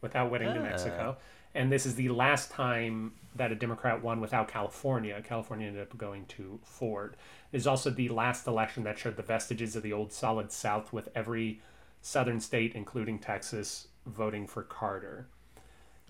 without 0.02 0.32
winning 0.32 0.54
New 0.54 0.62
Mexico, 0.62 1.18
and 1.56 1.72
this 1.72 1.86
is 1.86 1.96
the 1.96 2.10
last 2.10 2.52
time 2.52 3.14
that 3.36 3.52
a 3.52 3.56
Democrat 3.56 4.02
won 4.04 4.22
without 4.22 4.48
California. 4.48 5.22
California 5.24 5.68
ended 5.68 5.82
up 5.82 5.98
going 5.98 6.26
to 6.28 6.60
Ford. 6.64 7.16
It 7.52 7.58
is 7.58 7.68
also 7.68 7.90
the 7.90 8.10
last 8.10 8.48
election 8.48 8.84
that 8.84 9.00
showed 9.00 9.16
the 9.18 9.24
vestiges 9.24 9.76
of 9.76 9.84
the 9.84 9.94
old 9.94 10.12
Solid 10.12 10.52
South, 10.52 10.92
with 10.94 11.10
every 11.16 11.62
southern 12.02 12.40
state, 12.40 12.76
including 12.76 13.20
Texas, 13.20 13.88
voting 14.06 14.48
for 14.48 14.64
Carter. 14.64 15.28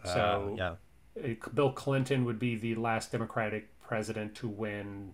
So 0.04 0.54
Uh, 0.54 0.56
yeah. 0.58 0.76
uh, 1.24 1.50
Bill 1.54 1.72
Clinton 1.72 2.26
would 2.26 2.40
be 2.40 2.56
the 2.56 2.76
last 2.76 3.12
Democratic 3.12 3.68
president 3.82 4.36
to 4.36 4.48
win 4.48 5.14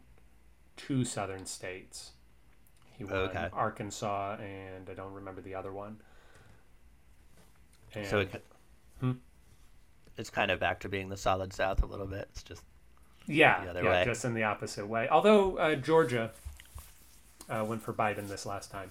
two 0.78 1.04
southern 1.06 1.46
states. 1.46 2.12
He 2.98 3.04
won 3.04 3.16
Okay. 3.16 3.50
Arkansas 3.54 4.36
and 4.40 4.90
I 4.90 4.94
don't 4.94 5.14
remember 5.14 5.42
the 5.42 5.56
other 5.56 5.72
one. 5.74 6.00
And 7.94 8.06
So 8.06 8.20
it, 8.20 8.44
it's 10.18 10.30
kind 10.30 10.52
of 10.52 10.60
back 10.60 10.80
to 10.82 10.90
being 10.90 11.10
the 11.10 11.18
solid 11.18 11.54
South 11.54 11.84
a 11.84 11.86
little 11.86 12.08
bit. 12.08 12.28
It's 12.32 12.44
just 12.44 12.64
yeah, 13.28 13.64
the 13.64 13.70
other 13.72 13.84
yeah, 13.84 13.90
way. 13.90 14.06
just 14.06 14.26
in 14.26 14.34
the 14.34 14.44
opposite 14.44 14.88
way. 14.88 15.08
Although 15.10 15.58
uh, 15.58 15.76
Georgia 15.76 16.32
uh, 17.50 17.66
went 17.68 17.82
for 17.82 17.94
Biden 17.94 18.28
this 18.28 18.46
last 18.46 18.72
time. 18.72 18.90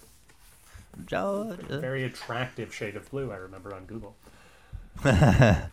Georgia. 1.06 1.78
Very 1.78 2.04
attractive 2.04 2.74
shade 2.74 2.96
of 2.96 3.10
blue. 3.10 3.32
I 3.32 3.36
remember 3.36 3.74
on 3.74 3.84
Google. 3.84 4.16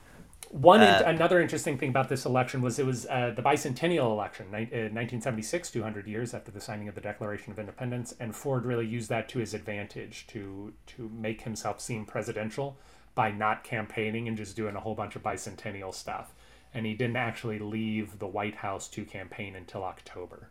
One 0.51 0.81
Uh, 0.81 1.03
another 1.05 1.39
interesting 1.39 1.77
thing 1.77 1.89
about 1.89 2.09
this 2.09 2.25
election 2.25 2.61
was 2.61 2.77
it 2.77 2.85
was 2.85 3.05
uh, 3.05 3.31
the 3.33 3.41
bicentennial 3.41 4.11
election, 4.11 4.47
ni- 4.47 4.65
uh, 4.65 4.91
1976, 4.91 5.71
200 5.71 6.07
years 6.07 6.33
after 6.33 6.51
the 6.51 6.59
signing 6.59 6.89
of 6.89 6.95
the 6.95 6.99
Declaration 6.99 7.53
of 7.53 7.59
Independence, 7.59 8.13
and 8.19 8.35
Ford 8.35 8.65
really 8.65 8.85
used 8.85 9.07
that 9.09 9.29
to 9.29 9.39
his 9.39 9.53
advantage 9.53 10.27
to 10.27 10.73
to 10.87 11.09
make 11.09 11.43
himself 11.43 11.79
seem 11.79 12.05
presidential 12.05 12.75
by 13.15 13.31
not 13.31 13.63
campaigning 13.63 14.27
and 14.27 14.37
just 14.37 14.55
doing 14.55 14.75
a 14.75 14.79
whole 14.79 14.95
bunch 14.95 15.15
of 15.15 15.23
bicentennial 15.23 15.93
stuff. 15.93 16.33
And 16.73 16.85
he 16.85 16.93
didn't 16.93 17.17
actually 17.17 17.59
leave 17.59 18.19
the 18.19 18.27
White 18.27 18.55
House 18.55 18.87
to 18.89 19.03
campaign 19.03 19.55
until 19.55 19.83
October, 19.83 20.49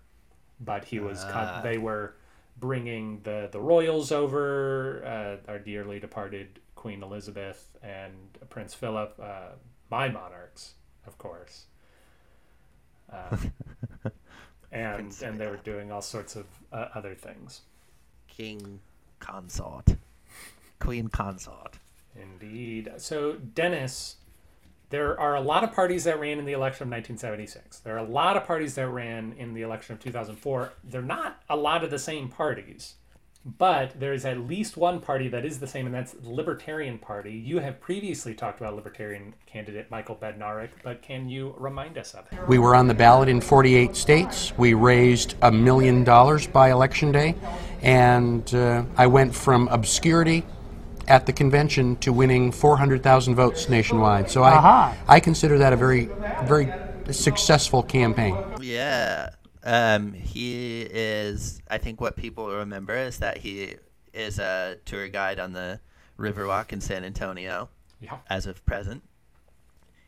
but 0.60 0.84
he 0.84 1.00
was 1.00 1.24
cut, 1.24 1.62
they 1.62 1.78
were 1.78 2.14
bringing 2.58 3.20
the 3.22 3.48
the 3.50 3.60
royals 3.60 4.12
over, 4.12 5.02
uh, 5.04 5.50
our 5.50 5.58
dearly 5.58 5.98
departed 5.98 6.60
Queen 6.74 7.02
Elizabeth 7.02 7.68
and 7.82 8.14
Prince 8.50 8.74
Philip, 8.74 9.18
uh, 9.22 9.52
my 9.90 10.08
monarchs, 10.08 10.74
of 11.06 11.16
course. 11.18 11.64
Uh, 13.12 13.36
and 14.72 15.14
and 15.22 15.38
they 15.38 15.46
were 15.46 15.56
doing 15.56 15.90
all 15.90 16.02
sorts 16.02 16.36
of 16.36 16.46
uh, 16.72 16.88
other 16.94 17.14
things. 17.14 17.62
King 18.28 18.80
consort. 19.18 19.96
Queen 20.78 21.08
consort. 21.08 21.78
Indeed. 22.14 22.92
So 22.98 23.34
Dennis, 23.34 24.16
there 24.90 25.18
are 25.18 25.36
a 25.36 25.40
lot 25.40 25.64
of 25.64 25.72
parties 25.72 26.04
that 26.04 26.18
ran 26.18 26.38
in 26.38 26.44
the 26.44 26.52
election 26.52 26.84
of 26.84 26.90
1976. 26.90 27.78
There 27.80 27.94
are 27.94 27.98
a 27.98 28.02
lot 28.02 28.36
of 28.36 28.44
parties 28.44 28.74
that 28.74 28.88
ran 28.88 29.34
in 29.38 29.54
the 29.54 29.62
election 29.62 29.94
of 29.94 30.00
2004. 30.00 30.72
They're 30.84 31.02
not 31.02 31.42
a 31.48 31.56
lot 31.56 31.84
of 31.84 31.90
the 31.90 31.98
same 31.98 32.28
parties. 32.28 32.94
But 33.42 33.98
there 33.98 34.12
is 34.12 34.26
at 34.26 34.38
least 34.38 34.76
one 34.76 35.00
party 35.00 35.26
that 35.28 35.46
is 35.46 35.60
the 35.60 35.66
same, 35.66 35.86
and 35.86 35.94
that's 35.94 36.12
the 36.12 36.28
Libertarian 36.28 36.98
Party. 36.98 37.32
You 37.32 37.58
have 37.60 37.80
previously 37.80 38.34
talked 38.34 38.60
about 38.60 38.76
Libertarian 38.76 39.32
candidate 39.46 39.90
Michael 39.90 40.14
Badnarik, 40.14 40.68
but 40.82 41.00
can 41.00 41.26
you 41.26 41.54
remind 41.56 41.96
us 41.96 42.12
of 42.12 42.28
him? 42.28 42.38
We 42.48 42.58
were 42.58 42.74
on 42.74 42.86
the 42.86 42.92
ballot 42.92 43.30
in 43.30 43.40
48 43.40 43.96
states. 43.96 44.52
We 44.58 44.74
raised 44.74 45.36
a 45.40 45.50
million 45.50 46.04
dollars 46.04 46.46
by 46.46 46.70
election 46.70 47.12
day, 47.12 47.34
and 47.80 48.54
uh, 48.54 48.84
I 48.98 49.06
went 49.06 49.34
from 49.34 49.68
obscurity 49.68 50.44
at 51.10 51.26
the 51.26 51.32
convention 51.32 51.96
to 51.96 52.12
winning 52.12 52.52
400,000 52.52 53.34
votes 53.34 53.68
nationwide. 53.68 54.30
So 54.30 54.42
I, 54.44 54.96
I 55.08 55.20
consider 55.20 55.58
that 55.58 55.72
a 55.72 55.76
very, 55.76 56.08
very 56.44 56.72
successful 57.12 57.82
campaign. 57.82 58.36
Yeah. 58.60 59.30
Um, 59.62 60.12
he 60.12 60.82
is. 60.82 61.60
I 61.68 61.78
think 61.78 62.00
what 62.00 62.16
people 62.16 62.48
remember 62.48 62.96
is 62.96 63.18
that 63.18 63.38
he 63.38 63.74
is 64.14 64.38
a 64.38 64.78
tour 64.84 65.08
guide 65.08 65.38
on 65.38 65.52
the 65.52 65.80
Riverwalk 66.18 66.72
in 66.72 66.80
San 66.80 67.04
Antonio. 67.04 67.68
Yeah. 68.00 68.18
As 68.30 68.46
of 68.46 68.64
present, 68.64 69.02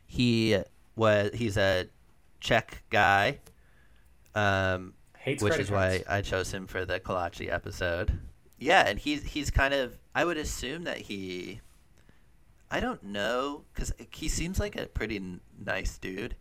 he 0.07 0.57
was. 0.96 1.32
He's 1.34 1.59
a 1.59 1.88
Czech 2.40 2.82
guy. 2.88 3.40
Um, 4.34 4.94
Hates 5.18 5.42
which 5.42 5.53
credit 5.53 5.64
is 5.64 5.70
why. 5.70 6.03
I 6.09 6.22
chose 6.22 6.53
him 6.53 6.66
for 6.66 6.86
the 6.86 6.98
Kolachi 6.98 7.53
episode. 7.53 8.18
Yeah, 8.59 8.86
and 8.86 8.98
he's 8.98 9.24
he's 9.24 9.50
kind 9.50 9.74
of. 9.74 9.98
I 10.14 10.24
would 10.24 10.36
assume 10.36 10.84
that 10.84 10.98
he. 10.98 11.60
I 12.70 12.80
don't 12.80 13.02
know 13.02 13.64
because 13.72 13.92
he 14.10 14.28
seems 14.28 14.58
like 14.58 14.76
a 14.76 14.86
pretty 14.86 15.16
n- 15.16 15.40
nice 15.58 15.98
dude. 15.98 16.36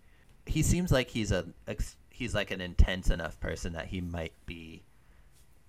He 0.45 0.61
seems 0.63 0.91
like 0.91 1.09
he's 1.09 1.31
a 1.31 1.45
ex- 1.67 1.97
he's 2.09 2.33
like 2.33 2.51
an 2.51 2.61
intense 2.61 3.09
enough 3.09 3.39
person 3.39 3.73
that 3.73 3.87
he 3.87 4.01
might 4.01 4.33
be 4.45 4.83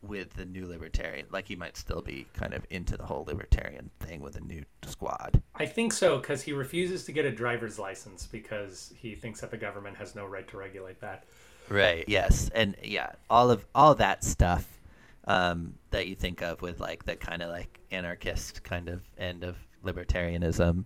with 0.03 0.35
the 0.35 0.45
new 0.45 0.67
libertarian. 0.67 1.27
Like 1.31 1.47
he 1.47 1.57
might 1.57 1.77
still 1.77 2.03
be 2.03 2.27
kind 2.35 2.55
of 2.55 2.67
into 2.71 2.97
the 2.97 3.05
whole 3.05 3.25
libertarian 3.25 3.91
thing 4.01 4.21
with 4.21 4.37
a 4.37 4.41
new 4.41 4.65
squad. 4.85 5.41
I 5.55 5.67
think 5.67 5.93
so 5.93 6.19
because 6.19 6.43
he 6.43 6.53
refuses 6.53 7.05
to 7.05 7.13
get 7.13 7.25
a 7.25 7.31
driver's 7.31 7.79
license 7.79 8.27
because 8.27 8.93
he 8.97 9.15
thinks 9.15 9.41
that 9.41 9.51
the 9.51 9.57
government 9.57 9.97
has 9.97 10.15
no 10.15 10.27
right 10.27 10.47
to 10.49 10.57
regulate 10.57 11.01
that. 11.01 11.25
Right. 11.69 12.05
Yes, 12.09 12.51
and 12.55 12.77
yeah, 12.83 13.13
all 13.31 13.51
of 13.51 13.65
all 13.75 13.95
that 13.95 14.25
stuff 14.25 14.67
um, 15.27 15.75
that 15.91 16.07
you 16.09 16.15
think 16.15 16.43
of 16.43 16.63
with 16.63 16.81
like 16.81 17.05
the 17.05 17.17
kind 17.17 17.43
of 17.43 17.51
like 17.51 17.81
anarchist 17.91 18.63
kind 18.65 18.89
of 18.89 19.03
end 19.19 19.45
of 19.45 19.57
libertarianism. 19.85 20.85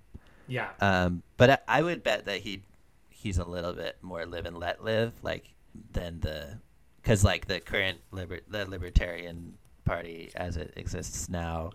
Yeah. 0.48 0.68
Um, 0.80 1.22
but 1.36 1.50
I, 1.50 1.58
I 1.68 1.82
would 1.82 2.02
bet 2.02 2.26
that 2.26 2.40
he 2.40 2.62
he's 3.10 3.38
a 3.38 3.44
little 3.44 3.72
bit 3.72 3.96
more 4.02 4.26
live 4.26 4.46
and 4.46 4.58
let 4.58 4.84
live 4.84 5.12
like 5.22 5.48
than 5.92 6.20
the 6.20 6.58
because 7.02 7.24
like 7.24 7.46
the 7.46 7.60
current 7.60 7.98
liber- 8.12 8.40
the 8.48 8.68
libertarian 8.68 9.54
party 9.84 10.30
as 10.36 10.56
it 10.56 10.72
exists 10.76 11.28
now 11.28 11.70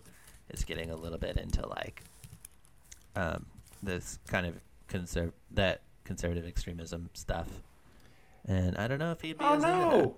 is 0.50 0.64
getting 0.64 0.90
a 0.90 0.96
little 0.96 1.18
bit 1.18 1.36
into 1.36 1.66
like 1.66 2.02
um, 3.16 3.46
this 3.82 4.18
kind 4.28 4.46
of 4.46 4.54
conserv 4.88 5.32
that 5.50 5.80
conservative 6.04 6.46
extremism 6.46 7.10
stuff. 7.14 7.48
And 8.46 8.76
I 8.76 8.88
don't 8.88 8.98
know 8.98 9.12
if 9.12 9.20
he'd 9.20 9.38
be 9.38 9.44
Oh 9.44 9.54
as 9.54 9.62
into 9.64 9.66
that. 9.66 9.78
no! 10.04 10.16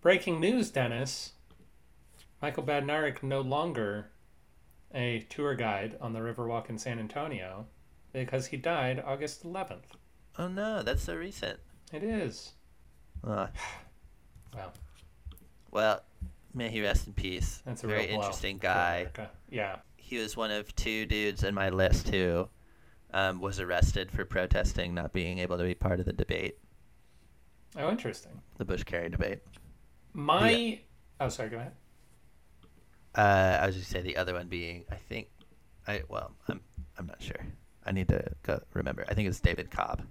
Breaking 0.00 0.40
news, 0.40 0.70
Dennis. 0.70 1.32
Michael 2.40 2.62
Badnarik 2.62 3.22
no 3.22 3.40
longer 3.40 4.10
a 4.94 5.26
tour 5.28 5.54
guide 5.54 5.96
on 6.00 6.12
the 6.12 6.20
Riverwalk 6.20 6.70
in 6.70 6.78
San 6.78 6.98
Antonio 6.98 7.66
because 8.12 8.46
he 8.46 8.56
died 8.56 9.02
August 9.04 9.44
11th. 9.44 9.82
Oh 10.38 10.48
no, 10.48 10.82
that's 10.82 11.02
so 11.02 11.14
recent. 11.16 11.58
It 11.92 12.02
is. 12.02 12.52
Uh, 13.26 13.48
Well, 14.54 14.72
well, 15.70 16.02
may 16.54 16.70
he 16.70 16.80
rest 16.80 17.06
in 17.06 17.12
peace. 17.12 17.62
that's 17.66 17.84
a 17.84 17.86
very 17.86 18.06
real 18.06 18.14
interesting 18.14 18.56
guy. 18.56 19.08
Yeah. 19.50 19.76
He 19.98 20.16
was 20.16 20.38
one 20.38 20.50
of 20.50 20.74
two 20.74 21.04
dudes 21.04 21.44
in 21.44 21.54
my 21.54 21.68
list 21.68 22.08
who 22.08 22.48
um, 23.12 23.40
was 23.42 23.60
arrested 23.60 24.10
for 24.10 24.24
protesting 24.24 24.94
not 24.94 25.12
being 25.12 25.38
able 25.38 25.58
to 25.58 25.64
be 25.64 25.74
part 25.74 26.00
of 26.00 26.06
the 26.06 26.14
debate, 26.14 26.56
Oh, 27.76 27.90
interesting. 27.90 28.40
the 28.56 28.64
Bush 28.64 28.84
Kerry 28.84 29.10
debate. 29.10 29.40
My. 30.14 30.80
Oh, 31.20 31.28
sorry. 31.28 31.50
Go 31.50 31.58
ahead. 31.58 31.72
Uh, 33.18 33.58
I 33.60 33.66
was 33.66 33.74
just 33.74 33.90
say 33.90 34.00
the 34.00 34.16
other 34.16 34.32
one 34.34 34.46
being, 34.46 34.84
I 34.92 34.94
think, 34.94 35.26
I 35.88 36.02
well, 36.08 36.30
I'm 36.46 36.60
I'm 36.96 37.06
not 37.06 37.20
sure. 37.20 37.44
I 37.84 37.90
need 37.90 38.08
to 38.08 38.22
go 38.44 38.60
remember. 38.74 39.04
I 39.08 39.14
think 39.14 39.28
it's 39.28 39.40
David 39.40 39.72
Cobb. 39.72 40.02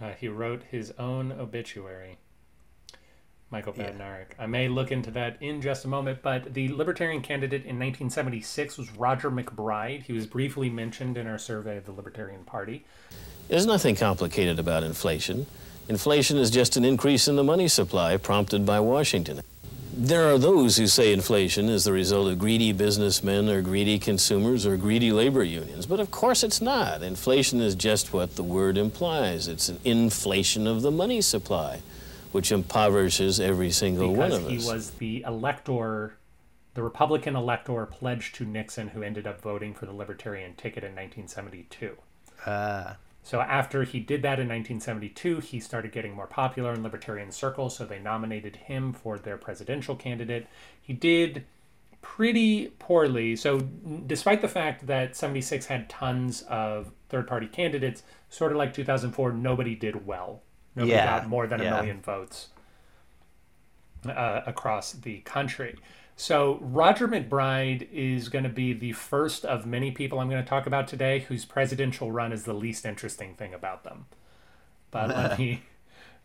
Uh, 0.00 0.12
he 0.12 0.28
wrote 0.28 0.62
his 0.70 0.92
own 0.98 1.32
obituary. 1.32 2.18
Michael 3.50 3.74
Yeah. 3.76 3.90
Badnarik. 3.90 4.28
I 4.38 4.46
may 4.46 4.68
look 4.68 4.92
into 4.92 5.10
that 5.10 5.36
in 5.42 5.60
just 5.60 5.84
a 5.84 5.88
moment, 5.88 6.20
but 6.22 6.54
the 6.54 6.68
Libertarian 6.68 7.22
candidate 7.22 7.62
in 7.62 7.78
1976 7.78 8.78
was 8.78 8.90
Roger 8.92 9.30
MacBride. 9.30 10.04
He 10.04 10.12
was 10.12 10.26
briefly 10.26 10.70
mentioned 10.70 11.18
in 11.18 11.26
our 11.26 11.38
survey 11.38 11.76
of 11.76 11.84
the 11.84 11.92
Libertarian 11.92 12.44
Party. 12.44 12.84
There's 13.48 13.66
nothing 13.66 13.96
complicated 13.96 14.58
about 14.60 14.84
inflation. 14.84 15.46
Inflation 15.88 16.38
is 16.38 16.50
just 16.50 16.76
an 16.76 16.84
increase 16.84 17.26
in 17.26 17.36
the 17.36 17.44
money 17.44 17.68
supply 17.68 18.16
prompted 18.16 18.64
by 18.64 18.80
Washington. 18.80 19.42
There 19.94 20.32
are 20.32 20.38
those 20.38 20.78
who 20.78 20.86
say 20.86 21.12
inflation 21.12 21.68
is 21.68 21.84
the 21.84 21.92
result 21.92 22.32
of 22.32 22.38
greedy 22.38 22.72
businessmen 22.72 23.50
or 23.50 23.60
greedy 23.60 23.98
consumers 23.98 24.64
or 24.64 24.78
greedy 24.78 25.12
labor 25.12 25.44
unions, 25.44 25.84
but 25.84 26.00
of 26.00 26.10
course 26.10 26.42
it's 26.42 26.62
not. 26.62 27.02
Inflation 27.02 27.60
is 27.60 27.74
just 27.74 28.10
what 28.10 28.36
the 28.36 28.42
word 28.42 28.78
implies 28.78 29.48
it's 29.48 29.68
an 29.68 29.78
inflation 29.84 30.66
of 30.66 30.80
the 30.80 30.90
money 30.90 31.20
supply, 31.20 31.80
which 32.32 32.50
impoverishes 32.50 33.38
every 33.38 33.70
single 33.70 34.14
one 34.14 34.30
because 34.30 34.44
of 34.44 34.50
he 34.50 34.56
was 34.56 34.90
the 34.92 35.22
elector, 35.26 36.14
the 36.72 36.82
Republican 36.82 37.36
elector 37.36 37.84
pledged 37.84 38.34
to 38.36 38.46
Nixon, 38.46 38.88
who 38.88 39.02
ended 39.02 39.26
up 39.26 39.42
voting 39.42 39.74
for 39.74 39.84
the 39.84 39.92
Libertarian 39.92 40.54
ticket 40.54 40.84
in 40.84 40.92
1972. 40.92 41.98
Uh, 42.46 42.94
So 43.22 43.40
after 43.40 43.84
he 43.84 44.00
did 44.00 44.22
that 44.22 44.40
in 44.40 44.48
1972, 44.48 45.40
he 45.40 45.60
started 45.60 45.92
getting 45.92 46.14
more 46.14 46.26
popular 46.26 46.72
in 46.72 46.82
libertarian 46.82 47.30
circles, 47.30 47.76
so 47.76 47.84
they 47.84 48.00
nominated 48.00 48.56
him 48.56 48.92
for 48.92 49.16
their 49.18 49.36
presidential 49.36 49.94
candidate. 49.94 50.48
He 50.80 50.92
did 50.92 51.44
pretty 52.02 52.68
poorly. 52.80 53.36
So 53.36 53.60
despite 54.06 54.40
the 54.42 54.48
fact 54.48 54.88
that 54.88 55.14
76 55.14 55.66
had 55.66 55.88
tons 55.88 56.42
of 56.42 56.90
third-party 57.08 57.46
candidates, 57.46 58.02
sort 58.28 58.50
of 58.50 58.58
like 58.58 58.74
2004, 58.74 59.32
nobody 59.32 59.76
did 59.76 60.04
well. 60.04 60.42
Nobody 60.74 60.92
Yeah, 60.92 61.20
got 61.20 61.28
more 61.28 61.46
than 61.46 61.60
a 61.60 61.64
yeah. 61.64 61.70
million 61.76 62.00
votes 62.00 62.48
uh, 64.06 64.42
across 64.46 64.92
the 64.92 65.18
country. 65.20 65.76
So 66.16 66.58
Roger 66.60 67.08
MacBride 67.08 67.88
is 67.90 68.28
going 68.28 68.44
to 68.44 68.50
be 68.50 68.72
the 68.72 68.92
first 68.92 69.44
of 69.44 69.66
many 69.66 69.90
people 69.90 70.20
I'm 70.20 70.28
going 70.28 70.42
to 70.42 70.48
talk 70.48 70.66
about 70.66 70.86
today 70.86 71.20
whose 71.20 71.44
presidential 71.44 72.12
run 72.12 72.32
is 72.32 72.44
the 72.44 72.52
least 72.52 72.84
interesting 72.84 73.34
thing 73.34 73.54
about 73.54 73.84
them. 73.84 74.06
But 74.90 75.08
let 75.08 75.38
me 75.38 75.62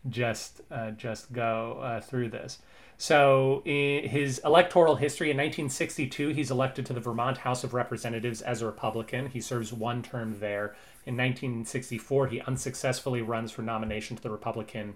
just 0.08 0.60
uh, 0.70 0.92
just 0.92 1.32
go 1.32 1.80
uh, 1.82 2.00
through 2.00 2.30
this. 2.30 2.58
So, 3.00 3.62
in 3.64 4.08
his 4.08 4.40
electoral 4.44 4.96
history 4.96 5.30
in 5.30 5.36
1962, 5.36 6.30
he's 6.30 6.50
elected 6.50 6.84
to 6.86 6.92
the 6.92 7.00
Vermont 7.00 7.38
House 7.38 7.62
of 7.62 7.72
Representatives 7.72 8.42
as 8.42 8.60
a 8.60 8.66
Republican. 8.66 9.28
He 9.28 9.40
serves 9.40 9.72
one 9.72 10.02
term 10.02 10.40
there. 10.40 10.74
In 11.06 11.16
1964, 11.16 12.26
he 12.26 12.40
unsuccessfully 12.40 13.22
runs 13.22 13.52
for 13.52 13.62
nomination 13.62 14.16
to 14.16 14.22
the 14.22 14.30
Republican 14.30 14.94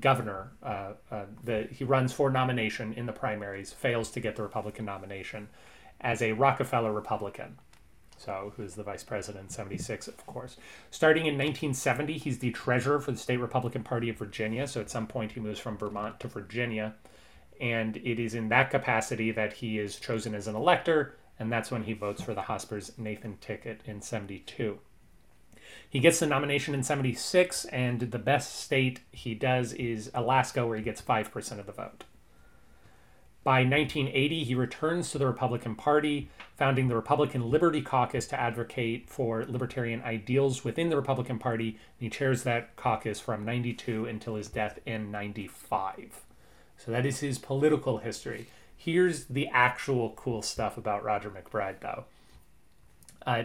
governor. 0.00 0.52
Uh, 0.62 0.92
uh, 1.10 1.24
the, 1.44 1.68
he 1.70 1.84
runs 1.84 2.12
for 2.12 2.30
nomination 2.30 2.92
in 2.94 3.06
the 3.06 3.12
primaries, 3.12 3.72
fails 3.72 4.10
to 4.12 4.20
get 4.20 4.36
the 4.36 4.42
Republican 4.42 4.84
nomination 4.84 5.48
as 6.00 6.22
a 6.22 6.32
Rockefeller 6.32 6.92
Republican. 6.92 7.58
So, 8.18 8.54
who's 8.56 8.74
the 8.74 8.82
vice 8.82 9.04
president 9.04 9.44
in 9.44 9.50
76, 9.50 10.08
of 10.08 10.24
course. 10.26 10.56
Starting 10.90 11.26
in 11.26 11.34
1970, 11.34 12.16
he's 12.16 12.38
the 12.38 12.50
treasurer 12.50 12.98
for 12.98 13.12
the 13.12 13.18
state 13.18 13.36
Republican 13.36 13.82
Party 13.82 14.08
of 14.08 14.16
Virginia. 14.16 14.66
So, 14.66 14.80
at 14.80 14.90
some 14.90 15.06
point, 15.06 15.32
he 15.32 15.40
moves 15.40 15.60
from 15.60 15.76
Vermont 15.76 16.18
to 16.20 16.28
Virginia. 16.28 16.94
And 17.60 17.96
it 17.98 18.18
is 18.18 18.34
in 18.34 18.48
that 18.48 18.70
capacity 18.70 19.30
that 19.32 19.54
he 19.54 19.78
is 19.78 19.96
chosen 19.96 20.34
as 20.34 20.46
an 20.46 20.56
elector. 20.56 21.14
And 21.38 21.52
that's 21.52 21.70
when 21.70 21.84
he 21.84 21.92
votes 21.92 22.22
for 22.22 22.32
the 22.32 22.42
Hospers 22.42 22.92
Nathan 22.96 23.36
ticket 23.38 23.82
in 23.84 24.00
72. 24.00 24.78
He 25.96 26.00
gets 26.00 26.18
the 26.18 26.26
nomination 26.26 26.74
in 26.74 26.82
76, 26.82 27.64
and 27.64 28.00
the 28.00 28.18
best 28.18 28.60
state 28.60 29.00
he 29.12 29.34
does 29.34 29.72
is 29.72 30.10
Alaska, 30.12 30.66
where 30.66 30.76
he 30.76 30.82
gets 30.82 31.00
5% 31.00 31.58
of 31.58 31.64
the 31.64 31.72
vote. 31.72 32.04
By 33.42 33.60
1980, 33.60 34.44
he 34.44 34.54
returns 34.54 35.10
to 35.10 35.16
the 35.16 35.26
Republican 35.26 35.74
Party, 35.74 36.28
founding 36.54 36.88
the 36.88 36.96
Republican 36.96 37.50
Liberty 37.50 37.80
Caucus 37.80 38.26
to 38.26 38.38
advocate 38.38 39.08
for 39.08 39.46
libertarian 39.46 40.02
ideals 40.02 40.64
within 40.64 40.90
the 40.90 40.96
Republican 40.96 41.38
Party. 41.38 41.68
And 41.68 41.78
he 42.00 42.10
chairs 42.10 42.42
that 42.42 42.76
caucus 42.76 43.18
from 43.18 43.46
92 43.46 44.04
until 44.04 44.34
his 44.34 44.48
death 44.48 44.78
in 44.84 45.10
95. 45.10 46.20
So 46.76 46.90
that 46.90 47.06
is 47.06 47.20
his 47.20 47.38
political 47.38 47.96
history. 47.96 48.48
Here's 48.76 49.24
the 49.24 49.48
actual 49.48 50.10
cool 50.10 50.42
stuff 50.42 50.76
about 50.76 51.04
Roger 51.04 51.30
MacBride, 51.30 51.80
though. 51.80 52.04
Uh, 53.26 53.44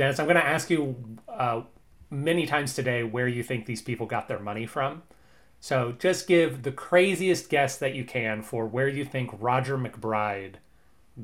Dennis, 0.00 0.18
I'm 0.18 0.24
going 0.24 0.36
to 0.36 0.46
ask 0.46 0.70
you 0.70 0.96
uh, 1.28 1.60
many 2.08 2.46
times 2.46 2.74
today 2.74 3.02
where 3.02 3.28
you 3.28 3.42
think 3.42 3.66
these 3.66 3.82
people 3.82 4.06
got 4.06 4.28
their 4.28 4.38
money 4.38 4.64
from. 4.64 5.02
So 5.60 5.94
just 5.98 6.26
give 6.26 6.62
the 6.62 6.72
craziest 6.72 7.50
guess 7.50 7.76
that 7.76 7.94
you 7.94 8.06
can 8.06 8.40
for 8.40 8.66
where 8.66 8.88
you 8.88 9.04
think 9.04 9.30
Roger 9.38 9.76
MacBride 9.76 10.54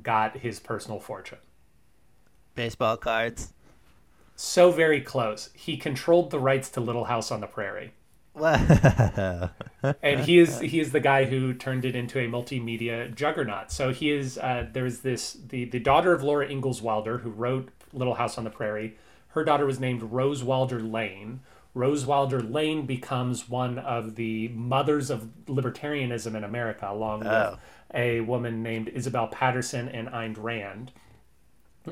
got 0.03 0.37
his 0.37 0.61
personal 0.61 1.01
fortune. 1.01 1.39
Baseball 2.55 2.99
cards. 2.99 3.55
So 4.35 4.70
very 4.70 5.01
close. 5.01 5.49
He 5.55 5.79
controlled 5.79 6.31
the 6.31 6.39
rights 6.39 6.68
to 6.72 6.81
Little 6.83 7.05
House 7.05 7.31
on 7.31 7.41
the 7.41 7.47
Prairie. 7.47 7.95
and 10.03 10.20
he 10.20 10.39
is 10.39 10.61
he 10.61 10.79
is 10.79 10.93
the 10.93 11.01
guy 11.01 11.24
who 11.24 11.55
turned 11.55 11.87
it 11.87 11.97
into 11.97 12.18
a 12.18 12.29
multimedia 12.29 13.14
juggernaut. 13.14 13.72
So 13.72 13.95
he 13.95 14.11
is 14.11 14.37
uh, 14.37 14.66
there's 14.70 14.99
this 14.99 15.39
the 15.49 15.64
the 15.64 15.79
daughter 15.79 16.12
of 16.12 16.22
Laura 16.22 16.47
Ingalls 16.47 16.83
Wilder 16.83 17.16
who 17.16 17.31
wrote 17.31 17.70
Little 17.97 18.14
House 18.14 18.38
on 18.38 18.44
the 18.44 18.51
Prairie. 18.51 18.97
Her 19.28 19.42
daughter 19.44 19.66
was 19.66 19.80
named 19.80 20.03
Rose 20.03 20.44
Wilder 20.44 20.80
Lane. 20.80 21.40
Rose 21.74 22.07
Wilder 22.07 22.40
Lane 22.40 22.86
becomes 22.86 23.49
one 23.49 23.78
of 23.78 24.14
the 24.14 24.49
mothers 24.49 25.11
of 25.11 25.28
libertarianism 25.47 26.34
in 26.34 26.44
America, 26.44 26.86
along 26.88 27.20
with 27.20 27.28
Oh. 27.28 27.59
a 27.92 28.20
woman 28.20 28.62
named 28.62 28.88
Isabel 28.88 29.28
Paterson 29.28 29.88
and 29.88 30.09
Ayn 30.09 30.34
Rand. 30.38 30.92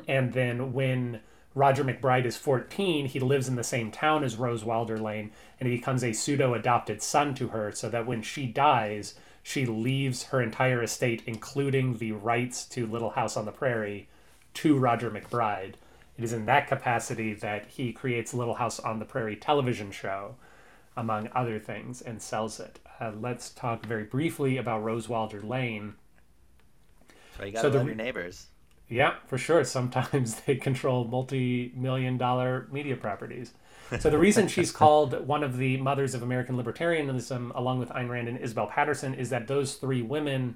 And 0.07 0.33
then 0.33 0.73
when 0.73 1.21
Roger 1.53 1.83
MacBride 1.83 2.25
is 2.25 2.35
14, 2.35 3.05
he 3.05 3.19
lives 3.19 3.47
in 3.47 3.55
the 3.55 3.63
same 3.63 3.91
town 3.91 4.23
as 4.23 4.35
Rose 4.35 4.65
Wilder 4.65 4.97
Lane, 4.97 5.31
and 5.59 5.69
he 5.69 5.75
becomes 5.77 6.03
a 6.03 6.13
pseudo 6.13 6.53
adopted 6.53 7.01
son 7.01 7.33
to 7.35 7.49
her, 7.49 7.71
so 7.71 7.87
that 7.89 8.05
when 8.05 8.21
she 8.21 8.45
dies, 8.45 9.15
she 9.41 9.65
leaves 9.65 10.23
her 10.23 10.41
entire 10.41 10.81
estate, 10.83 11.21
including 11.27 11.97
the 11.97 12.11
rights 12.11 12.65
to 12.65 12.85
Little 12.87 13.11
House 13.11 13.37
on 13.37 13.45
the 13.45 13.51
Prairie, 13.51 14.07
to 14.55 14.77
Roger 14.77 15.09
MacBride. 15.11 15.75
It 16.17 16.23
is 16.23 16.33
in 16.33 16.45
that 16.45 16.67
capacity 16.67 17.33
that 17.33 17.67
he 17.67 17.91
creates 17.91 18.33
Little 18.33 18.55
House 18.55 18.79
on 18.79 18.99
the 18.99 19.05
Prairie 19.05 19.35
television 19.35 19.91
show, 19.91 20.35
among 20.95 21.29
other 21.35 21.59
things, 21.59 22.01
and 22.01 22.21
sells 22.21 22.59
it. 22.59 22.79
Uh, 22.99 23.11
let's 23.19 23.49
talk 23.49 23.85
very 23.85 24.03
briefly 24.05 24.57
about 24.57 24.83
Rose 24.83 25.09
Wilder 25.09 25.41
Lane. 25.41 25.95
So 27.37 27.45
you 27.45 27.51
gotta 27.51 27.67
So 27.67 27.69
the 27.69 27.85
your 27.85 27.95
neighbors. 27.95 28.47
Yeah, 28.87 29.15
for 29.27 29.37
sure. 29.37 29.63
Sometimes 29.63 30.35
they 30.45 30.55
control 30.55 31.05
multi 31.05 31.73
million 31.75 32.17
dollar 32.17 32.67
media 32.71 32.95
properties. 32.95 33.53
So 33.99 34.09
the 34.09 34.17
reason 34.17 34.47
she's 34.47 34.71
called 34.83 35.27
one 35.27 35.43
of 35.43 35.57
the 35.57 35.77
mothers 35.77 36.15
of 36.15 36.23
American 36.23 36.55
libertarianism, 36.55 37.53
along 37.55 37.79
with 37.79 37.89
Ayn 37.89 38.09
Rand 38.09 38.27
and 38.27 38.37
Isabel 38.37 38.67
Paterson, 38.67 39.13
is 39.13 39.29
that 39.29 39.47
those 39.47 39.75
three 39.75 40.01
women 40.01 40.55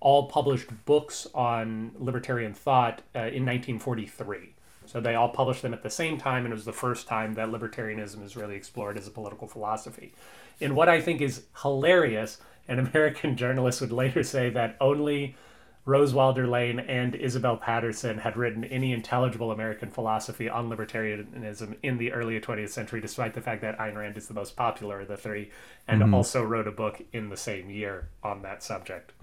all 0.00 0.28
published 0.28 0.68
books 0.84 1.26
on 1.34 1.92
libertarian 1.98 2.54
thought 2.54 3.02
uh, 3.14 3.20
in 3.20 3.44
1943. 3.44 4.54
So 4.90 5.00
they 5.00 5.14
all 5.14 5.28
published 5.28 5.62
them 5.62 5.72
at 5.72 5.82
the 5.84 5.90
same 5.90 6.18
time, 6.18 6.44
and 6.44 6.52
it 6.52 6.56
was 6.56 6.64
the 6.64 6.72
first 6.72 7.06
time 7.06 7.34
that 7.34 7.48
libertarianism 7.48 8.24
is 8.24 8.34
really 8.36 8.56
explored 8.56 8.98
as 8.98 9.06
a 9.06 9.10
political 9.12 9.46
philosophy. 9.46 10.12
In 10.58 10.74
what 10.74 10.88
I 10.88 11.00
think 11.00 11.20
is 11.20 11.44
hilarious, 11.62 12.38
an 12.66 12.80
American 12.80 13.36
journalist 13.42 13.80
would 13.80 13.92
later 13.92 14.24
say 14.24 14.50
that 14.50 14.76
only 14.80 15.36
Rose 15.84 16.12
Wilder 16.12 16.46
Lane 16.48 16.80
and 16.80 17.14
Isabel 17.14 17.56
Paterson 17.56 18.18
had 18.18 18.36
written 18.36 18.64
any 18.64 18.92
intelligible 18.92 19.52
American 19.52 19.90
philosophy 19.90 20.48
on 20.48 20.68
libertarianism 20.68 21.76
in 21.84 21.96
the 21.98 22.12
early 22.12 22.38
20th 22.40 22.70
century, 22.70 23.00
despite 23.00 23.34
the 23.34 23.40
fact 23.40 23.62
that 23.62 23.78
Ayn 23.78 23.94
Rand 23.96 24.16
is 24.16 24.26
the 24.26 24.34
most 24.34 24.56
popular 24.56 25.00
of 25.02 25.08
the 25.08 25.16
three 25.16 25.50
and 25.86 26.02
Mhm. 26.02 26.12
also 26.14 26.42
wrote 26.42 26.66
a 26.66 26.72
book 26.72 27.00
in 27.12 27.28
the 27.28 27.36
same 27.36 27.70
year 27.70 28.08
on 28.24 28.42
that 28.42 28.62
subject. 28.64 29.12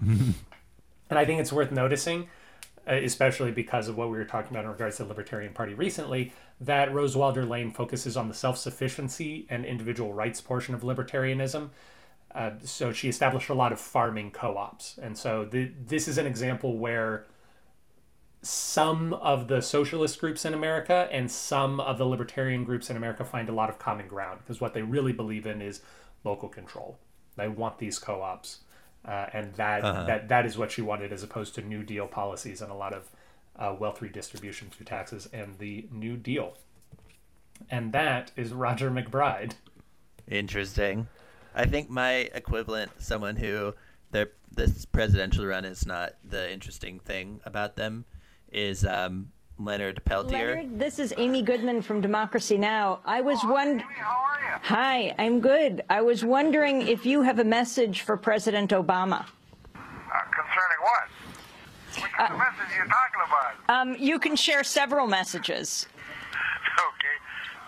And 1.10 1.18
I 1.18 1.24
think 1.24 1.40
it's 1.40 1.52
worth 1.54 1.72
noticing, 1.72 2.28
especially 2.94 3.52
because 3.52 3.88
of 3.88 3.96
what 3.96 4.10
we 4.10 4.16
were 4.16 4.24
talking 4.24 4.50
about 4.50 4.64
in 4.64 4.70
regards 4.70 4.96
to 4.96 5.02
the 5.02 5.08
Libertarian 5.08 5.52
Party 5.52 5.74
recently, 5.74 6.32
that 6.60 6.92
Rose 6.92 7.16
Wilder 7.16 7.44
Lane 7.44 7.70
focuses 7.70 8.16
on 8.16 8.28
the 8.28 8.34
self 8.34 8.58
sufficiency 8.58 9.46
and 9.50 9.64
individual 9.64 10.12
rights 10.12 10.40
portion 10.40 10.74
of 10.74 10.82
libertarianism. 10.82 11.70
Uh, 12.34 12.50
so 12.62 12.92
she 12.92 13.08
established 13.08 13.48
a 13.48 13.54
lot 13.54 13.72
of 13.72 13.80
farming 13.80 14.30
co 14.30 14.56
ops. 14.56 14.98
And 15.02 15.16
so 15.16 15.44
the, 15.44 15.70
this 15.86 16.08
is 16.08 16.18
an 16.18 16.26
example 16.26 16.76
where 16.76 17.26
some 18.42 19.12
of 19.14 19.48
the 19.48 19.60
socialist 19.60 20.20
groups 20.20 20.44
in 20.44 20.54
America 20.54 21.08
and 21.10 21.30
some 21.30 21.80
of 21.80 21.98
the 21.98 22.04
libertarian 22.04 22.64
groups 22.64 22.88
in 22.88 22.96
America 22.96 23.24
find 23.24 23.48
a 23.48 23.52
lot 23.52 23.68
of 23.68 23.78
common 23.78 24.06
ground 24.06 24.38
because 24.38 24.60
what 24.60 24.74
they 24.74 24.82
really 24.82 25.12
believe 25.12 25.46
in 25.46 25.60
is 25.60 25.80
local 26.24 26.48
control. 26.48 26.98
They 27.36 27.48
want 27.48 27.78
these 27.78 27.98
co-ops, 27.98 28.60
uh, 29.08 29.26
and 29.32 29.54
that 29.54 29.82
Uh-huh. 29.84 30.04
that 30.04 30.28
that 30.28 30.44
is 30.46 30.58
what 30.58 30.70
she 30.70 30.82
wanted, 30.82 31.12
as 31.12 31.22
opposed 31.22 31.54
to 31.56 31.62
New 31.62 31.82
Deal 31.82 32.06
policies 32.06 32.60
and 32.62 32.70
a 32.70 32.74
lot 32.74 32.92
of 32.92 33.10
uh, 33.56 33.74
wealth 33.78 34.00
redistribution 34.02 34.68
through 34.70 34.86
taxes 34.86 35.28
and 35.32 35.58
the 35.58 35.86
New 35.90 36.16
Deal. 36.16 36.56
And 37.70 37.92
that 37.92 38.30
is 38.36 38.52
Roger 38.52 38.90
MacBride. 38.90 39.54
Interesting. 40.30 41.08
I 41.54 41.64
think 41.64 41.90
my 41.90 42.28
equivalent, 42.34 42.90
someone 42.98 43.36
who 43.36 43.74
their 44.12 44.30
this 44.54 44.84
presidential 44.84 45.44
run 45.46 45.64
is 45.64 45.86
not 45.86 46.14
the 46.24 46.52
interesting 46.52 47.00
thing 47.00 47.40
about 47.44 47.76
them, 47.76 48.04
is 48.52 48.84
um, 48.84 49.32
Leonard 49.58 50.00
Peltier. 50.04 50.54
Leonard, 50.56 50.78
this 50.78 50.98
is 50.98 51.12
Amy 51.16 51.42
Goodman 51.42 51.82
from 51.82 52.00
Democracy 52.00 52.56
Now! 52.56 53.00
I 53.04 53.20
was 53.20 53.40
wondering. 53.44 53.84
Hi, 54.62 55.14
I'm 55.18 55.40
good. 55.40 55.82
I 55.90 56.00
was 56.00 56.24
wondering 56.24 56.86
if 56.86 57.04
you 57.04 57.22
have 57.22 57.38
a 57.40 57.44
message 57.44 58.02
for 58.02 58.16
President 58.16 58.70
Obama. 58.70 59.26
Concerning 59.74 60.80
what? 60.82 61.08
Which 62.02 62.12
Uh, 62.18 62.36
message 62.36 62.78
are 62.78 62.84
you 62.84 62.88
talking 62.88 63.22
about? 63.26 63.54
Um, 63.68 63.96
you 63.98 64.18
can 64.18 64.36
share 64.36 64.62
several 64.64 65.06
messages. 65.06 65.86
Okay. 66.78 67.16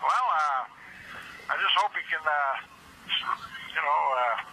Well, 0.03 0.27
uh, 0.31 1.51
I 1.51 1.57
just 1.61 1.75
hope 1.75 1.91
he 1.99 2.03
can, 2.09 2.23
uh, 2.23 2.31
you 3.75 3.83
know, 3.83 4.03
uh, 4.15 4.45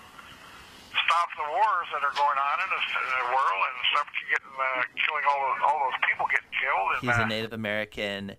stop 1.07 1.29
the 1.39 1.47
wars 1.49 1.87
that 1.95 2.03
are 2.03 2.15
going 2.19 2.37
on 2.37 2.55
in 2.61 2.69
the, 2.69 2.81
in 2.83 3.09
the 3.23 3.27
world 3.31 3.61
and 3.63 3.75
stop 3.95 4.07
getting 4.29 4.53
uh, 4.59 4.83
killing 4.99 5.25
all 5.31 5.39
those 5.47 5.61
all 5.65 5.79
those 5.87 5.99
people 6.07 6.25
getting 6.27 6.53
killed. 6.53 6.89
And, 6.93 7.01
He's 7.07 7.17
uh, 7.19 7.23
a 7.23 7.27
Native 7.27 7.53
American 7.53 8.35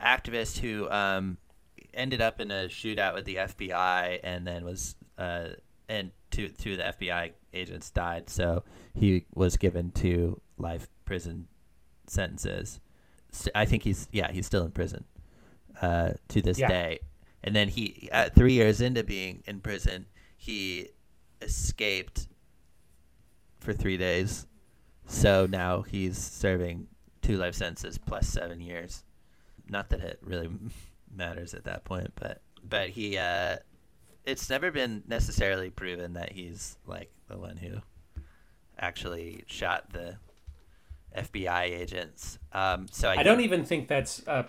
activist 0.00 0.58
who 0.58 0.90
um, 0.90 1.38
ended 1.92 2.20
up 2.20 2.40
in 2.40 2.50
a 2.50 2.66
shootout 2.68 3.14
with 3.14 3.24
the 3.24 3.36
FBI 3.36 4.20
and 4.22 4.46
then 4.46 4.64
was 4.64 4.96
uh, 5.18 5.48
and 5.88 6.10
two 6.30 6.48
two 6.48 6.72
of 6.72 6.78
the 6.78 7.06
FBI 7.06 7.32
agents 7.52 7.90
died, 7.90 8.28
so 8.28 8.64
he 8.94 9.26
was 9.34 9.56
given 9.56 9.90
two 9.92 10.40
life 10.58 10.88
prison 11.04 11.46
sentences. 12.06 12.80
I 13.54 13.64
think 13.64 13.82
he's 13.82 14.08
yeah 14.12 14.30
he's 14.32 14.46
still 14.46 14.64
in 14.64 14.70
prison 14.70 15.04
uh, 15.80 16.10
to 16.28 16.42
this 16.42 16.58
Yeah. 16.58 16.68
day. 16.68 16.98
And 17.46 17.54
then 17.54 17.68
he 17.68 18.08
uh, 18.12 18.30
three 18.34 18.54
years 18.54 18.80
into 18.80 19.04
being 19.04 19.42
in 19.46 19.60
prison, 19.60 20.06
he 20.36 20.88
escaped 21.44 22.26
for 23.60 23.72
three 23.72 23.96
days 23.96 24.46
So 25.06 25.46
now 25.46 25.82
he's 25.82 26.18
serving 26.18 26.86
two 27.22 27.36
life 27.36 27.54
sentences 27.54 27.98
plus 27.98 28.26
seven 28.26 28.60
years. 28.60 29.04
Not 29.68 29.90
that 29.90 30.00
it 30.00 30.18
really 30.22 30.50
matters 31.14 31.54
at 31.54 31.64
that 31.64 31.84
point, 31.84 32.12
but 32.16 32.40
but 32.66 32.90
he 32.90 33.18
uh, 33.18 33.56
it's 34.24 34.48
never 34.48 34.70
been 34.70 35.02
necessarily 35.06 35.70
proven 35.70 36.14
that 36.14 36.32
he's 36.32 36.76
like 36.86 37.10
the 37.28 37.38
one 37.38 37.56
who 37.56 37.76
actually 38.78 39.44
shot 39.46 39.92
the 39.92 40.16
FBI 41.16 41.64
agents. 41.64 42.38
Um, 42.52 42.86
so 42.90 43.08
I, 43.08 43.16
I 43.16 43.22
don't 43.22 43.40
even 43.40 43.64
think 43.64 43.88
that's 43.88 44.26
uh, 44.26 44.44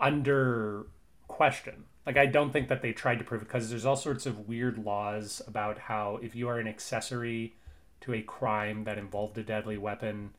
under 0.00 0.86
question. 1.28 1.84
Like 2.08 2.16
I 2.16 2.24
don't 2.24 2.54
think 2.54 2.68
that 2.68 2.80
they 2.80 2.94
tried 2.94 3.18
to 3.18 3.24
prove 3.24 3.42
it 3.42 3.48
because 3.48 3.68
there's 3.68 3.84
all 3.84 3.94
sorts 3.94 4.24
of 4.24 4.48
weird 4.48 4.82
laws 4.82 5.42
about 5.46 5.76
how 5.78 6.18
if 6.22 6.34
you 6.34 6.48
are 6.48 6.58
an 6.58 6.66
accessory 6.66 7.54
to 8.00 8.14
a 8.14 8.22
crime 8.22 8.84
that 8.84 8.96
involved 8.96 9.36
a 9.36 9.42
deadly 9.42 9.76
weapon, 9.76 10.30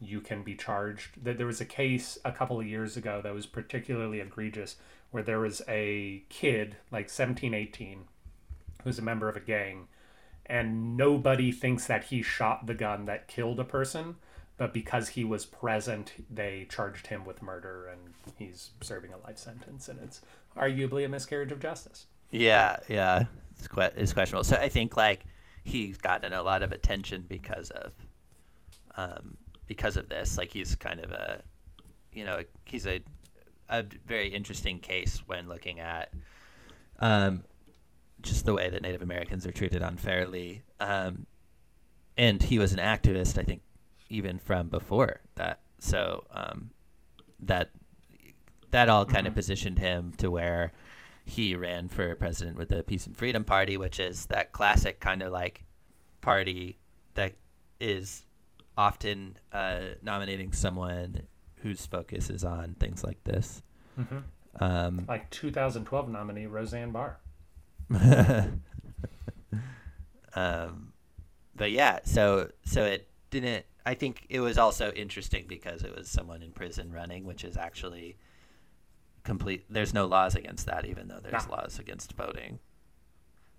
you 0.00 0.22
can 0.22 0.42
be 0.42 0.54
charged. 0.54 1.22
That 1.22 1.36
there 1.36 1.46
was 1.46 1.60
a 1.60 1.66
case 1.66 2.16
a 2.24 2.32
couple 2.32 2.58
of 2.58 2.66
years 2.66 2.96
ago 2.96 3.20
that 3.22 3.34
was 3.34 3.44
particularly 3.44 4.20
egregious 4.20 4.76
where 5.10 5.22
there 5.22 5.40
was 5.40 5.60
a 5.68 6.22
kid 6.30 6.76
like 6.90 7.10
17, 7.10 7.52
18 7.52 8.04
who's 8.84 8.98
a 8.98 9.02
member 9.02 9.28
of 9.28 9.36
a 9.36 9.40
gang 9.40 9.88
and 10.46 10.96
nobody 10.96 11.52
thinks 11.52 11.86
that 11.86 12.04
he 12.04 12.22
shot 12.22 12.66
the 12.66 12.72
gun 12.72 13.04
that 13.04 13.28
killed 13.28 13.60
a 13.60 13.64
person 13.64 14.16
but 14.60 14.74
because 14.74 15.08
he 15.08 15.24
was 15.24 15.46
present, 15.46 16.12
they 16.28 16.66
charged 16.68 17.06
him 17.06 17.24
with 17.24 17.40
murder, 17.40 17.86
and 17.86 18.12
he's 18.36 18.72
serving 18.82 19.10
a 19.10 19.16
life 19.16 19.38
sentence, 19.38 19.88
and 19.88 19.98
it's 20.02 20.20
arguably 20.56 21.04
a 21.04 21.08
miscarriage 21.08 21.52
of 21.52 21.60
justice. 21.60 22.06
Yeah, 22.30 22.76
yeah, 22.88 23.24
it's 23.58 23.68
que- 23.68 23.90
it's 23.96 24.12
questionable. 24.12 24.44
So 24.44 24.56
I 24.56 24.68
think 24.68 24.96
like 24.96 25.24
he's 25.64 25.98
gotten 25.98 26.32
a 26.32 26.42
lot 26.42 26.62
of 26.62 26.72
attention 26.72 27.24
because 27.28 27.70
of, 27.70 27.92
um, 28.96 29.36
because 29.66 29.96
of 29.96 30.08
this. 30.08 30.38
Like 30.38 30.50
he's 30.52 30.74
kind 30.76 31.00
of 31.00 31.10
a, 31.10 31.42
you 32.12 32.24
know, 32.24 32.42
he's 32.64 32.86
a, 32.86 33.02
a 33.68 33.84
very 34.06 34.28
interesting 34.28 34.78
case 34.78 35.22
when 35.26 35.48
looking 35.48 35.80
at, 35.80 36.12
um, 36.98 37.44
just 38.22 38.44
the 38.44 38.52
way 38.52 38.68
that 38.68 38.82
Native 38.82 39.02
Americans 39.02 39.46
are 39.46 39.52
treated 39.52 39.82
unfairly. 39.82 40.62
Um, 40.78 41.26
and 42.16 42.42
he 42.42 42.58
was 42.58 42.72
an 42.72 42.78
activist, 42.78 43.38
I 43.38 43.44
think, 43.44 43.62
even 44.08 44.38
from 44.38 44.68
before 44.68 45.20
that. 45.36 45.60
So 45.78 46.24
um, 46.32 46.70
that 47.40 47.70
that 48.70 48.88
all 48.88 49.04
kind 49.04 49.26
of 49.26 49.34
positioned 49.34 49.78
him 49.78 50.12
to 50.18 50.30
where 50.30 50.72
he 51.24 51.54
ran 51.54 51.88
for 51.88 52.14
president 52.16 52.56
with 52.56 52.68
the 52.68 52.82
Peace 52.82 53.06
and 53.06 53.16
Freedom 53.16 53.44
Party, 53.44 53.76
which 53.76 54.00
is 54.00 54.26
that 54.26 54.52
classic 54.52 55.00
kind 55.00 55.22
of 55.22 55.32
like 55.32 55.64
party 56.20 56.78
that 57.14 57.34
is 57.80 58.24
often 58.76 59.36
uh, 59.52 59.80
nominating 60.02 60.52
someone 60.52 61.22
whose 61.56 61.86
focus 61.86 62.30
is 62.30 62.44
on 62.44 62.74
things 62.78 63.04
like 63.04 63.22
this. 63.24 63.62
Mm-hmm. 63.98 64.18
Um, 64.62 65.04
like 65.08 65.30
2012 65.30 66.08
nominee 66.08 66.46
Roseanne 66.46 66.90
Barr. 66.90 67.18
um, 70.34 70.92
but 71.54 71.70
yeah, 71.70 72.00
so 72.04 72.50
so 72.64 72.84
it 72.84 73.08
didn't. 73.30 73.64
I 73.84 73.94
think 73.94 74.26
it 74.28 74.40
was 74.40 74.58
also 74.58 74.90
interesting 74.92 75.46
because 75.48 75.82
it 75.82 75.94
was 75.94 76.08
someone 76.08 76.42
in 76.42 76.52
prison 76.52 76.92
running, 76.92 77.24
which 77.24 77.44
is 77.44 77.56
actually 77.56 78.16
complete. 79.24 79.64
There's 79.70 79.92
no 79.94 80.06
laws 80.06 80.34
against 80.34 80.66
that, 80.66 80.84
even 80.86 81.08
though 81.08 81.20
there's 81.20 81.46
No. 81.46 81.54
laws 81.56 81.78
against 81.78 82.12
voting. 82.14 82.58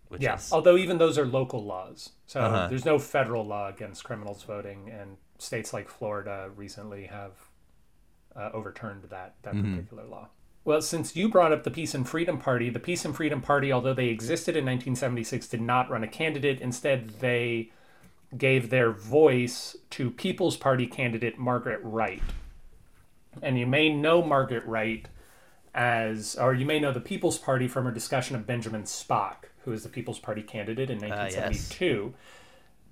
Which 0.07 0.21
yeah, 0.21 0.35
is 0.35 0.51
although 0.51 0.75
even 0.75 0.97
those 0.97 1.17
are 1.17 1.25
local 1.25 1.63
laws, 1.63 2.11
so 2.25 2.41
Uh-huh. 2.41 2.67
there's 2.67 2.83
no 2.85 2.99
federal 2.99 3.45
law 3.45 3.69
against 3.69 4.03
criminals 4.03 4.43
voting, 4.43 4.89
and 4.89 5.17
states 5.37 5.71
like 5.73 5.87
Florida 5.87 6.49
recently 6.55 7.05
have 7.05 7.31
uh, 8.35 8.49
overturned 8.53 9.03
that 9.09 9.35
that 9.43 9.53
Mhm. 9.53 9.75
particular 9.75 10.05
law. 10.05 10.29
Well, 10.63 10.81
since 10.81 11.15
you 11.17 11.27
brought 11.27 11.51
up 11.51 11.63
the 11.63 11.71
Peace 11.71 11.93
and 11.93 12.07
Freedom 12.07 12.37
Party, 12.37 12.69
the 12.69 12.79
Peace 12.79 13.03
and 13.03 13.13
Freedom 13.15 13.41
Party, 13.41 13.73
although 13.73 13.93
they 13.93 14.07
existed 14.07 14.55
in 14.55 14.63
1976, 14.63 15.47
did 15.49 15.59
not 15.61 15.89
run 15.89 16.01
a 16.03 16.07
candidate. 16.07 16.61
Instead, 16.61 17.19
they 17.19 17.71
gave 18.37 18.69
their 18.69 18.91
voice 18.91 19.75
to 19.89 20.11
People's 20.11 20.55
Party 20.55 20.87
candidate 20.87 21.37
Margaret 21.37 21.81
Wright. 21.83 22.23
And 23.41 23.57
you 23.59 23.65
may 23.67 23.89
know 23.89 24.21
Margaret 24.21 24.65
Wright 24.65 25.07
as, 25.73 26.35
or 26.35 26.53
you 26.53 26.65
may 26.65 26.79
know 26.79 26.91
the 26.91 26.99
People's 26.99 27.37
Party 27.37 27.67
from 27.67 27.85
her 27.85 27.91
discussion 27.91 28.35
of 28.35 28.45
Benjamin 28.47 28.83
Spock, 28.83 29.45
who 29.63 29.71
is 29.71 29.83
the 29.83 29.89
People's 29.89 30.19
Party 30.19 30.41
candidate 30.41 30.89
in 30.89 30.97
Ah, 30.97 31.25
yes. 31.27 31.35
1972. 31.35 32.13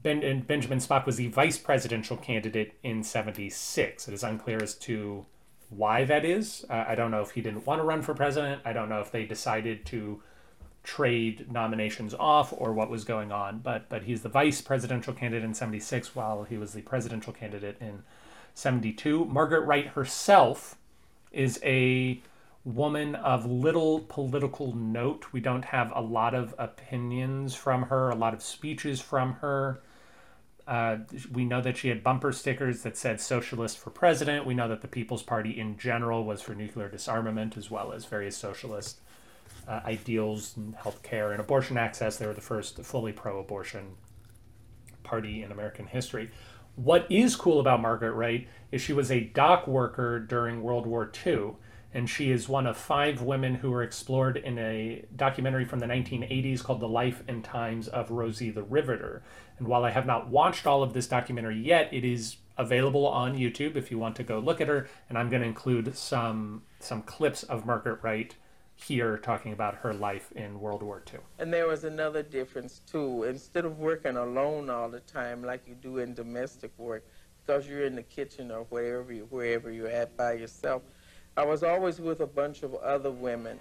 Ben, 0.02 0.24
and 0.24 0.48
Benjamin 0.48 0.80
Spock 0.80 1.06
was 1.06 1.18
the 1.18 1.28
vice 1.28 1.58
presidential 1.58 2.16
candidate 2.16 2.76
in 2.84 3.04
76. 3.04 4.08
It 4.08 4.14
is 4.14 4.24
unclear 4.24 4.60
as 4.64 4.74
to 4.76 5.26
why 5.70 6.06
that 6.06 6.24
is. 6.24 6.66
Uh, 6.70 6.86
I 6.88 6.96
don't 6.96 7.12
know 7.12 7.22
if 7.22 7.32
he 7.32 7.42
didn't 7.42 7.66
want 7.66 7.80
to 7.82 7.84
run 7.84 8.02
for 8.02 8.14
president. 8.14 8.62
I 8.66 8.72
don't 8.74 8.88
know 8.90 9.02
if 9.02 9.12
they 9.12 9.26
decided 9.26 9.86
to 9.88 10.22
trade 10.84 11.52
nominations 11.52 12.16
off 12.18 12.54
or 12.56 12.72
what 12.74 12.90
was 12.90 13.04
going 13.04 13.32
on. 13.34 13.60
But 13.60 13.90
but 13.90 14.04
he's 14.04 14.22
the 14.22 14.30
vice 14.30 14.62
presidential 14.62 15.14
candidate 15.14 15.44
in 15.44 15.54
76 15.54 16.16
while 16.16 16.44
he 16.46 16.58
was 16.58 16.72
the 16.74 16.82
presidential 16.82 17.34
candidate 17.34 17.76
in 17.82 18.04
72. 18.54 19.26
Margaret 19.26 19.66
Wright 19.66 19.88
herself 19.88 20.78
is 21.34 21.60
a 21.64 22.22
woman 22.76 23.16
of 23.16 23.46
little 23.46 24.02
political 24.02 24.74
note. 24.76 25.28
We 25.32 25.40
don't 25.40 25.66
have 25.66 25.92
a 25.96 26.02
lot 26.02 26.34
of 26.34 26.54
opinions 26.58 27.56
from 27.56 27.84
her, 27.84 28.10
a 28.10 28.16
lot 28.16 28.34
of 28.34 28.42
speeches 28.42 29.02
from 29.02 29.34
her. 29.34 29.82
Uh, 30.68 30.98
we 31.32 31.46
know 31.46 31.62
that 31.62 31.78
she 31.78 31.90
had 31.90 32.04
bumper 32.04 32.32
stickers 32.32 32.84
that 32.84 32.96
said 32.96 33.20
socialist 33.20 33.80
for 33.80 33.90
president. 33.90 34.46
We 34.46 34.54
know 34.54 34.68
that 34.68 34.82
the 34.82 34.88
People's 34.88 35.24
Party 35.24 35.60
in 35.60 35.78
general 35.78 36.24
was 36.24 36.42
for 36.42 36.54
nuclear 36.54 36.90
disarmament 36.90 37.58
as 37.58 37.72
well 37.72 37.92
as 37.92 38.06
various 38.06 38.38
socialist 38.38 39.00
uh, 39.68 39.80
ideals 39.86 40.56
and 40.58 40.76
healthcare 40.76 41.32
and 41.32 41.40
abortion 41.40 41.78
access. 41.78 42.18
They 42.18 42.28
were 42.28 42.34
the 42.34 42.42
first 42.42 42.78
fully 42.84 43.12
pro 43.12 43.40
abortion 43.40 43.96
party 45.04 45.42
in 45.42 45.52
American 45.52 45.88
history. 45.88 46.30
What 46.76 47.08
is 47.10 47.36
cool 47.36 47.60
about 47.60 47.82
Margaret 47.82 48.14
Wright 48.14 48.48
is 48.72 48.82
she 48.82 48.94
was 48.94 49.12
a 49.12 49.22
dock 49.22 49.68
worker 49.68 50.20
during 50.20 50.62
World 50.62 50.86
War 50.86 51.12
II, 51.26 51.56
and 51.94 52.10
she 52.10 52.32
is 52.32 52.48
one 52.48 52.68
of 52.68 52.78
five 52.78 53.22
women 53.22 53.56
who 53.56 53.72
were 53.72 53.84
explored 53.84 54.38
in 54.38 54.58
a 54.60 55.06
documentary 55.16 55.66
from 55.66 55.80
the 55.80 55.88
1980s 55.88 56.64
called 56.64 56.80
The 56.80 56.88
Life 56.88 57.24
and 57.28 57.44
Times 57.44 57.88
of 57.88 58.12
Rosie 58.12 58.52
the 58.52 58.64
Riveter. 58.64 59.24
And 59.58 59.68
while 59.68 59.84
I 59.84 59.92
have 59.92 60.06
not 60.06 60.30
watched 60.30 60.68
all 60.68 60.84
of 60.84 60.94
this 60.94 61.08
documentary 61.08 61.58
yet, 61.58 61.90
it 61.92 62.06
is 62.06 62.38
available 62.58 63.08
on 63.08 63.38
YouTube 63.38 63.76
if 63.76 63.90
you 63.90 63.98
want 63.98 64.16
to 64.18 64.24
go 64.24 64.38
look 64.38 64.62
at 64.62 64.68
her, 64.68 64.88
and 65.08 65.18
I'm 65.18 65.30
going 65.30 65.42
to 65.42 65.48
include 65.48 65.96
some 65.98 66.64
some 66.80 67.02
clips 67.02 67.44
of 67.44 67.66
Margaret 67.66 68.00
Wright 68.04 68.36
here 68.76 69.18
talking 69.18 69.52
about 69.52 69.76
her 69.76 69.94
life 69.94 70.32
in 70.34 70.60
World 70.60 70.84
War 70.84 71.04
II. 71.12 71.20
And 71.40 71.52
there 71.52 71.68
was 71.68 71.84
another 71.84 72.24
difference 72.24 72.82
too. 72.90 73.24
Instead 73.24 73.66
of 73.66 73.80
working 73.80 74.16
alone 74.16 74.70
all 74.70 74.90
the 74.90 75.02
time 75.02 75.44
like 75.44 75.68
you 75.68 75.76
do 75.76 75.98
in 75.98 76.14
domestic 76.14 76.72
work, 76.78 77.06
because 77.46 77.68
you're 77.68 77.86
in 77.86 77.96
the 77.96 78.04
kitchen 78.04 78.52
or 78.52 78.64
wherever 78.70 79.12
you, 79.12 79.28
wherever 79.30 79.72
you're 79.72 79.90
at 79.90 80.16
by 80.16 80.34
yourself, 80.34 80.84
I 81.38 81.46
was 81.46 81.64
always 81.64 82.00
with 82.02 82.20
a 82.20 82.28
bunch 82.28 82.64
of 82.64 82.76
other 82.76 83.12
women. 83.12 83.60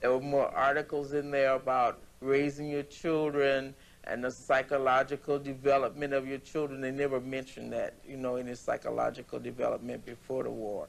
There 0.00 0.12
were 0.12 0.20
more 0.20 0.48
articles 0.54 1.12
in 1.12 1.30
there 1.30 1.54
about 1.54 1.98
raising 2.20 2.68
your 2.68 2.84
children 2.84 3.74
and 4.04 4.22
the 4.22 4.30
psychological 4.30 5.38
development 5.38 6.12
of 6.12 6.28
your 6.28 6.38
children. 6.38 6.80
They 6.80 6.92
never 6.92 7.20
mentioned 7.20 7.72
that, 7.72 7.94
you 8.06 8.16
know, 8.16 8.36
in 8.36 8.46
any 8.46 8.54
psychological 8.54 9.38
development 9.38 10.06
before 10.06 10.44
the 10.44 10.50
war. 10.50 10.86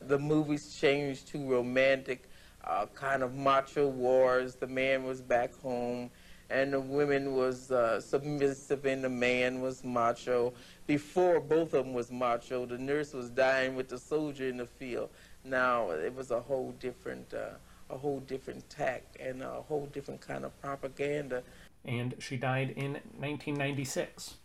The 0.00 0.18
movies 0.18 0.74
changed 0.74 1.28
to 1.28 1.48
romantic 1.48 2.28
uh, 2.64 2.86
kind 2.94 3.22
of 3.22 3.34
macho 3.34 3.88
wars. 3.88 4.56
The 4.56 4.66
man 4.66 5.04
was 5.04 5.20
back 5.20 5.54
home, 5.60 6.10
and 6.50 6.72
the 6.72 6.80
woman 6.80 7.34
was 7.34 7.70
uh, 7.70 8.00
submissive, 8.00 8.84
and 8.84 9.04
the 9.04 9.08
man 9.08 9.60
was 9.60 9.84
macho. 9.84 10.52
Before 10.86 11.40
both 11.40 11.74
of 11.74 11.84
them 11.84 11.94
was 11.94 12.10
macho, 12.10 12.66
the 12.66 12.78
nurse 12.78 13.12
was 13.14 13.30
dying 13.30 13.76
with 13.76 13.88
the 13.88 13.98
soldier 13.98 14.48
in 14.48 14.58
the 14.58 14.66
field. 14.66 15.10
Now 15.44 15.90
it 15.90 16.14
was 16.14 16.30
a 16.30 16.40
whole 16.40 16.72
different, 16.72 17.32
uh, 17.34 17.56
a 17.90 17.98
whole 17.98 18.20
different 18.20 18.68
tack 18.70 19.16
and 19.20 19.42
a 19.42 19.62
whole 19.62 19.86
different 19.86 20.20
kind 20.20 20.44
of 20.44 20.58
propaganda. 20.60 21.42
And 21.84 22.14
she 22.18 22.36
died 22.36 22.70
in 22.70 22.92
1996. 23.16 24.36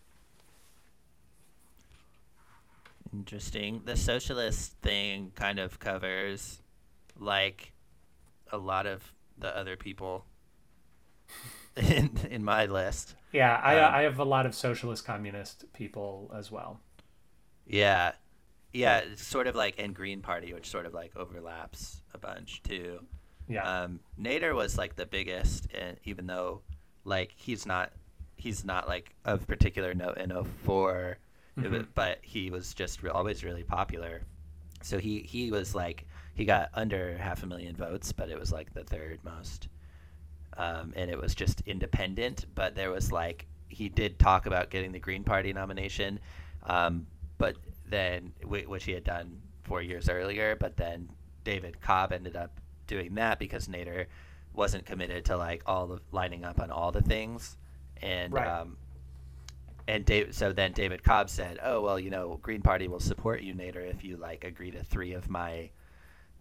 Interesting. 3.13 3.81
The 3.85 3.95
socialist 3.95 4.73
thing 4.81 5.31
kind 5.35 5.59
of 5.59 5.79
covers 5.79 6.61
like 7.17 7.73
a 8.51 8.57
lot 8.57 8.85
of 8.85 9.13
the 9.37 9.55
other 9.55 9.75
people 9.77 10.25
in 11.75 12.17
in 12.29 12.43
my 12.43 12.65
list. 12.65 13.15
Yeah, 13.31 13.59
I, 13.63 13.79
Um, 13.79 13.93
I 13.95 14.01
have 14.03 14.19
a 14.19 14.23
lot 14.25 14.45
of 14.45 14.55
socialist 14.55 15.05
communist 15.05 15.71
people 15.73 16.31
as 16.35 16.51
well. 16.51 16.79
Yeah. 17.65 18.13
Yeah, 18.73 18.99
it's 18.99 19.25
sort 19.25 19.47
of 19.47 19.55
like 19.55 19.75
and 19.79 19.95
Green 19.95 20.21
Party, 20.21 20.53
which 20.53 20.69
sort 20.69 20.85
of 20.85 20.93
like 20.93 21.15
overlaps 21.15 22.01
a 22.13 22.17
bunch 22.17 22.61
too. 22.63 22.99
Yeah. 23.47 23.63
Um, 23.83 23.99
Nader 24.21 24.53
was 24.55 24.77
like 24.77 24.95
the 24.95 25.05
biggest, 25.07 25.67
and 25.73 25.97
even 26.03 26.27
though 26.27 26.61
like 27.03 27.31
he's 27.35 27.65
not 27.65 27.91
he's 28.35 28.63
not 28.63 28.87
like 28.87 29.15
of 29.25 29.47
particular 29.47 29.93
note 29.93 30.17
in 30.17 30.31
04, 30.31 31.17
It 31.57 31.63
wa- 31.63 31.77
Mhm. 31.79 31.87
but 31.95 32.19
he 32.21 32.51
was 32.51 32.73
just 32.73 33.01
re- 33.03 33.09
always 33.09 33.43
really 33.43 33.63
popular. 33.63 34.21
So 34.81 34.97
he 34.99 35.21
he 35.21 35.51
was 35.51 35.73
like 35.75 36.05
he 36.35 36.45
got 36.45 36.69
under 36.73 37.17
half 37.17 37.43
a 37.43 37.47
million 37.47 37.75
votes, 37.75 38.11
but 38.13 38.29
it 38.29 38.39
was 38.39 38.51
like 38.51 38.73
the 38.73 38.83
third 38.83 39.19
most. 39.25 39.67
Um, 40.57 40.93
and 40.95 41.09
it 41.09 41.19
was 41.19 41.35
just 41.35 41.61
independent, 41.65 42.45
but 42.55 42.75
there 42.75 42.91
was 42.91 43.11
like 43.11 43.45
he 43.67 43.89
did 43.89 44.19
talk 44.19 44.45
about 44.45 44.69
getting 44.69 44.91
the 44.91 44.99
Green 44.99 45.23
Party 45.23 45.51
nomination, 45.53 46.19
um, 46.63 47.07
but 47.37 47.55
then 47.89 48.33
which 48.43 48.83
he 48.83 48.91
had 48.91 49.03
done 49.03 49.41
four 49.63 49.81
years 49.81 50.09
earlier, 50.09 50.55
but 50.55 50.77
then 50.77 51.09
David 51.43 51.81
Cobb 51.81 52.11
ended 52.11 52.35
up 52.35 52.59
doing 52.87 53.15
that 53.15 53.39
because 53.39 53.67
Nader 53.67 54.05
wasn't 54.53 54.85
committed 54.85 55.25
to 55.25 55.37
like 55.37 55.61
all 55.65 55.87
the 55.87 55.99
lining 56.11 56.43
up 56.43 56.59
on 56.59 56.71
all 56.71 56.91
the 56.91 57.01
things, 57.01 57.57
and 58.01 58.33
Right. 58.33 58.47
um, 58.47 58.77
and 59.87 60.05
Dave, 60.05 60.35
so 60.35 60.53
then 60.53 60.71
David 60.71 61.03
Cobb 61.03 61.29
said, 61.29 61.59
"Oh 61.63 61.81
well, 61.81 61.99
you 61.99 62.09
know, 62.09 62.39
Green 62.41 62.61
Party 62.61 62.87
will 62.87 62.99
support 62.99 63.41
you, 63.41 63.53
Nader, 63.53 63.87
if 63.89 64.03
you 64.03 64.17
like 64.17 64.43
agree 64.43 64.71
to 64.71 64.83
three 64.83 65.13
of 65.13 65.29
my 65.29 65.69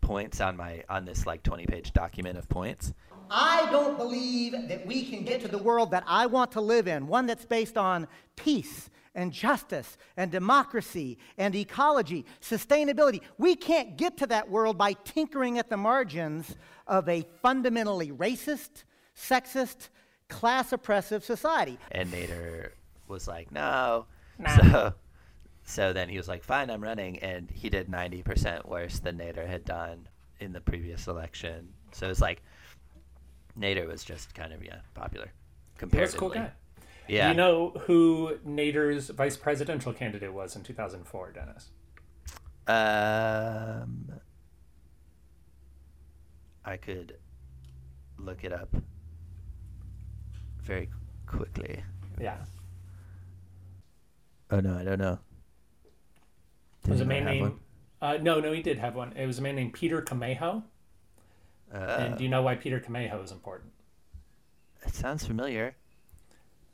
points 0.00 0.40
on 0.40 0.56
my 0.56 0.84
on 0.88 1.04
this 1.04 1.26
like 1.26 1.42
twenty 1.42 1.66
page 1.66 1.92
document 1.92 2.38
of 2.38 2.48
points." 2.48 2.92
I 3.30 3.68
don't 3.70 3.98
believe 3.98 4.52
that 4.52 4.86
we 4.86 5.04
can 5.04 5.22
get 5.22 5.42
to 5.42 5.48
the 5.48 5.58
world 5.58 5.90
that 5.90 6.04
I 6.06 6.24
want 6.26 6.52
to 6.52 6.62
live 6.62 6.88
in, 6.88 7.06
one 7.08 7.26
that's 7.26 7.44
based 7.44 7.76
on 7.76 8.06
peace 8.36 8.88
and 9.14 9.32
justice 9.32 9.96
and 10.16 10.30
democracy 10.30 11.18
and 11.36 11.54
ecology, 11.54 12.24
sustainability. 12.40 13.20
We 13.36 13.56
can't 13.56 13.96
get 13.96 14.16
to 14.18 14.26
that 14.28 14.50
world 14.50 14.78
by 14.78 14.92
tinkering 14.92 15.58
at 15.58 15.70
the 15.70 15.76
margins 15.76 16.56
of 16.86 17.08
a 17.08 17.26
fundamentally 17.42 18.10
racist, 18.10 18.84
sexist, 19.16 19.88
class 20.28 20.72
oppressive 20.72 21.24
society. 21.24 21.78
And 21.90 22.10
Nader 22.12 22.70
was 23.06 23.26
like, 23.26 23.50
"No." 23.50 24.06
Nah. 24.38 24.56
So 24.56 24.94
so 25.64 25.92
then 25.92 26.08
he 26.08 26.16
was 26.16 26.28
like, 26.28 26.42
"Fine, 26.42 26.70
I'm 26.70 26.82
running," 26.82 27.18
and 27.18 27.50
he 27.50 27.68
did 27.68 27.88
ninety 27.88 28.22
percent 28.22 28.68
worse 28.68 28.98
than 29.00 29.18
Nader 29.18 29.46
had 29.46 29.64
done 29.64 30.08
in 30.40 30.52
the 30.52 30.60
previous 30.60 31.06
election. 31.08 31.68
So 31.92 32.08
it's 32.08 32.20
like 32.20 32.42
Nader 33.58 33.86
was 33.86 34.04
just 34.04 34.34
kind 34.34 34.52
of 34.52 34.64
yeah 34.64 34.78
popular 34.94 35.30
He 35.90 36.00
was 36.00 36.14
a 36.14 36.16
cool 36.16 36.30
guy. 36.30 36.52
Yeah. 37.08 37.24
Do 37.24 37.30
you 37.30 37.36
know 37.36 37.70
who 37.86 38.36
Nader's 38.46 39.08
vice 39.10 39.36
presidential 39.36 39.92
candidate 39.92 40.32
was 40.32 40.54
in 40.56 40.62
2004, 40.62 41.32
Dennis? 41.32 41.70
Um, 42.66 44.12
I 46.64 46.76
could 46.76 47.16
look 48.18 48.44
it 48.44 48.52
up 48.52 48.68
very 50.62 50.90
quickly. 51.26 51.82
Yeah. 52.20 52.36
Oh 54.50 54.60
no, 54.60 54.76
I 54.78 54.84
don't 54.84 54.98
know. 54.98 55.18
It 56.84 56.90
was 56.90 57.00
a 57.00 57.04
man 57.04 57.24
named. 57.24 57.52
Uh, 58.00 58.18
no, 58.20 58.38
no, 58.40 58.52
he 58.52 58.62
did 58.62 58.78
have 58.78 58.94
one. 58.94 59.12
It 59.16 59.26
was 59.26 59.38
a 59.38 59.42
man 59.42 59.56
named 59.56 59.72
Peter 59.72 60.00
Camejo. 60.02 60.62
and 61.72 61.82
Uh, 61.82 62.08
do 62.16 62.22
you 62.24 62.30
know 62.30 62.42
why 62.42 62.54
Peter 62.54 62.80
Camejo 62.80 63.22
is 63.24 63.32
important? 63.32 63.72
It 64.86 64.94
sounds 64.94 65.26
familiar. 65.26 65.74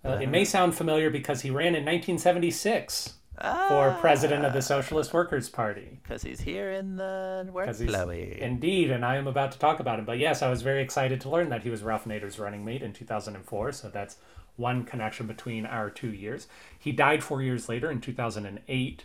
Uh, 0.04 0.18
it 0.20 0.28
may 0.28 0.44
sound 0.44 0.74
familiar 0.74 1.10
because 1.10 1.40
he 1.40 1.50
ran 1.50 1.74
in 1.74 1.84
1976 1.84 3.14
for 3.68 3.96
president 4.00 4.44
of 4.44 4.52
the 4.52 4.62
Socialist 4.62 5.12
Workers' 5.12 5.48
Party. 5.48 5.98
Because 6.02 6.22
he's 6.22 6.40
here 6.40 6.70
in 6.70 6.96
the 6.96 7.48
work 7.52 7.66
Indeed, 8.38 8.90
and 8.90 9.04
I 9.04 9.16
am 9.16 9.26
about 9.26 9.52
to 9.52 9.58
talk 9.58 9.80
about 9.80 9.98
him. 9.98 10.04
But 10.04 10.18
yes, 10.18 10.42
I 10.42 10.50
was 10.50 10.62
very 10.62 10.82
excited 10.82 11.20
to 11.22 11.28
learn 11.28 11.48
that 11.48 11.62
he 11.62 11.70
was 11.70 11.82
Ralph 11.82 12.04
Nader's 12.04 12.38
running 12.38 12.64
mate 12.64 12.82
in 12.82 12.92
2004. 12.92 13.72
So 13.72 13.88
that's 13.88 14.16
one 14.56 14.84
connection 14.84 15.26
between 15.26 15.66
our 15.66 15.90
two 15.90 16.12
years. 16.12 16.46
He 16.78 16.92
died 16.92 17.24
four 17.24 17.42
years 17.42 17.68
later 17.68 17.90
in 17.90 18.00
2008. 18.00 19.04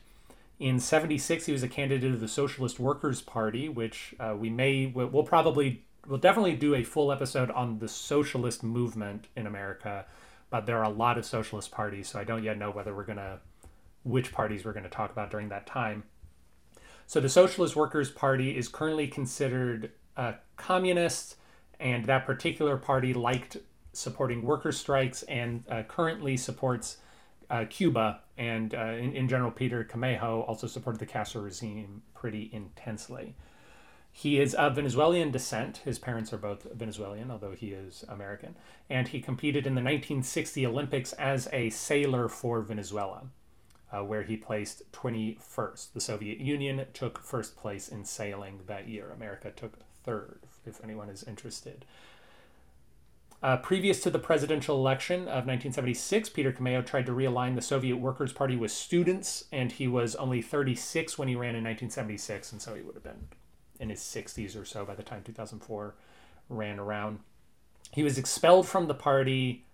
In 0.60 0.80
76, 0.80 1.46
he 1.46 1.52
was 1.54 1.64
a 1.64 1.70
candidate 1.70 2.12
of 2.12 2.20
the 2.20 2.28
Socialist 2.28 2.80
Workers' 2.80 3.22
Party, 3.22 3.70
which 3.70 4.14
uh, 4.20 4.36
we 4.38 4.50
may, 4.50 4.88
we'll 4.88 5.08
we'll 5.08 5.24
probably, 5.24 5.84
we'll 6.06 6.20
definitely 6.20 6.56
do 6.56 6.76
a 6.76 6.84
full 6.84 7.12
episode 7.12 7.50
on 7.52 7.80
the 7.80 7.88
socialist 7.88 8.62
movement 8.62 9.28
in 9.38 9.48
America. 9.48 10.06
But 10.50 10.66
there 10.66 10.78
are 10.78 10.84
a 10.84 10.90
lot 10.90 11.18
of 11.18 11.26
socialist 11.26 11.72
parties, 11.72 12.08
so 12.10 12.20
I 12.20 12.24
don't 12.24 12.44
yet 12.44 12.58
know 12.58 12.72
whether 12.72 12.96
we're 12.96 13.06
going 13.06 13.18
to, 13.18 13.40
which 14.04 14.32
parties 14.32 14.66
we're 14.66 14.74
going 14.74 14.84
to 14.84 14.90
talk 14.90 15.12
about 15.12 15.30
during 15.30 15.50
that 15.50 15.68
time. 15.68 16.04
So 17.06 17.20
the 17.20 17.30
Socialist 17.30 17.76
Workers' 17.76 18.12
Party 18.12 18.56
is 18.56 18.68
currently 18.68 19.08
considered 19.08 19.92
uh, 20.16 20.34
communist, 20.58 21.38
and 21.80 22.06
that 22.06 22.26
particular 22.26 22.78
party 22.78 23.14
liked 23.14 23.58
supporting 23.94 24.44
worker 24.44 24.72
strikes 24.72 25.24
and 25.24 25.64
uh, 25.70 25.84
currently 25.84 26.38
supports 26.38 26.98
uh, 27.50 27.66
Cuba. 27.70 28.22
And 28.38 28.74
uh, 28.76 28.94
in, 28.94 29.14
in 29.14 29.28
general, 29.28 29.52
Peter 29.52 29.84
Camejo 29.84 30.48
also 30.48 30.68
supported 30.68 31.00
the 31.00 31.06
Castro 31.06 31.42
regime 31.42 32.02
pretty 32.14 32.50
intensely. 32.54 33.36
He 34.20 34.38
is 34.38 34.54
of 34.54 34.76
Venezuelan 34.76 35.32
descent. 35.32 35.78
His 35.86 35.98
parents 35.98 36.34
are 36.34 36.38
both 36.38 36.64
Venezuelan, 36.74 37.32
although 37.32 37.54
he 37.54 37.68
is 37.68 38.04
American. 38.10 38.56
And 38.90 39.08
he 39.08 39.22
competed 39.22 39.66
in 39.66 39.76
the 39.76 39.82
1960 39.82 40.66
Olympics 40.66 41.14
as 41.14 41.48
a 41.54 41.70
sailor 41.70 42.28
for 42.28 42.60
Venezuela 42.60 43.28
uh, 43.94 44.04
where 44.04 44.24
he 44.24 44.36
placed 44.36 44.92
21st. 44.92 45.94
The 45.94 46.02
Soviet 46.02 46.40
Union 46.40 46.86
took 46.94 47.20
first 47.20 47.56
place 47.56 47.88
in 47.88 48.04
sailing 48.04 48.60
that 48.68 48.90
year. 48.90 49.10
America 49.10 49.54
took 49.56 49.80
third, 50.04 50.40
if 50.66 50.84
anyone 50.84 51.10
is 51.10 51.24
interested. 51.24 51.86
Uh, 53.42 53.56
previous 53.56 54.02
to 54.02 54.10
the 54.10 54.20
presidential 54.20 54.76
election 54.76 55.22
of 55.22 55.48
1976, 55.48 56.28
Peter 56.28 56.52
Camejo 56.52 56.86
tried 56.86 57.06
to 57.06 57.14
realign 57.14 57.56
the 57.56 57.62
Soviet 57.62 57.96
Workers' 57.96 58.34
Party 58.34 58.58
with 58.58 58.72
students, 58.72 59.46
and 59.50 59.72
he 59.72 59.88
was 59.88 60.14
only 60.18 60.42
36 60.42 61.18
when 61.18 61.30
he 61.30 61.36
ran 61.36 61.56
in 61.56 61.64
1976, 61.64 62.52
and 62.52 62.62
so 62.62 62.76
he 62.76 62.82
would 62.82 62.96
have 62.96 63.04
been 63.04 63.30
in 63.80 63.90
his 63.90 64.00
60s 64.00 64.60
or 64.60 64.66
so 64.66 64.86
by 64.86 64.96
the 64.96 65.04
time 65.04 65.24
2004 65.24 65.96
ran 66.50 66.80
around. 66.80 67.20
He 67.92 68.04
was 68.04 68.18
expelled 68.18 68.68
from 68.68 68.88
the 68.88 68.94
party 68.94 69.66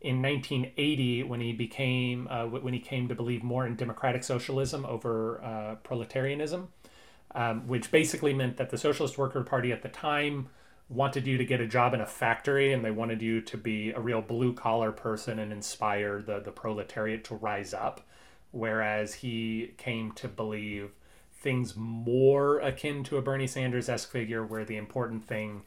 in 0.00 0.20
1980 0.20 1.22
when 1.24 1.40
he 1.40 1.52
became 1.52 2.26
uh, 2.28 2.46
when 2.46 2.74
he 2.74 2.80
came 2.80 3.08
to 3.08 3.14
believe 3.14 3.42
more 3.42 3.66
in 3.66 3.76
democratic 3.76 4.24
socialism 4.24 4.84
over 4.86 5.40
uh, 5.42 5.76
proletarianism, 5.88 6.66
um, 7.34 7.68
which 7.68 7.90
basically 7.90 8.34
meant 8.34 8.56
that 8.56 8.70
the 8.70 8.78
Socialist 8.78 9.16
Worker 9.16 9.42
Party 9.42 9.70
at 9.70 9.82
the 9.82 9.88
time 9.88 10.48
wanted 10.88 11.26
you 11.26 11.38
to 11.38 11.44
get 11.44 11.60
a 11.60 11.66
job 11.66 11.94
in 11.94 12.00
a 12.00 12.06
factory 12.06 12.72
and 12.72 12.84
they 12.84 12.90
wanted 12.90 13.22
you 13.22 13.40
to 13.40 13.56
be 13.56 13.90
a 13.92 14.00
real 14.00 14.20
blue 14.20 14.52
collar 14.52 14.92
person 14.92 15.38
and 15.38 15.52
inspire 15.52 16.20
the 16.20 16.40
the 16.40 16.50
proletariat 16.50 17.22
to 17.24 17.36
rise 17.36 17.72
up, 17.72 18.00
whereas 18.50 19.14
he 19.14 19.72
came 19.76 20.10
to 20.12 20.26
believe 20.26 20.90
things 21.42 21.74
more 21.76 22.58
akin 22.60 23.04
to 23.04 23.18
a 23.18 23.22
Bernie 23.22 23.46
Sanders 23.46 23.88
esque 23.88 24.10
figure, 24.10 24.44
where 24.44 24.64
the 24.64 24.76
important 24.76 25.24
thing 25.24 25.62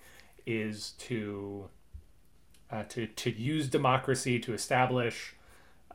is 0.46 0.92
to 1.00 1.70
uh, 2.72 2.84
to 2.90 3.08
to 3.08 3.30
use 3.30 3.70
democracy 3.70 4.40
to 4.40 4.54
establish 4.54 5.36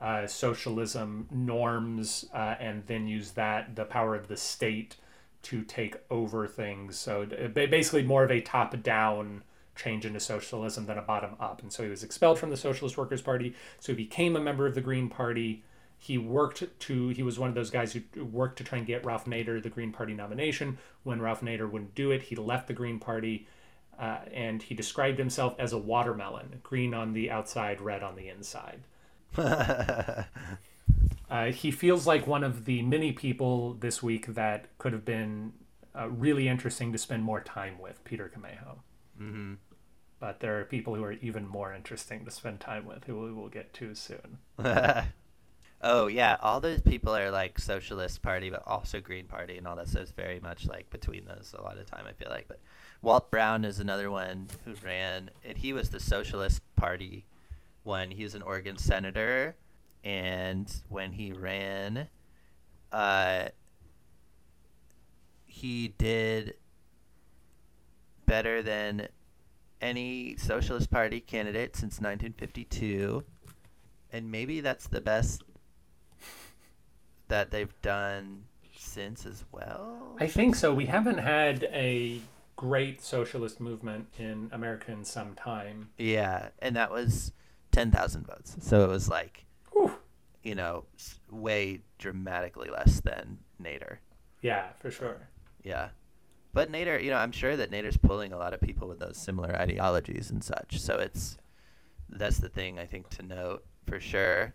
uh, 0.01 0.27
socialism 0.27 1.27
norms, 1.31 2.27
uh, 2.35 2.55
and 2.61 2.87
then 2.87 3.09
use 3.09 3.33
that 3.33 3.77
the 3.77 3.85
power 3.85 4.15
of 4.15 4.29
the 4.29 4.37
state 4.37 4.97
to 5.43 5.63
take 5.63 5.97
over 6.11 6.47
things. 6.47 6.99
So 6.99 7.23
uh, 7.23 7.49
basically, 7.49 8.03
more 8.03 8.25
of 8.25 8.31
a 8.31 8.41
top 8.41 8.83
down 8.83 9.43
change 9.77 10.05
into 10.05 10.21
socialism 10.21 10.87
than 10.87 10.99
a 10.99 11.03
bottom 11.03 11.37
up. 11.41 11.63
And 11.63 11.73
so 11.73 11.83
he 11.83 11.89
was 11.89 12.03
expelled 12.03 12.39
from 12.39 12.51
the 12.51 12.57
Socialist 12.57 12.99
Workers 12.99 13.23
Party. 13.23 13.55
So 13.79 13.93
he 13.93 13.97
became 13.97 14.37
a 14.37 14.41
member 14.41 14.67
of 14.67 14.75
the 14.75 14.81
Green 14.81 15.09
Party. 15.09 15.63
He 16.03 16.17
worked 16.17 16.65
to, 16.81 17.09
he 17.09 17.23
was 17.23 17.39
one 17.39 17.51
of 17.51 17.55
those 17.55 17.71
guys 17.71 17.93
who 17.93 18.25
worked 18.25 18.57
to 18.57 18.65
try 18.65 18.79
and 18.79 18.87
get 18.87 19.05
Ralph 19.05 19.27
Nader 19.27 19.63
the 19.63 19.69
Green 19.69 19.93
Party 19.93 20.15
nomination. 20.15 20.79
When 21.03 21.21
Ralph 21.21 21.43
Nader 21.43 21.71
wouldn't 21.71 21.95
do 21.95 22.11
it, 22.11 22.23
he 22.23 22.37
left 22.37 22.69
the 22.69 22.73
Green 22.73 22.99
Party. 22.99 23.47
Uh, 23.99 24.21
and 24.33 24.63
he 24.63 24.75
described 24.75 25.19
himself 25.19 25.55
as 25.59 25.75
a 25.75 25.79
watermelon, 25.79 26.61
green 26.63 26.95
on 26.95 27.13
the 27.13 27.31
outside, 27.31 27.83
red 27.83 28.03
on 28.03 28.17
the 28.17 28.29
inside. 28.31 28.81
Uh, 31.31 31.53
he 31.53 31.71
feels 31.71 32.09
like 32.09 32.27
one 32.27 32.43
of 32.43 32.65
the 32.65 32.83
many 32.83 33.13
people 33.13 33.75
this 33.75 34.03
week 34.03 34.27
that 34.35 34.67
could 34.79 34.93
have 34.93 35.05
been 35.05 35.53
uh, 35.97 36.09
really 36.09 36.49
interesting 36.49 36.91
to 36.91 36.99
spend 36.99 37.23
more 37.23 37.41
time 37.41 37.79
with, 37.79 38.03
Peter 38.03 38.29
Camejo. 38.29 38.79
Mhm. 39.21 39.59
But 40.19 40.41
there 40.41 40.61
are 40.61 40.65
people 40.65 40.97
who 40.97 41.05
are 41.05 41.13
even 41.13 41.47
more 41.47 41.73
interesting 41.73 42.25
to 42.25 42.33
spend 42.33 42.59
time 42.59 42.85
with, 42.85 43.05
who 43.05 43.21
we 43.23 43.33
will 43.33 43.49
get 43.49 43.73
to 43.75 43.95
soon. 43.95 44.39
oh 45.83 46.07
yeah, 46.07 46.37
all 46.41 46.61
those 46.61 46.81
people 46.81 47.15
are 47.17 47.31
like 47.31 47.59
Socialist 47.59 48.23
Party, 48.23 48.51
but 48.51 48.63
also 48.67 49.01
Green 49.01 49.27
Party 49.27 49.57
and 49.57 49.67
all 49.67 49.77
that. 49.77 49.89
So 49.89 50.01
it's 50.01 50.13
very 50.13 50.41
much 50.41 50.67
like 50.67 50.91
between 50.91 51.25
those 51.25 51.55
a 51.59 51.63
lot 51.63 51.79
of 51.79 51.87
time. 51.87 52.05
I 52.07 52.13
feel 52.13 52.31
like, 52.31 52.49
but 52.49 52.61
Walt 53.03 53.31
Brown 53.31 53.65
is 53.65 53.81
another 53.81 54.11
one 54.11 54.49
who 54.65 54.75
ran, 54.85 55.31
and 55.45 55.57
he 55.57 55.73
was 55.73 55.91
the 55.91 56.01
Socialist 56.01 56.63
Party 56.77 57.25
one. 57.83 58.11
He 58.11 58.23
was 58.23 58.35
an 58.35 58.43
Oregon 58.43 58.77
senator, 58.77 59.57
and 60.05 60.73
when 60.89 61.13
he 61.13 61.33
ran, 61.33 62.09
uh, 62.93 63.49
he 65.47 65.95
did 65.99 66.55
better 68.27 68.63
than 68.63 69.09
any 69.81 70.37
Socialist 70.37 70.91
Party 70.91 71.21
candidate 71.21 71.75
since 71.75 72.01
1952 72.01 73.25
and 74.13 74.31
maybe 74.31 74.61
that's 74.61 74.87
the 74.89 75.01
best 75.01 75.43
that 77.31 77.51
they've 77.51 77.75
done 77.83 78.45
since 78.77 79.27
as 79.27 79.45
well. 79.51 80.15
I 80.21 80.27
think 80.27 80.55
so. 80.55 80.75
We 80.75 80.87
haven't 80.87 81.19
had 81.19 81.65
a 81.73 82.21
great 82.57 83.03
socialist 83.03 83.61
movement 83.61 84.07
in 84.19 84.51
America 84.53 84.93
in 84.93 85.05
some 85.05 85.35
time. 85.35 85.89
Yeah, 85.97 86.49
and 86.59 86.77
that 86.77 86.91
was 86.91 87.33
ten 87.73 87.91
thousand 87.91 88.27
votes. 88.27 88.57
So 88.61 88.85
it 88.85 88.89
was 88.89 89.09
like, 89.09 89.47
Whew. 89.73 89.93
you 90.43 90.55
know, 90.55 90.85
way 91.31 91.81
dramatically 91.99 92.69
less 92.69 93.01
than 93.01 93.39
Nader. 93.63 93.99
Yeah, 94.43 94.69
for 94.79 94.91
sure. 94.91 95.29
Yeah. 95.63 95.89
But 96.53 96.73
Nader, 96.73 97.03
you 97.03 97.11
know, 97.11 97.17
I'm 97.17 97.33
sure 97.33 97.57
that 97.57 97.71
Nader's 97.71 97.97
pulling 97.97 98.33
a 98.33 98.37
lot 98.37 98.55
of 98.55 98.61
people 98.61 98.89
with 98.89 98.99
those 98.99 99.17
similar 99.17 99.55
ideologies 99.55 100.31
and 100.31 100.43
such. 100.43 100.81
So 100.81 100.97
it's 100.97 101.39
that's 102.09 102.39
the 102.39 102.49
thing 102.49 102.79
I 102.79 102.87
think 102.87 103.09
to 103.11 103.23
note 103.23 103.65
for 103.87 104.01
sure. 104.01 104.55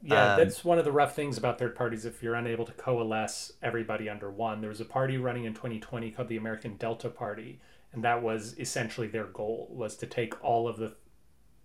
Yeah, 0.00 0.34
Um, 0.34 0.36
that's 0.36 0.64
one 0.64 0.78
of 0.78 0.84
the 0.84 0.92
rough 0.92 1.14
things 1.16 1.36
about 1.38 1.58
third 1.58 1.74
parties. 1.74 2.04
If 2.04 2.22
you're 2.22 2.34
unable 2.34 2.64
to 2.66 2.72
coalesce 2.72 3.52
everybody 3.62 4.08
under 4.08 4.30
one, 4.30 4.60
there 4.60 4.70
was 4.70 4.80
a 4.80 4.84
party 4.84 5.18
running 5.18 5.44
in 5.44 5.54
2020 5.54 6.10
called 6.12 6.28
the 6.28 6.36
American 6.36 6.76
Delta 6.76 7.10
Party, 7.10 7.60
and 7.92 8.04
that 8.04 8.22
was 8.22 8.56
essentially 8.58 9.08
their 9.08 9.24
goal 9.26 9.68
was 9.70 9.96
to 9.96 10.06
take 10.06 10.42
all 10.44 10.68
of 10.68 10.76
the 10.78 10.94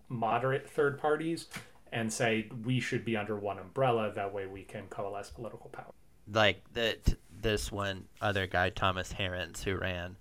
moderate 0.08 0.68
third 0.68 0.98
parties 0.98 1.48
and 1.92 2.12
say 2.12 2.48
we 2.64 2.80
should 2.80 3.04
be 3.04 3.16
under 3.16 3.36
one 3.38 3.58
umbrella. 3.58 4.12
That 4.12 4.32
way, 4.34 4.46
we 4.46 4.64
can 4.64 4.88
coalesce 4.88 5.30
political 5.30 5.70
power. 5.70 5.92
like 6.32 6.62
the 6.72 6.98
t- 7.04 7.16
this 7.30 7.70
one 7.70 8.06
other 8.20 8.46
guy 8.46 8.70
Thomas 8.70 9.12
Harens 9.12 9.62
who 9.62 9.76
ran 9.76 10.16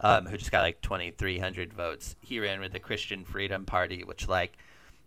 um, 0.00 0.26
who 0.26 0.36
just 0.36 0.52
got 0.52 0.62
like 0.62 0.80
2300 0.82 1.72
votes 1.72 2.16
he 2.20 2.38
ran 2.40 2.60
with 2.60 2.72
the 2.72 2.78
Christian 2.80 3.24
Freedom 3.24 3.64
Party 3.66 4.04
which 4.04 4.28
like 4.28 4.56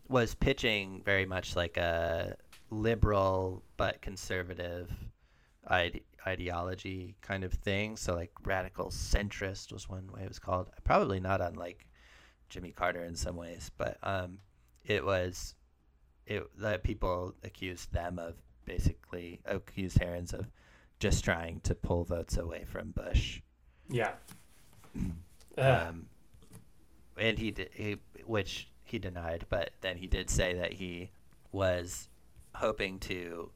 was 0.07 0.35
pitching 0.35 1.01
very 1.03 1.25
much 1.25 1.55
like 1.55 1.77
a 1.77 2.35
liberal 2.69 3.63
but 3.77 4.01
conservative 4.01 4.91
ide- 5.67 6.01
ideology 6.27 7.15
kind 7.21 7.43
of 7.43 7.53
thing 7.53 7.95
so 7.95 8.15
like 8.15 8.31
radical 8.43 8.87
centrist 8.87 9.71
was 9.71 9.87
one 9.87 10.07
way 10.11 10.23
it 10.23 10.27
was 10.27 10.39
called 10.39 10.67
probably 10.83 11.19
not 11.19 11.41
unlike 11.41 11.87
Jimmy 12.49 12.71
Carter 12.71 13.03
in 13.03 13.15
some 13.15 13.35
ways 13.35 13.71
but 13.77 13.97
um 14.03 14.39
it 14.83 15.03
was 15.05 15.55
it 16.25 16.43
that 16.59 16.83
people 16.83 17.33
accused 17.43 17.91
them 17.93 18.19
of 18.19 18.35
basically 18.65 19.39
accused 19.45 19.99
Harens 19.99 20.33
of 20.33 20.49
just 20.99 21.23
trying 21.23 21.59
to 21.61 21.75
pull 21.75 22.03
votes 22.03 22.37
away 22.37 22.65
from 22.65 22.91
Bush. 22.91 23.41
Yeah. 23.89 24.13
Um, 25.57 26.07
and 27.17 27.39
he 27.39 27.51
did, 27.51 27.69
he, 27.71 27.95
which 28.25 28.67
he 28.85 28.99
denied, 28.99 29.45
but 29.49 29.71
then 29.81 29.97
he 29.97 30.07
did 30.07 30.29
say 30.29 30.53
that 30.53 30.73
he 30.73 31.11
was 31.51 32.07
hoping 32.53 32.99
to 32.99 33.51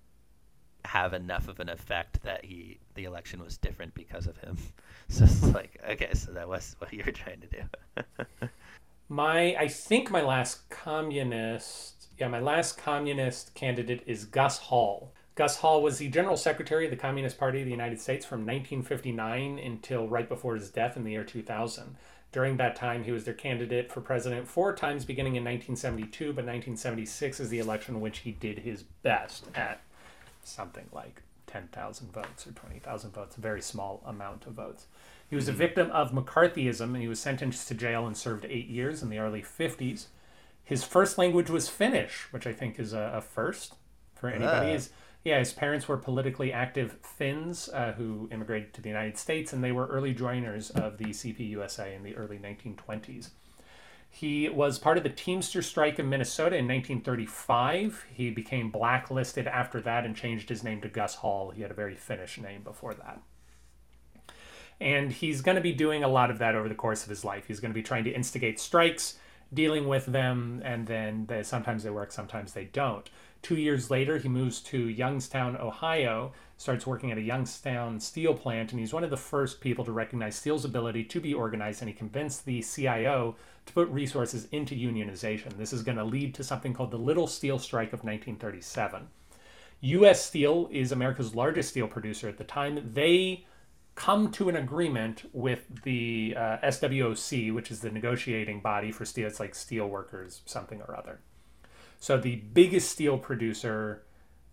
have 0.85 1.13
enough 1.13 1.47
of 1.47 1.59
an 1.59 1.69
effect 1.69 2.21
that 2.23 2.45
he 2.45 2.79
the 2.95 3.03
election 3.03 3.41
was 3.41 3.57
different 3.57 3.93
because 3.93 4.27
of 4.27 4.37
him. 4.37 4.57
So 5.11 5.23
it's 5.23 5.41
like, 5.41 5.81
okay, 5.89 6.13
so 6.13 6.33
that 6.33 6.47
was 6.47 6.75
what 6.77 6.93
you 6.93 7.01
were 7.03 7.11
trying 7.11 7.41
to 7.41 7.47
do. 7.47 8.47
My, 9.09 9.55
I 9.55 9.67
think 9.67 10.11
my 10.11 10.21
last 10.21 10.69
communist, 10.69 12.09
yeah, 12.19 12.27
my 12.27 12.39
last 12.39 12.77
communist 12.77 13.55
candidate 13.55 14.03
is 14.05 14.25
Gus 14.25 14.59
Hall. 14.59 15.11
Gus 15.33 15.57
Hall 15.57 15.81
was 15.81 15.97
the 15.97 16.09
general 16.09 16.37
secretary 16.37 16.85
of 16.85 16.91
the 16.91 16.97
Communist 16.97 17.39
Party 17.39 17.59
of 17.59 17.65
the 17.65 17.71
United 17.71 17.99
States 17.99 18.23
from 18.23 18.41
1959 18.41 19.57
until 19.57 20.07
right 20.07 20.29
before 20.29 20.53
his 20.53 20.69
death 20.69 20.95
in 20.95 21.03
the 21.03 21.11
year 21.13 21.23
2000. 21.23 21.95
During 22.31 22.57
that 22.57 22.75
time, 22.75 23.03
he 23.03 23.11
was 23.11 23.25
their 23.25 23.33
candidate 23.33 23.91
for 23.91 24.01
president 24.01 24.47
four 24.47 24.75
times, 24.75 25.03
beginning 25.03 25.35
in 25.35 25.43
1972, 25.43 26.25
but 26.25 26.45
1976 26.45 27.39
is 27.39 27.49
the 27.49 27.59
election 27.59 27.95
in 27.95 28.01
which 28.01 28.19
he 28.19 28.31
did 28.31 28.59
his 28.59 28.83
best 28.83 29.45
at 29.55 29.81
something 30.43 30.85
like 30.91 31.23
10,000 31.47 32.11
votes 32.11 32.45
or 32.45 32.51
20,000 32.51 33.11
votes, 33.11 33.37
a 33.37 33.41
very 33.41 33.61
small 33.61 34.03
amount 34.05 34.45
of 34.45 34.53
votes. 34.53 34.85
He 35.27 35.35
was 35.35 35.47
a 35.47 35.53
victim 35.53 35.89
of 35.91 36.11
McCarthyism 36.11 36.81
and 36.81 36.97
he 36.97 37.07
was 37.07 37.19
sentenced 37.19 37.67
to 37.67 37.73
jail 37.73 38.05
and 38.05 38.15
served 38.15 38.45
eight 38.45 38.67
years 38.67 39.01
in 39.01 39.09
the 39.09 39.19
early 39.19 39.41
50s. 39.41 40.05
His 40.63 40.83
first 40.83 41.17
language 41.17 41.49
was 41.49 41.67
Finnish, 41.67 42.27
which 42.31 42.45
I 42.45 42.53
think 42.53 42.79
is 42.79 42.93
a, 42.93 43.13
a 43.15 43.21
first 43.21 43.75
for 44.15 44.29
anybody. 44.29 44.75
Ah. 44.75 44.79
Yeah, 45.23 45.39
his 45.39 45.51
parents 45.51 45.87
were 45.87 45.97
politically 45.97 46.53
active 46.53 46.97
Finns 47.01 47.69
uh, 47.69 47.93
who 47.97 48.29
immigrated 48.31 48.73
to 48.73 48.81
the 48.81 48.89
United 48.89 49.17
States, 49.17 49.51
and 49.51 49.63
they 49.63 49.71
were 49.71 49.87
early 49.87 50.13
joiners 50.13 50.69
of 50.69 50.97
the 50.97 51.05
CPUSA 51.05 51.95
in 51.95 52.03
the 52.03 52.15
early 52.15 52.37
1920s. 52.37 53.31
He 54.09 54.49
was 54.49 54.79
part 54.79 54.97
of 54.97 55.03
the 55.03 55.09
Teamster 55.09 55.61
strike 55.61 55.99
in 55.99 56.09
Minnesota 56.09 56.55
in 56.55 56.67
1935. 56.67 58.07
He 58.11 58.31
became 58.31 58.71
blacklisted 58.71 59.45
after 59.45 59.81
that 59.81 60.05
and 60.05 60.15
changed 60.15 60.49
his 60.49 60.63
name 60.63 60.81
to 60.81 60.89
Gus 60.89 61.15
Hall. 61.15 61.51
He 61.51 61.61
had 61.61 61.71
a 61.71 61.75
very 61.75 61.95
Finnish 61.95 62.39
name 62.39 62.63
before 62.63 62.95
that. 62.95 63.21
And 64.81 65.11
he's 65.11 65.41
going 65.41 65.55
to 65.55 65.61
be 65.61 65.73
doing 65.73 66.03
a 66.03 66.07
lot 66.07 66.31
of 66.31 66.39
that 66.39 66.55
over 66.55 66.69
the 66.69 66.75
course 66.75 67.03
of 67.03 67.09
his 67.09 67.23
life. 67.23 67.45
He's 67.47 67.59
going 67.59 67.71
to 67.71 67.75
be 67.75 67.83
trying 67.83 68.05
to 68.05 68.11
instigate 68.11 68.59
strikes, 68.59 69.19
dealing 69.53 69.87
with 69.87 70.05
them, 70.05 70.61
and 70.63 70.87
then 70.87 71.25
they, 71.27 71.43
sometimes 71.43 71.83
they 71.83 71.89
work, 71.89 72.11
sometimes 72.11 72.53
they 72.53 72.65
don't. 72.65 73.09
Two 73.41 73.55
years 73.55 73.89
later, 73.89 74.17
he 74.17 74.27
moves 74.27 74.59
to 74.61 74.77
Youngstown, 74.77 75.55
Ohio, 75.57 76.33
starts 76.57 76.85
working 76.85 77.11
at 77.11 77.17
a 77.17 77.21
Youngstown 77.21 77.99
steel 77.99 78.33
plant, 78.33 78.71
and 78.71 78.79
he's 78.79 78.93
one 78.93 79.03
of 79.03 79.09
the 79.09 79.17
first 79.17 79.61
people 79.61 79.85
to 79.85 79.93
recognize 79.93 80.35
steel's 80.35 80.65
ability 80.65 81.05
to 81.05 81.21
be 81.21 81.33
organized, 81.33 81.81
and 81.81 81.89
he 81.89 81.95
convinced 81.95 82.45
the 82.45 82.61
CIO 82.61 83.35
to 83.65 83.73
put 83.73 83.87
resources 83.89 84.47
into 84.51 84.75
unionization. 84.75 85.55
This 85.57 85.71
is 85.71 85.83
going 85.83 85.97
to 85.97 86.03
lead 86.03 86.33
to 86.35 86.43
something 86.43 86.73
called 86.73 86.91
the 86.91 86.97
Little 86.97 87.27
Steel 87.27 87.59
Strike 87.59 87.93
of 87.93 88.03
1937. 88.03 89.07
U.S. 89.81 90.25
Steel 90.25 90.67
is 90.71 90.91
America's 90.91 91.33
largest 91.33 91.69
steel 91.69 91.87
producer 91.87 92.27
at 92.27 92.37
the 92.37 92.43
time. 92.43 92.91
They 92.93 93.45
come 93.95 94.31
to 94.31 94.49
an 94.49 94.57
agreement 94.57 95.29
with 95.31 95.61
the 95.83 96.33
uh, 96.35 96.57
SWOC, 96.63 97.53
which 97.53 97.71
is 97.71 97.79
the 97.79 97.89
negotiating 97.89 98.59
body 98.59 98.91
for 98.91 99.05
steel. 99.05 99.27
It's 99.27 99.39
like 99.39 99.55
steel 99.55 99.87
workers, 99.87 100.41
something 100.45 100.81
or 100.81 100.97
other. 100.97 101.19
So 101.99 102.17
the 102.17 102.37
biggest 102.37 102.89
steel 102.89 103.17
producer 103.17 104.03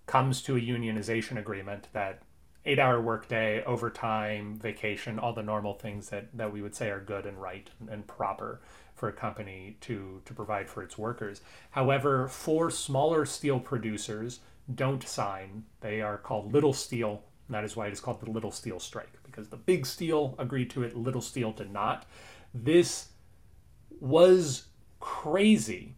comes 0.07 0.42
to 0.42 0.57
a 0.57 0.61
unionization 0.61 1.38
agreement 1.38 1.88
that 1.92 2.22
eight 2.64 2.78
hour 2.78 3.01
workday, 3.01 3.62
overtime, 3.64 4.57
vacation, 4.57 5.18
all 5.18 5.32
the 5.32 5.42
normal 5.42 5.74
things 5.74 6.09
that, 6.09 6.36
that 6.36 6.53
we 6.53 6.62
would 6.62 6.74
say 6.74 6.90
are 6.90 7.01
good 7.01 7.24
and 7.24 7.40
right 7.40 7.70
and 7.88 8.07
proper 8.07 8.61
for 8.94 9.09
a 9.09 9.12
company 9.12 9.76
to, 9.80 10.20
to 10.24 10.34
provide 10.34 10.68
for 10.68 10.82
its 10.82 10.99
workers. 10.99 11.40
However, 11.70 12.26
four 12.28 12.70
smaller 12.70 13.24
steel 13.24 13.61
producers 13.61 14.40
don't 14.74 15.07
sign. 15.07 15.64
They 15.80 16.01
are 16.01 16.18
called 16.18 16.53
Little 16.53 16.72
Steel. 16.72 17.22
And 17.47 17.55
that 17.55 17.64
is 17.64 17.76
why 17.76 17.86
it 17.86 17.92
is 17.92 18.01
called 18.01 18.20
the 18.20 18.30
Little 18.30 18.51
Steel 18.51 18.80
Strike, 18.80 19.12
because 19.22 19.49
the 19.49 19.57
big 19.57 19.86
steel 19.86 20.34
agreed 20.38 20.70
to 20.70 20.82
it, 20.82 20.97
Little 20.97 21.20
Steel 21.20 21.53
did 21.53 21.72
not. 21.72 22.07
This 22.53 23.11
was 24.01 24.64
crazy 24.99 25.95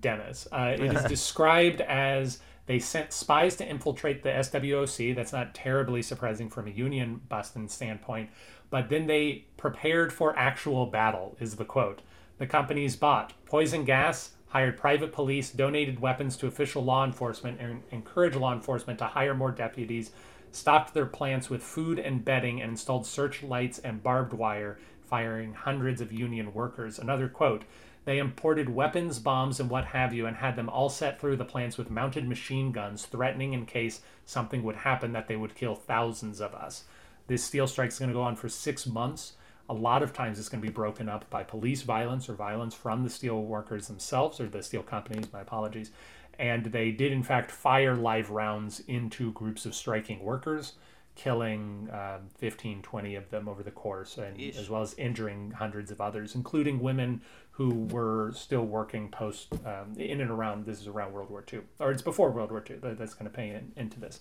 Dennis. 0.00 0.48
Uh, 0.50 0.74
it 0.74 0.80
is 0.80 1.04
described 1.04 1.80
as 1.82 2.38
they 2.66 2.78
sent 2.78 3.12
spies 3.12 3.56
to 3.56 3.68
infiltrate 3.68 4.22
the 4.22 4.30
SWOC. 4.30 5.14
That's 5.14 5.32
not 5.32 5.54
terribly 5.54 6.02
surprising 6.02 6.48
from 6.48 6.66
a 6.66 6.70
union 6.70 7.20
busting 7.28 7.68
standpoint. 7.68 8.30
But 8.70 8.88
then 8.88 9.06
they 9.06 9.46
prepared 9.56 10.12
for 10.12 10.36
actual 10.38 10.86
battle, 10.86 11.36
is 11.38 11.56
the 11.56 11.64
quote. 11.64 12.00
The 12.38 12.46
companies 12.46 12.96
bought 12.96 13.34
poison 13.44 13.84
gas, 13.84 14.32
hired 14.48 14.78
private 14.78 15.12
police, 15.12 15.50
donated 15.50 16.00
weapons 16.00 16.36
to 16.38 16.46
official 16.46 16.82
law 16.82 17.04
enforcement, 17.04 17.60
and 17.60 17.82
encouraged 17.90 18.36
law 18.36 18.52
enforcement 18.52 18.98
to 19.00 19.06
hire 19.06 19.34
more 19.34 19.52
deputies, 19.52 20.10
stocked 20.50 20.94
their 20.94 21.06
plants 21.06 21.50
with 21.50 21.62
food 21.62 21.98
and 21.98 22.24
bedding, 22.24 22.62
and 22.62 22.70
installed 22.72 23.06
searchlights 23.06 23.78
and 23.80 24.02
barbed 24.02 24.32
wire, 24.32 24.78
firing 25.02 25.52
hundreds 25.52 26.00
of 26.00 26.12
union 26.12 26.54
workers. 26.54 26.98
Another 26.98 27.28
quote. 27.28 27.64
They 28.04 28.18
imported 28.18 28.68
weapons, 28.68 29.18
bombs, 29.18 29.60
and 29.60 29.70
what 29.70 29.86
have 29.86 30.12
you, 30.12 30.26
and 30.26 30.36
had 30.36 30.56
them 30.56 30.68
all 30.68 30.90
set 30.90 31.18
through 31.18 31.36
the 31.36 31.44
plants 31.44 31.78
with 31.78 31.90
mounted 31.90 32.28
machine 32.28 32.70
guns, 32.70 33.06
threatening 33.06 33.54
in 33.54 33.64
case 33.64 34.02
something 34.26 34.62
would 34.62 34.76
happen 34.76 35.12
that 35.12 35.26
they 35.26 35.36
would 35.36 35.54
kill 35.54 35.74
thousands 35.74 36.40
of 36.40 36.54
us. 36.54 36.84
This 37.26 37.42
steel 37.42 37.66
strike 37.66 37.88
is 37.88 37.98
going 37.98 38.10
to 38.10 38.14
go 38.14 38.22
on 38.22 38.36
for 38.36 38.50
six 38.50 38.86
months. 38.86 39.34
A 39.70 39.74
lot 39.74 40.02
of 40.02 40.12
times 40.12 40.38
it's 40.38 40.50
going 40.50 40.60
to 40.60 40.68
be 40.68 40.72
broken 40.72 41.08
up 41.08 41.28
by 41.30 41.42
police 41.42 41.80
violence 41.80 42.28
or 42.28 42.34
violence 42.34 42.74
from 42.74 43.02
the 43.02 43.08
steel 43.08 43.42
workers 43.42 43.86
themselves 43.86 44.38
or 44.38 44.48
the 44.48 44.62
steel 44.62 44.82
companies, 44.82 45.32
my 45.32 45.40
apologies. 45.40 45.90
And 46.38 46.66
they 46.66 46.90
did, 46.90 47.12
in 47.12 47.22
fact, 47.22 47.50
fire 47.50 47.94
live 47.94 48.28
rounds 48.28 48.82
into 48.86 49.32
groups 49.32 49.64
of 49.64 49.74
striking 49.74 50.22
workers, 50.22 50.74
killing 51.14 51.88
um, 51.92 52.28
15, 52.38 52.82
20 52.82 53.14
of 53.14 53.30
them 53.30 53.48
over 53.48 53.62
the 53.62 53.70
course, 53.70 54.18
and 54.18 54.36
Yeesh. 54.36 54.58
as 54.58 54.68
well 54.68 54.82
as 54.82 54.94
injuring 54.94 55.52
hundreds 55.52 55.90
of 55.90 56.00
others, 56.00 56.34
including 56.34 56.80
women 56.80 57.20
who 57.52 57.84
were 57.90 58.32
still 58.34 58.64
working 58.64 59.08
post 59.08 59.48
um, 59.64 59.94
in 59.96 60.20
and 60.20 60.30
around 60.30 60.66
this 60.66 60.80
is 60.80 60.88
around 60.88 61.12
World 61.12 61.30
War 61.30 61.44
II, 61.52 61.60
or 61.78 61.92
it's 61.92 62.02
before 62.02 62.30
World 62.30 62.50
War 62.50 62.64
II. 62.68 62.76
That, 62.76 62.98
that's 62.98 63.14
going 63.14 63.30
to 63.30 63.36
pay 63.36 63.50
in, 63.50 63.72
into 63.76 64.00
this. 64.00 64.20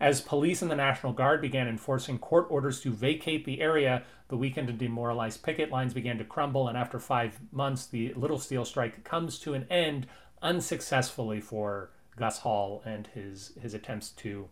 As 0.00 0.22
police 0.22 0.62
and 0.62 0.70
the 0.70 0.76
National 0.76 1.12
Guard 1.12 1.42
began 1.42 1.68
enforcing 1.68 2.18
court 2.18 2.46
orders 2.48 2.80
to 2.80 2.90
vacate 2.90 3.44
the 3.44 3.60
area, 3.60 4.02
the 4.28 4.36
weakened 4.36 4.70
and 4.70 4.78
demoralized 4.78 5.42
picket 5.42 5.70
lines 5.70 5.92
began 5.92 6.16
to 6.16 6.24
crumble, 6.24 6.68
and 6.68 6.78
after 6.78 6.98
five 6.98 7.38
months, 7.52 7.86
the 7.86 8.14
Little 8.14 8.38
Steel 8.38 8.64
strike 8.64 9.04
comes 9.04 9.38
to 9.40 9.52
an 9.52 9.66
end 9.68 10.06
unsuccessfully 10.40 11.38
for 11.38 11.90
Gus 12.16 12.38
Hall 12.38 12.82
and 12.86 13.06
his 13.08 13.52
his 13.60 13.74
attempts 13.74 14.10
to 14.10 14.48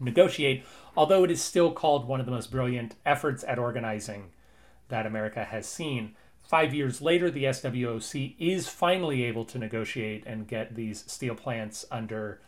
negotiate, 0.00 0.64
although 0.96 1.24
it 1.24 1.30
is 1.30 1.42
still 1.42 1.70
called 1.72 2.06
one 2.06 2.20
of 2.20 2.26
the 2.26 2.32
most 2.32 2.50
brilliant 2.50 2.94
efforts 3.06 3.44
at 3.46 3.58
organizing 3.58 4.30
that 4.88 5.06
America 5.06 5.44
has 5.44 5.66
seen. 5.66 6.14
Five 6.42 6.74
years 6.74 7.00
later, 7.00 7.30
the 7.30 7.44
SWOC 7.44 8.34
is 8.38 8.68
finally 8.68 9.24
able 9.24 9.44
to 9.46 9.58
negotiate 9.58 10.24
and 10.26 10.46
get 10.46 10.74
these 10.74 11.04
steel 11.10 11.34
plants 11.34 11.86
under 11.90 12.40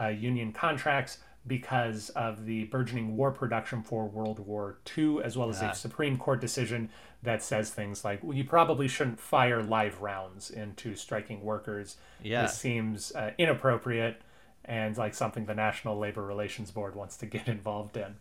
uh, 0.00 0.08
union 0.08 0.52
contracts 0.52 1.18
because 1.46 2.08
of 2.10 2.44
the 2.46 2.64
burgeoning 2.64 3.16
war 3.16 3.30
production 3.30 3.82
for 3.82 4.06
World 4.06 4.38
War 4.38 4.78
II, 4.96 5.22
as 5.22 5.36
well 5.36 5.48
as 5.50 5.60
Ah. 5.62 5.70
a 5.70 5.74
Supreme 5.74 6.16
Court 6.16 6.40
decision 6.40 6.88
that 7.22 7.42
says 7.42 7.70
things 7.70 8.04
like, 8.04 8.22
well, 8.22 8.36
you 8.36 8.44
probably 8.44 8.88
shouldn't 8.88 9.20
fire 9.20 9.62
live 9.62 10.00
rounds 10.00 10.50
into 10.50 10.94
striking 10.96 11.42
workers. 11.42 11.96
Yeah. 12.22 12.42
This 12.42 12.58
seems 12.58 13.12
uh, 13.14 13.32
inappropriate 13.38 14.22
and 14.64 14.96
like 14.96 15.14
something 15.14 15.46
the 15.46 15.54
National 15.54 15.98
Labor 15.98 16.22
Relations 16.22 16.70
Board 16.70 16.94
wants 16.94 17.16
to 17.18 17.26
get 17.26 17.48
involved 17.56 17.96
in. 17.96 18.16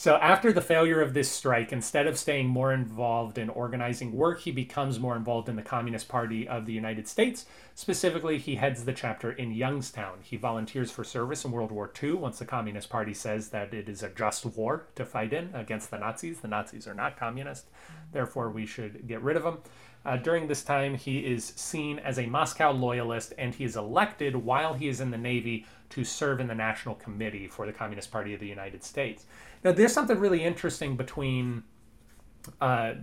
So, 0.00 0.14
after 0.14 0.52
the 0.52 0.60
failure 0.60 1.00
of 1.00 1.12
this 1.12 1.28
strike, 1.28 1.72
instead 1.72 2.06
of 2.06 2.16
staying 2.16 2.46
more 2.46 2.72
involved 2.72 3.36
in 3.36 3.48
organizing 3.48 4.12
work, 4.12 4.38
he 4.38 4.52
becomes 4.52 5.00
more 5.00 5.16
involved 5.16 5.48
in 5.48 5.56
the 5.56 5.62
Communist 5.62 6.06
Party 6.06 6.46
of 6.46 6.66
the 6.66 6.72
United 6.72 7.08
States. 7.08 7.46
Specifically, 7.74 8.38
he 8.38 8.54
heads 8.54 8.84
the 8.84 8.92
chapter 8.92 9.32
in 9.32 9.50
Youngstown. 9.50 10.18
He 10.22 10.36
volunteers 10.36 10.92
for 10.92 11.02
service 11.02 11.44
in 11.44 11.50
World 11.50 11.72
War 11.72 11.90
II 12.00 12.12
once 12.12 12.38
the 12.38 12.44
Communist 12.44 12.88
Party 12.90 13.12
says 13.12 13.48
that 13.48 13.74
it 13.74 13.88
is 13.88 14.04
a 14.04 14.08
just 14.08 14.46
war 14.46 14.86
to 14.94 15.04
fight 15.04 15.32
in 15.32 15.50
against 15.52 15.90
the 15.90 15.98
Nazis. 15.98 16.38
The 16.38 16.46
Nazis 16.46 16.86
are 16.86 16.94
not 16.94 17.18
communist, 17.18 17.66
therefore, 18.12 18.50
we 18.50 18.66
should 18.66 19.08
get 19.08 19.20
rid 19.20 19.36
of 19.36 19.42
them. 19.42 19.58
Uh, 20.04 20.16
during 20.16 20.46
this 20.46 20.62
time, 20.62 20.94
he 20.94 21.18
is 21.18 21.44
seen 21.44 21.98
as 21.98 22.18
a 22.18 22.26
Moscow 22.26 22.70
loyalist 22.70 23.34
and 23.36 23.54
he 23.54 23.64
is 23.64 23.76
elected 23.76 24.36
while 24.36 24.74
he 24.74 24.88
is 24.88 25.00
in 25.00 25.10
the 25.10 25.18
Navy 25.18 25.66
to 25.90 26.04
serve 26.04 26.40
in 26.40 26.46
the 26.46 26.54
National 26.54 26.94
Committee 26.94 27.48
for 27.48 27.66
the 27.66 27.72
Communist 27.72 28.10
Party 28.10 28.34
of 28.34 28.40
the 28.40 28.46
United 28.46 28.84
States. 28.84 29.26
Now, 29.64 29.72
there's 29.72 29.92
something 29.92 30.18
really 30.18 30.44
interesting 30.44 30.96
between 30.96 31.64
uh, 32.60 32.94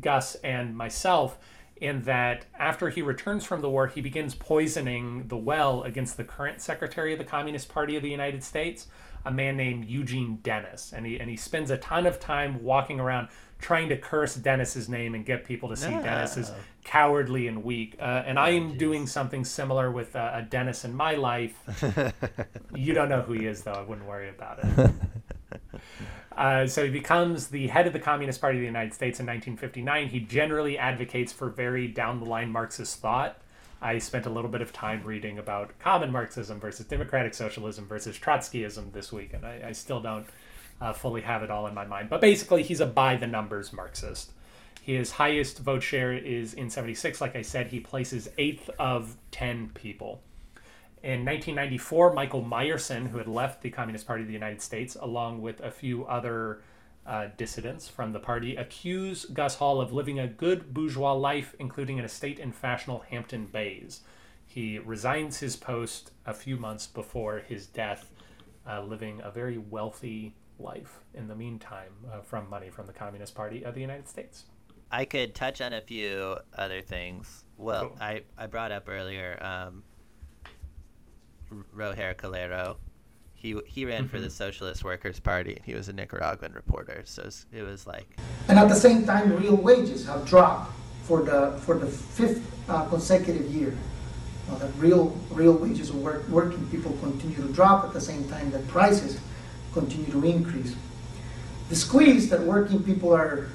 Gus 0.00 0.34
and 0.36 0.76
myself 0.76 1.38
in 1.76 2.02
that 2.02 2.46
after 2.58 2.88
he 2.88 3.02
returns 3.02 3.44
from 3.44 3.60
the 3.60 3.68
war, 3.68 3.88
he 3.88 4.00
begins 4.00 4.34
poisoning 4.34 5.26
the 5.28 5.36
well 5.36 5.82
against 5.82 6.16
the 6.16 6.24
current 6.24 6.60
secretary 6.60 7.12
of 7.12 7.18
the 7.18 7.24
Communist 7.24 7.68
Party 7.68 7.96
of 7.96 8.02
the 8.02 8.10
United 8.10 8.44
States, 8.44 8.86
a 9.24 9.30
man 9.30 9.56
named 9.56 9.86
Eugene 9.86 10.36
Dennis. 10.42 10.92
And 10.94 11.06
he, 11.06 11.18
and 11.18 11.30
he 11.30 11.36
spends 11.36 11.70
a 11.70 11.76
ton 11.78 12.06
of 12.06 12.20
time 12.20 12.62
walking 12.62 13.00
around 13.00 13.28
trying 13.58 13.88
to 13.88 13.96
curse 13.96 14.34
Dennis's 14.34 14.88
name 14.88 15.14
and 15.14 15.24
get 15.24 15.44
people 15.44 15.70
to 15.70 15.76
see 15.76 15.90
No. 15.90 16.02
Dennis 16.02 16.36
as 16.36 16.52
cowardly 16.84 17.48
and 17.48 17.64
weak. 17.64 17.96
Uh, 17.98 18.22
and 18.26 18.38
I 18.38 18.50
am 18.50 18.76
doing 18.76 19.06
something 19.06 19.44
similar 19.44 19.90
with 19.90 20.14
uh, 20.14 20.32
a 20.34 20.42
Dennis 20.42 20.84
in 20.84 20.94
my 20.94 21.14
life. 21.14 21.58
you 22.74 22.92
don't 22.92 23.08
know 23.08 23.22
who 23.22 23.32
he 23.32 23.46
is, 23.46 23.62
though. 23.62 23.72
I 23.72 23.82
wouldn't 23.82 24.06
worry 24.06 24.28
about 24.28 24.58
it. 24.62 24.90
Uh, 26.36 26.66
so 26.66 26.84
he 26.84 26.90
becomes 26.90 27.48
the 27.48 27.68
head 27.68 27.86
of 27.86 27.92
the 27.92 27.98
Communist 28.00 28.40
Party 28.40 28.58
of 28.58 28.62
the 28.62 28.66
United 28.66 28.92
States 28.92 29.20
in 29.20 29.26
1959. 29.26 30.08
He 30.08 30.20
generally 30.20 30.76
advocates 30.76 31.32
for 31.32 31.48
very 31.48 31.86
down 31.86 32.18
the 32.18 32.26
line 32.26 32.50
Marxist 32.50 32.98
thought. 33.00 33.38
I 33.84 33.98
spent 33.98 34.24
a 34.24 34.30
little 34.30 34.50
bit 34.50 34.62
of 34.62 34.72
time 34.72 35.02
reading 35.04 35.38
about 35.38 35.78
common 35.78 36.10
Marxism 36.10 36.58
versus 36.58 36.86
democratic 36.86 37.34
socialism 37.34 37.86
versus 37.86 38.18
Trotskyism 38.18 38.92
this 38.94 39.12
week, 39.12 39.34
and 39.34 39.44
I, 39.44 39.60
I 39.66 39.72
still 39.72 40.00
don't 40.00 40.26
uh, 40.80 40.94
fully 40.94 41.20
have 41.20 41.42
it 41.42 41.50
all 41.50 41.66
in 41.66 41.74
my 41.74 41.84
mind. 41.84 42.08
But 42.08 42.22
basically, 42.22 42.62
he's 42.62 42.80
a 42.80 42.86
by 42.86 43.16
the 43.16 43.26
numbers 43.26 43.74
Marxist. 43.74 44.32
His 44.80 45.12
highest 45.12 45.58
vote 45.58 45.82
share 45.82 46.14
is 46.14 46.54
in 46.54 46.70
76. 46.70 47.20
Like 47.20 47.36
I 47.36 47.42
said, 47.42 47.66
he 47.66 47.78
places 47.78 48.30
eighth 48.38 48.70
of 48.78 49.18
10 49.32 49.72
people. 49.74 50.22
In 51.02 51.26
1994, 51.26 52.14
Michael 52.14 52.42
Meyerson, 52.42 53.10
who 53.10 53.18
had 53.18 53.28
left 53.28 53.60
the 53.60 53.68
Communist 53.68 54.06
Party 54.06 54.22
of 54.22 54.28
the 54.28 54.32
United 54.32 54.62
States, 54.62 54.96
along 54.98 55.42
with 55.42 55.60
a 55.60 55.70
few 55.70 56.06
other 56.06 56.62
uh, 57.06 57.28
dissidents 57.36 57.88
from 57.88 58.12
the 58.12 58.18
party, 58.18 58.56
accuse 58.56 59.24
Gus 59.26 59.56
Hall 59.56 59.80
of 59.80 59.92
living 59.92 60.18
a 60.18 60.26
good 60.26 60.72
bourgeois 60.72 61.12
life, 61.12 61.54
including 61.58 61.98
an 61.98 62.04
estate 62.04 62.38
in 62.38 62.52
fashionable 62.52 63.04
Hampton 63.10 63.46
Bays. 63.46 64.00
He 64.46 64.78
resigns 64.78 65.38
his 65.40 65.56
post 65.56 66.12
a 66.24 66.32
few 66.32 66.56
months 66.56 66.86
before 66.86 67.40
his 67.40 67.66
death, 67.66 68.10
uh, 68.68 68.82
living 68.82 69.20
a 69.22 69.30
very 69.30 69.58
wealthy 69.58 70.34
life 70.58 71.00
in 71.12 71.26
the 71.28 71.34
meantime 71.34 71.92
uh, 72.12 72.20
from 72.20 72.48
money 72.48 72.70
from 72.70 72.86
the 72.86 72.92
Communist 72.92 73.34
Party 73.34 73.64
of 73.64 73.74
the 73.74 73.80
United 73.80 74.08
States. 74.08 74.44
I 74.90 75.04
could 75.04 75.34
touch 75.34 75.60
on 75.60 75.72
a 75.72 75.80
few 75.80 76.36
other 76.56 76.80
things. 76.80 77.44
Well, 77.58 77.88
Cool. 77.88 77.98
I, 78.00 78.22
I 78.38 78.46
brought 78.46 78.70
up 78.70 78.88
earlier 78.88 79.36
um, 79.42 79.82
Roger 81.72 82.14
Calero. 82.14 82.76
He 83.44 83.54
he 83.66 83.84
ran 83.84 84.08
for 84.08 84.18
the 84.18 84.28
Mm-hmm. 84.28 84.44
Socialist 84.44 84.84
Workers 84.84 85.20
Party. 85.20 85.60
He 85.66 85.74
was 85.74 85.90
a 85.90 85.92
Nicaraguan 85.92 86.54
reporter, 86.54 87.02
so 87.04 87.20
it 87.20 87.26
was, 87.26 87.46
it 87.52 87.62
was 87.62 87.86
like 87.86 88.08
And 88.48 88.58
at 88.58 88.70
the 88.70 88.74
same 88.74 89.04
time, 89.04 89.36
real 89.36 89.54
wages 89.54 90.06
have 90.06 90.24
dropped 90.24 90.72
for 91.02 91.22
the 91.22 91.40
for 91.60 91.76
the 91.76 91.86
fifth 91.86 92.40
uh, 92.70 92.86
consecutive 92.88 93.46
year. 93.54 93.76
Uh, 94.50 94.56
the 94.56 94.68
real 94.84 95.12
real 95.30 95.52
wages 95.52 95.90
of 95.90 95.96
work, 95.96 96.26
working 96.28 96.66
people 96.70 96.92
continue 97.02 97.36
to 97.36 97.52
drop 97.52 97.84
at 97.84 97.92
the 97.92 98.00
same 98.00 98.26
time 98.30 98.50
that 98.50 98.66
prices 98.66 99.20
continue 99.74 100.10
to 100.10 100.24
increase. 100.24 100.74
The 101.68 101.76
squeeze 101.76 102.30
that 102.30 102.40
working 102.40 102.82
people 102.82 103.12
are 103.12 103.48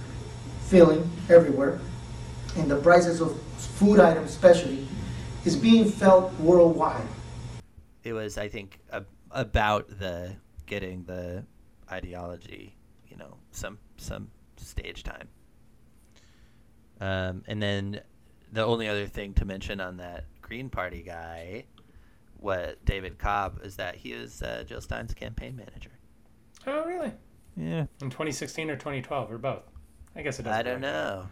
feeling 0.67 1.01
everywhere, 1.29 1.79
and 2.57 2.69
the 2.69 2.77
prices 2.77 3.21
of 3.21 3.41
food 3.79 3.99
items 3.99 4.29
especially, 4.29 4.87
is 5.45 5.55
being 5.55 5.85
felt 5.89 6.31
worldwide. 6.39 7.07
it 8.03 8.13
was 8.13 8.37
I 8.37 8.47
think 8.49 8.77
a, 8.91 9.01
about 9.31 9.87
the 9.99 10.35
getting 10.65 11.03
the 11.03 11.45
ideology, 11.91 12.75
you 13.07 13.17
know, 13.17 13.37
some 13.51 13.77
some 13.97 14.29
stage 14.57 15.03
time. 15.03 15.27
Um, 17.01 17.43
and 17.47 17.61
then 17.61 18.01
the 18.51 18.65
only 18.65 18.87
other 18.87 19.07
thing 19.07 19.33
to 19.35 19.45
mention 19.45 19.79
on 19.79 19.97
that 19.97 20.25
Green 20.41 20.69
Party 20.69 21.01
guy, 21.01 21.65
what 22.37 22.83
David 22.85 23.17
Cobb, 23.17 23.59
is 23.63 23.75
that 23.77 23.95
he 23.95 24.13
was 24.13 24.41
uh, 24.41 24.63
Jill 24.67 24.81
Stein's 24.81 25.13
campaign 25.13 25.55
manager. 25.55 25.91
Oh, 26.67 26.83
really? 26.85 27.11
Yeah. 27.55 27.85
In 28.01 28.09
2016 28.09 28.69
or 28.69 28.75
2012 28.75 29.31
or 29.31 29.37
both? 29.37 29.63
I 30.15 30.21
guess 30.21 30.39
it 30.39 30.43
doesn't. 30.43 30.59
I 30.59 30.63
don't 30.63 30.81
matter. 30.81 30.93
know. 30.93 31.27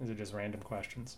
These 0.00 0.10
are 0.10 0.14
just 0.14 0.32
random 0.32 0.60
questions. 0.60 1.16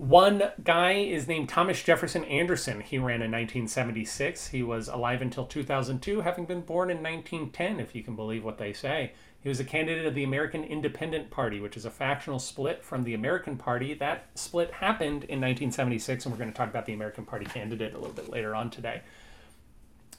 One 0.00 0.44
guy 0.64 0.92
is 0.92 1.28
named 1.28 1.50
Thomas 1.50 1.82
Jefferson 1.82 2.24
Anderson. 2.24 2.80
He 2.80 2.96
ran 2.96 3.20
in 3.20 3.30
1976. 3.30 4.46
He 4.46 4.62
was 4.62 4.88
alive 4.88 5.20
until 5.20 5.44
2002, 5.44 6.22
having 6.22 6.46
been 6.46 6.62
born 6.62 6.88
in 6.88 7.02
1910, 7.02 7.78
if 7.78 7.94
you 7.94 8.02
can 8.02 8.16
believe 8.16 8.42
what 8.42 8.56
they 8.56 8.72
say. 8.72 9.12
He 9.42 9.50
was 9.50 9.60
a 9.60 9.64
candidate 9.64 10.06
of 10.06 10.14
the 10.14 10.24
American 10.24 10.64
Independent 10.64 11.30
Party, 11.30 11.60
which 11.60 11.76
is 11.76 11.84
a 11.84 11.90
factional 11.90 12.38
split 12.38 12.82
from 12.82 13.04
the 13.04 13.12
American 13.12 13.58
Party. 13.58 13.92
That 13.92 14.28
split 14.36 14.70
happened 14.72 15.24
in 15.24 15.38
1976, 15.38 16.24
and 16.24 16.32
we're 16.32 16.38
going 16.38 16.50
to 16.50 16.56
talk 16.56 16.70
about 16.70 16.86
the 16.86 16.94
American 16.94 17.26
Party 17.26 17.44
candidate 17.44 17.92
a 17.92 17.98
little 17.98 18.14
bit 18.14 18.30
later 18.30 18.54
on 18.54 18.70
today 18.70 19.02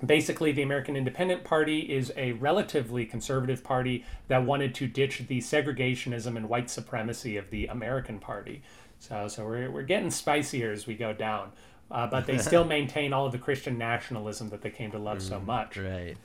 basically 0.05 0.51
the 0.51 0.63
American 0.63 0.95
Independent 0.95 1.43
Party 1.43 1.79
is 1.79 2.11
a 2.17 2.33
relatively 2.33 3.05
conservative 3.05 3.63
party 3.63 4.03
that 4.27 4.43
wanted 4.43 4.73
to 4.75 4.87
ditch 4.87 5.23
the 5.27 5.39
segregationism 5.39 6.35
and 6.35 6.49
white 6.49 6.69
supremacy 6.69 7.37
of 7.37 7.49
the 7.49 7.67
American 7.67 8.19
Party. 8.19 8.63
So, 9.01 9.27
so 9.27 9.45
we're, 9.45 9.71
we're 9.71 9.81
getting 9.81 10.11
spicier 10.11 10.71
as 10.71 10.85
we 10.85 10.93
go 10.93 11.11
down. 11.11 11.51
Uh, 11.89 12.05
but 12.07 12.27
they 12.27 12.37
still 12.49 12.63
maintain 12.63 13.13
all 13.13 13.25
of 13.25 13.31
the 13.31 13.39
Christian 13.39 13.77
nationalism 13.77 14.49
that 14.49 14.61
they 14.61 14.69
came 14.69 14.91
to 14.91 14.99
love 14.99 15.21
so 15.21 15.39
much. 15.39 15.75
Right. 15.77 16.15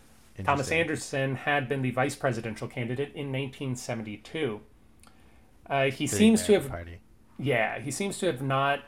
Thomas 0.44 0.70
Anderson 0.70 1.34
had 1.34 1.68
been 1.68 1.80
the 1.80 1.90
vice 1.90 2.14
presidential 2.14 2.68
candidate 2.68 3.12
in 3.14 3.32
1972. 3.32 4.60
Uh, 5.68 5.84
he 5.84 6.06
the 6.06 6.14
seems 6.14 6.44
to 6.44 6.52
have, 6.52 6.68
Party. 6.68 7.00
yeah, 7.38 7.80
he 7.80 7.90
seems 7.90 8.18
to 8.18 8.26
have 8.26 8.42
not 8.42 8.80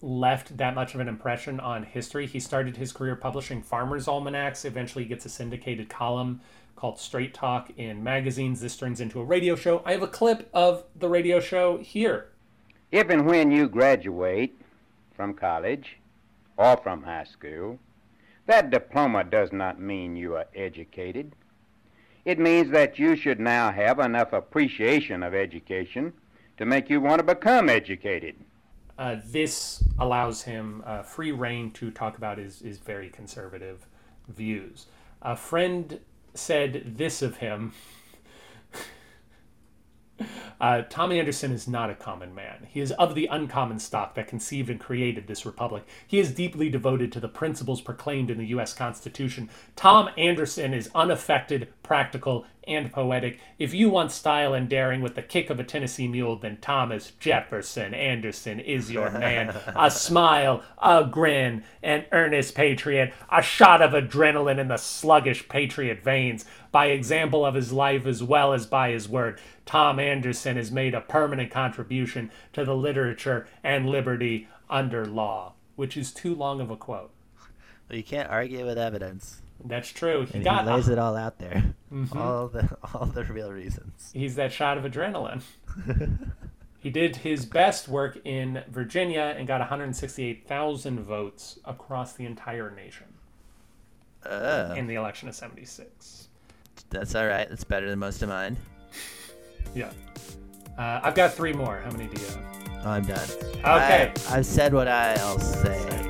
left 0.00 0.56
that 0.56 0.76
much 0.76 0.94
of 0.94 1.00
an 1.00 1.08
impression 1.08 1.58
on 1.58 1.82
history. 1.82 2.28
He 2.28 2.38
started 2.38 2.76
his 2.76 2.92
career 2.92 3.16
publishing 3.16 3.60
farmers' 3.60 4.06
almanacs. 4.06 4.64
Eventually, 4.64 5.04
gets 5.04 5.26
a 5.26 5.28
syndicated 5.28 5.88
column 5.88 6.40
called 6.76 7.00
Straight 7.00 7.34
Talk 7.34 7.70
in 7.76 8.04
magazines. 8.04 8.60
This 8.60 8.76
turns 8.76 9.00
into 9.00 9.20
a 9.20 9.24
radio 9.24 9.56
show. 9.56 9.82
I 9.84 9.92
have 9.92 10.02
a 10.02 10.08
clip 10.08 10.48
of 10.54 10.84
the 10.96 11.08
radio 11.08 11.40
show 11.40 11.78
here. 11.78 12.29
If 12.92 13.08
and 13.08 13.24
when 13.24 13.52
you 13.52 13.68
graduate 13.68 14.60
from 15.14 15.34
college 15.34 15.98
or 16.56 16.76
from 16.76 17.04
high 17.04 17.24
school, 17.24 17.78
that 18.46 18.70
diploma 18.70 19.22
does 19.22 19.52
not 19.52 19.80
mean 19.80 20.16
you 20.16 20.34
are 20.34 20.46
educated. 20.56 21.36
It 22.24 22.38
means 22.38 22.70
that 22.70 22.98
you 22.98 23.14
should 23.14 23.38
now 23.38 23.70
have 23.70 24.00
enough 24.00 24.32
appreciation 24.32 25.22
of 25.22 25.34
education 25.34 26.12
to 26.56 26.66
make 26.66 26.90
you 26.90 27.00
want 27.00 27.20
to 27.20 27.22
become 27.22 27.68
educated. 27.68 28.34
Uh, 28.98 29.16
this 29.24 29.84
allows 29.98 30.42
him 30.42 30.82
uh, 30.84 31.02
free 31.02 31.32
reign 31.32 31.70
to 31.70 31.90
talk 31.90 32.18
about 32.18 32.38
his, 32.38 32.58
his 32.58 32.78
very 32.78 33.08
conservative 33.08 33.86
views. 34.28 34.86
A 35.22 35.36
friend 35.36 36.00
said 36.34 36.96
this 36.98 37.22
of 37.22 37.38
him 37.38 37.72
Uh, 40.60 40.82
Tom 40.82 41.10
Anderson 41.10 41.52
is 41.52 41.66
not 41.66 41.88
a 41.88 41.94
common 41.94 42.34
man. 42.34 42.66
He 42.68 42.80
is 42.80 42.92
of 42.92 43.14
the 43.14 43.26
uncommon 43.26 43.78
stock 43.78 44.14
that 44.14 44.28
conceived 44.28 44.68
and 44.68 44.78
created 44.78 45.26
this 45.26 45.46
republic. 45.46 45.86
He 46.06 46.18
is 46.18 46.32
deeply 46.32 46.68
devoted 46.68 47.10
to 47.12 47.20
the 47.20 47.28
principles 47.28 47.80
proclaimed 47.80 48.30
in 48.30 48.36
the 48.36 48.48
U.S. 48.48 48.74
Constitution. 48.74 49.48
Tom 49.74 50.10
Anderson 50.18 50.74
is 50.74 50.90
unaffected, 50.94 51.68
practical, 51.90 52.46
and 52.68 52.92
poetic. 52.92 53.40
If 53.58 53.74
you 53.74 53.90
want 53.90 54.12
style 54.12 54.54
and 54.54 54.68
daring 54.68 55.00
with 55.00 55.16
the 55.16 55.22
kick 55.22 55.50
of 55.50 55.58
a 55.58 55.64
Tennessee 55.64 56.06
mule, 56.06 56.36
then 56.36 56.58
Thomas 56.60 57.10
Jefferson 57.18 57.94
Anderson 57.94 58.60
is 58.60 58.92
your 58.92 59.10
man. 59.18 59.56
a 59.74 59.90
smile, 59.90 60.62
a 60.80 61.04
grin, 61.04 61.64
an 61.82 62.04
earnest 62.12 62.54
patriot, 62.54 63.12
a 63.28 63.42
shot 63.42 63.82
of 63.82 63.90
adrenaline 63.90 64.60
in 64.60 64.68
the 64.68 64.76
sluggish 64.76 65.48
patriot 65.48 66.04
veins. 66.04 66.44
By 66.70 66.86
example 66.86 67.44
of 67.44 67.56
his 67.56 67.72
life 67.72 68.06
as 68.06 68.22
well 68.22 68.52
as 68.52 68.66
by 68.66 68.92
his 68.92 69.08
word, 69.08 69.40
Tom 69.66 69.98
Anderson 69.98 70.56
has 70.58 70.70
made 70.70 70.94
a 70.94 71.00
permanent 71.00 71.50
contribution 71.50 72.30
to 72.52 72.64
the 72.64 72.76
literature 72.76 73.48
and 73.64 73.90
liberty 73.90 74.46
under 74.68 75.06
law, 75.06 75.54
which 75.74 75.96
is 75.96 76.12
too 76.12 76.36
long 76.36 76.60
of 76.60 76.70
a 76.70 76.76
quote. 76.76 77.10
Well, 77.88 77.96
you 77.96 78.04
can't 78.04 78.30
argue 78.30 78.64
with 78.64 78.78
evidence. 78.78 79.42
That's 79.64 79.90
true. 79.90 80.26
He 80.26 80.34
and 80.36 80.44
got 80.44 80.64
he 80.64 80.70
lays 80.70 80.88
it 80.88 80.98
all 80.98 81.16
out 81.16 81.38
there. 81.38 81.74
Mhm. 81.92 82.14
All 82.16 82.48
the 82.48 82.68
all 82.94 83.06
the 83.06 83.24
real 83.24 83.52
reasons. 83.52 84.10
He's 84.12 84.36
that 84.36 84.52
shot 84.52 84.78
of 84.78 84.84
adrenaline. 84.84 85.42
he 86.78 86.90
did 86.90 87.16
his 87.16 87.44
best 87.44 87.88
work 87.88 88.18
in 88.24 88.62
Virginia 88.70 89.34
and 89.36 89.46
got 89.46 89.60
168,000 89.60 91.00
votes 91.00 91.58
across 91.64 92.14
the 92.14 92.24
entire 92.26 92.70
nation 92.70 93.06
Uh, 94.24 94.74
in 94.76 94.86
the 94.86 94.94
election 94.94 95.28
of 95.28 95.34
76. 95.34 96.28
that's 96.88 97.14
all 97.14 97.26
right. 97.26 97.48
That's 97.48 97.64
better 97.64 97.88
than 97.88 97.98
most 97.98 98.22
of 98.22 98.28
mine. 98.28 98.56
Yeah. 99.74 99.90
Uh, 100.78 101.00
I've 101.02 101.14
got 101.14 101.34
three 101.34 101.52
more. 101.52 101.80
How 101.84 101.90
many 101.90 102.06
do 102.06 102.20
you 102.20 102.26
have? 102.28 102.86
I'm 102.86 103.04
done. 103.04 103.28
Okay. 103.58 104.12
I, 104.28 104.36
I've 104.38 104.46
said 104.46 104.72
what 104.72 104.88
I'll 104.88 105.38
say. 105.38 106.09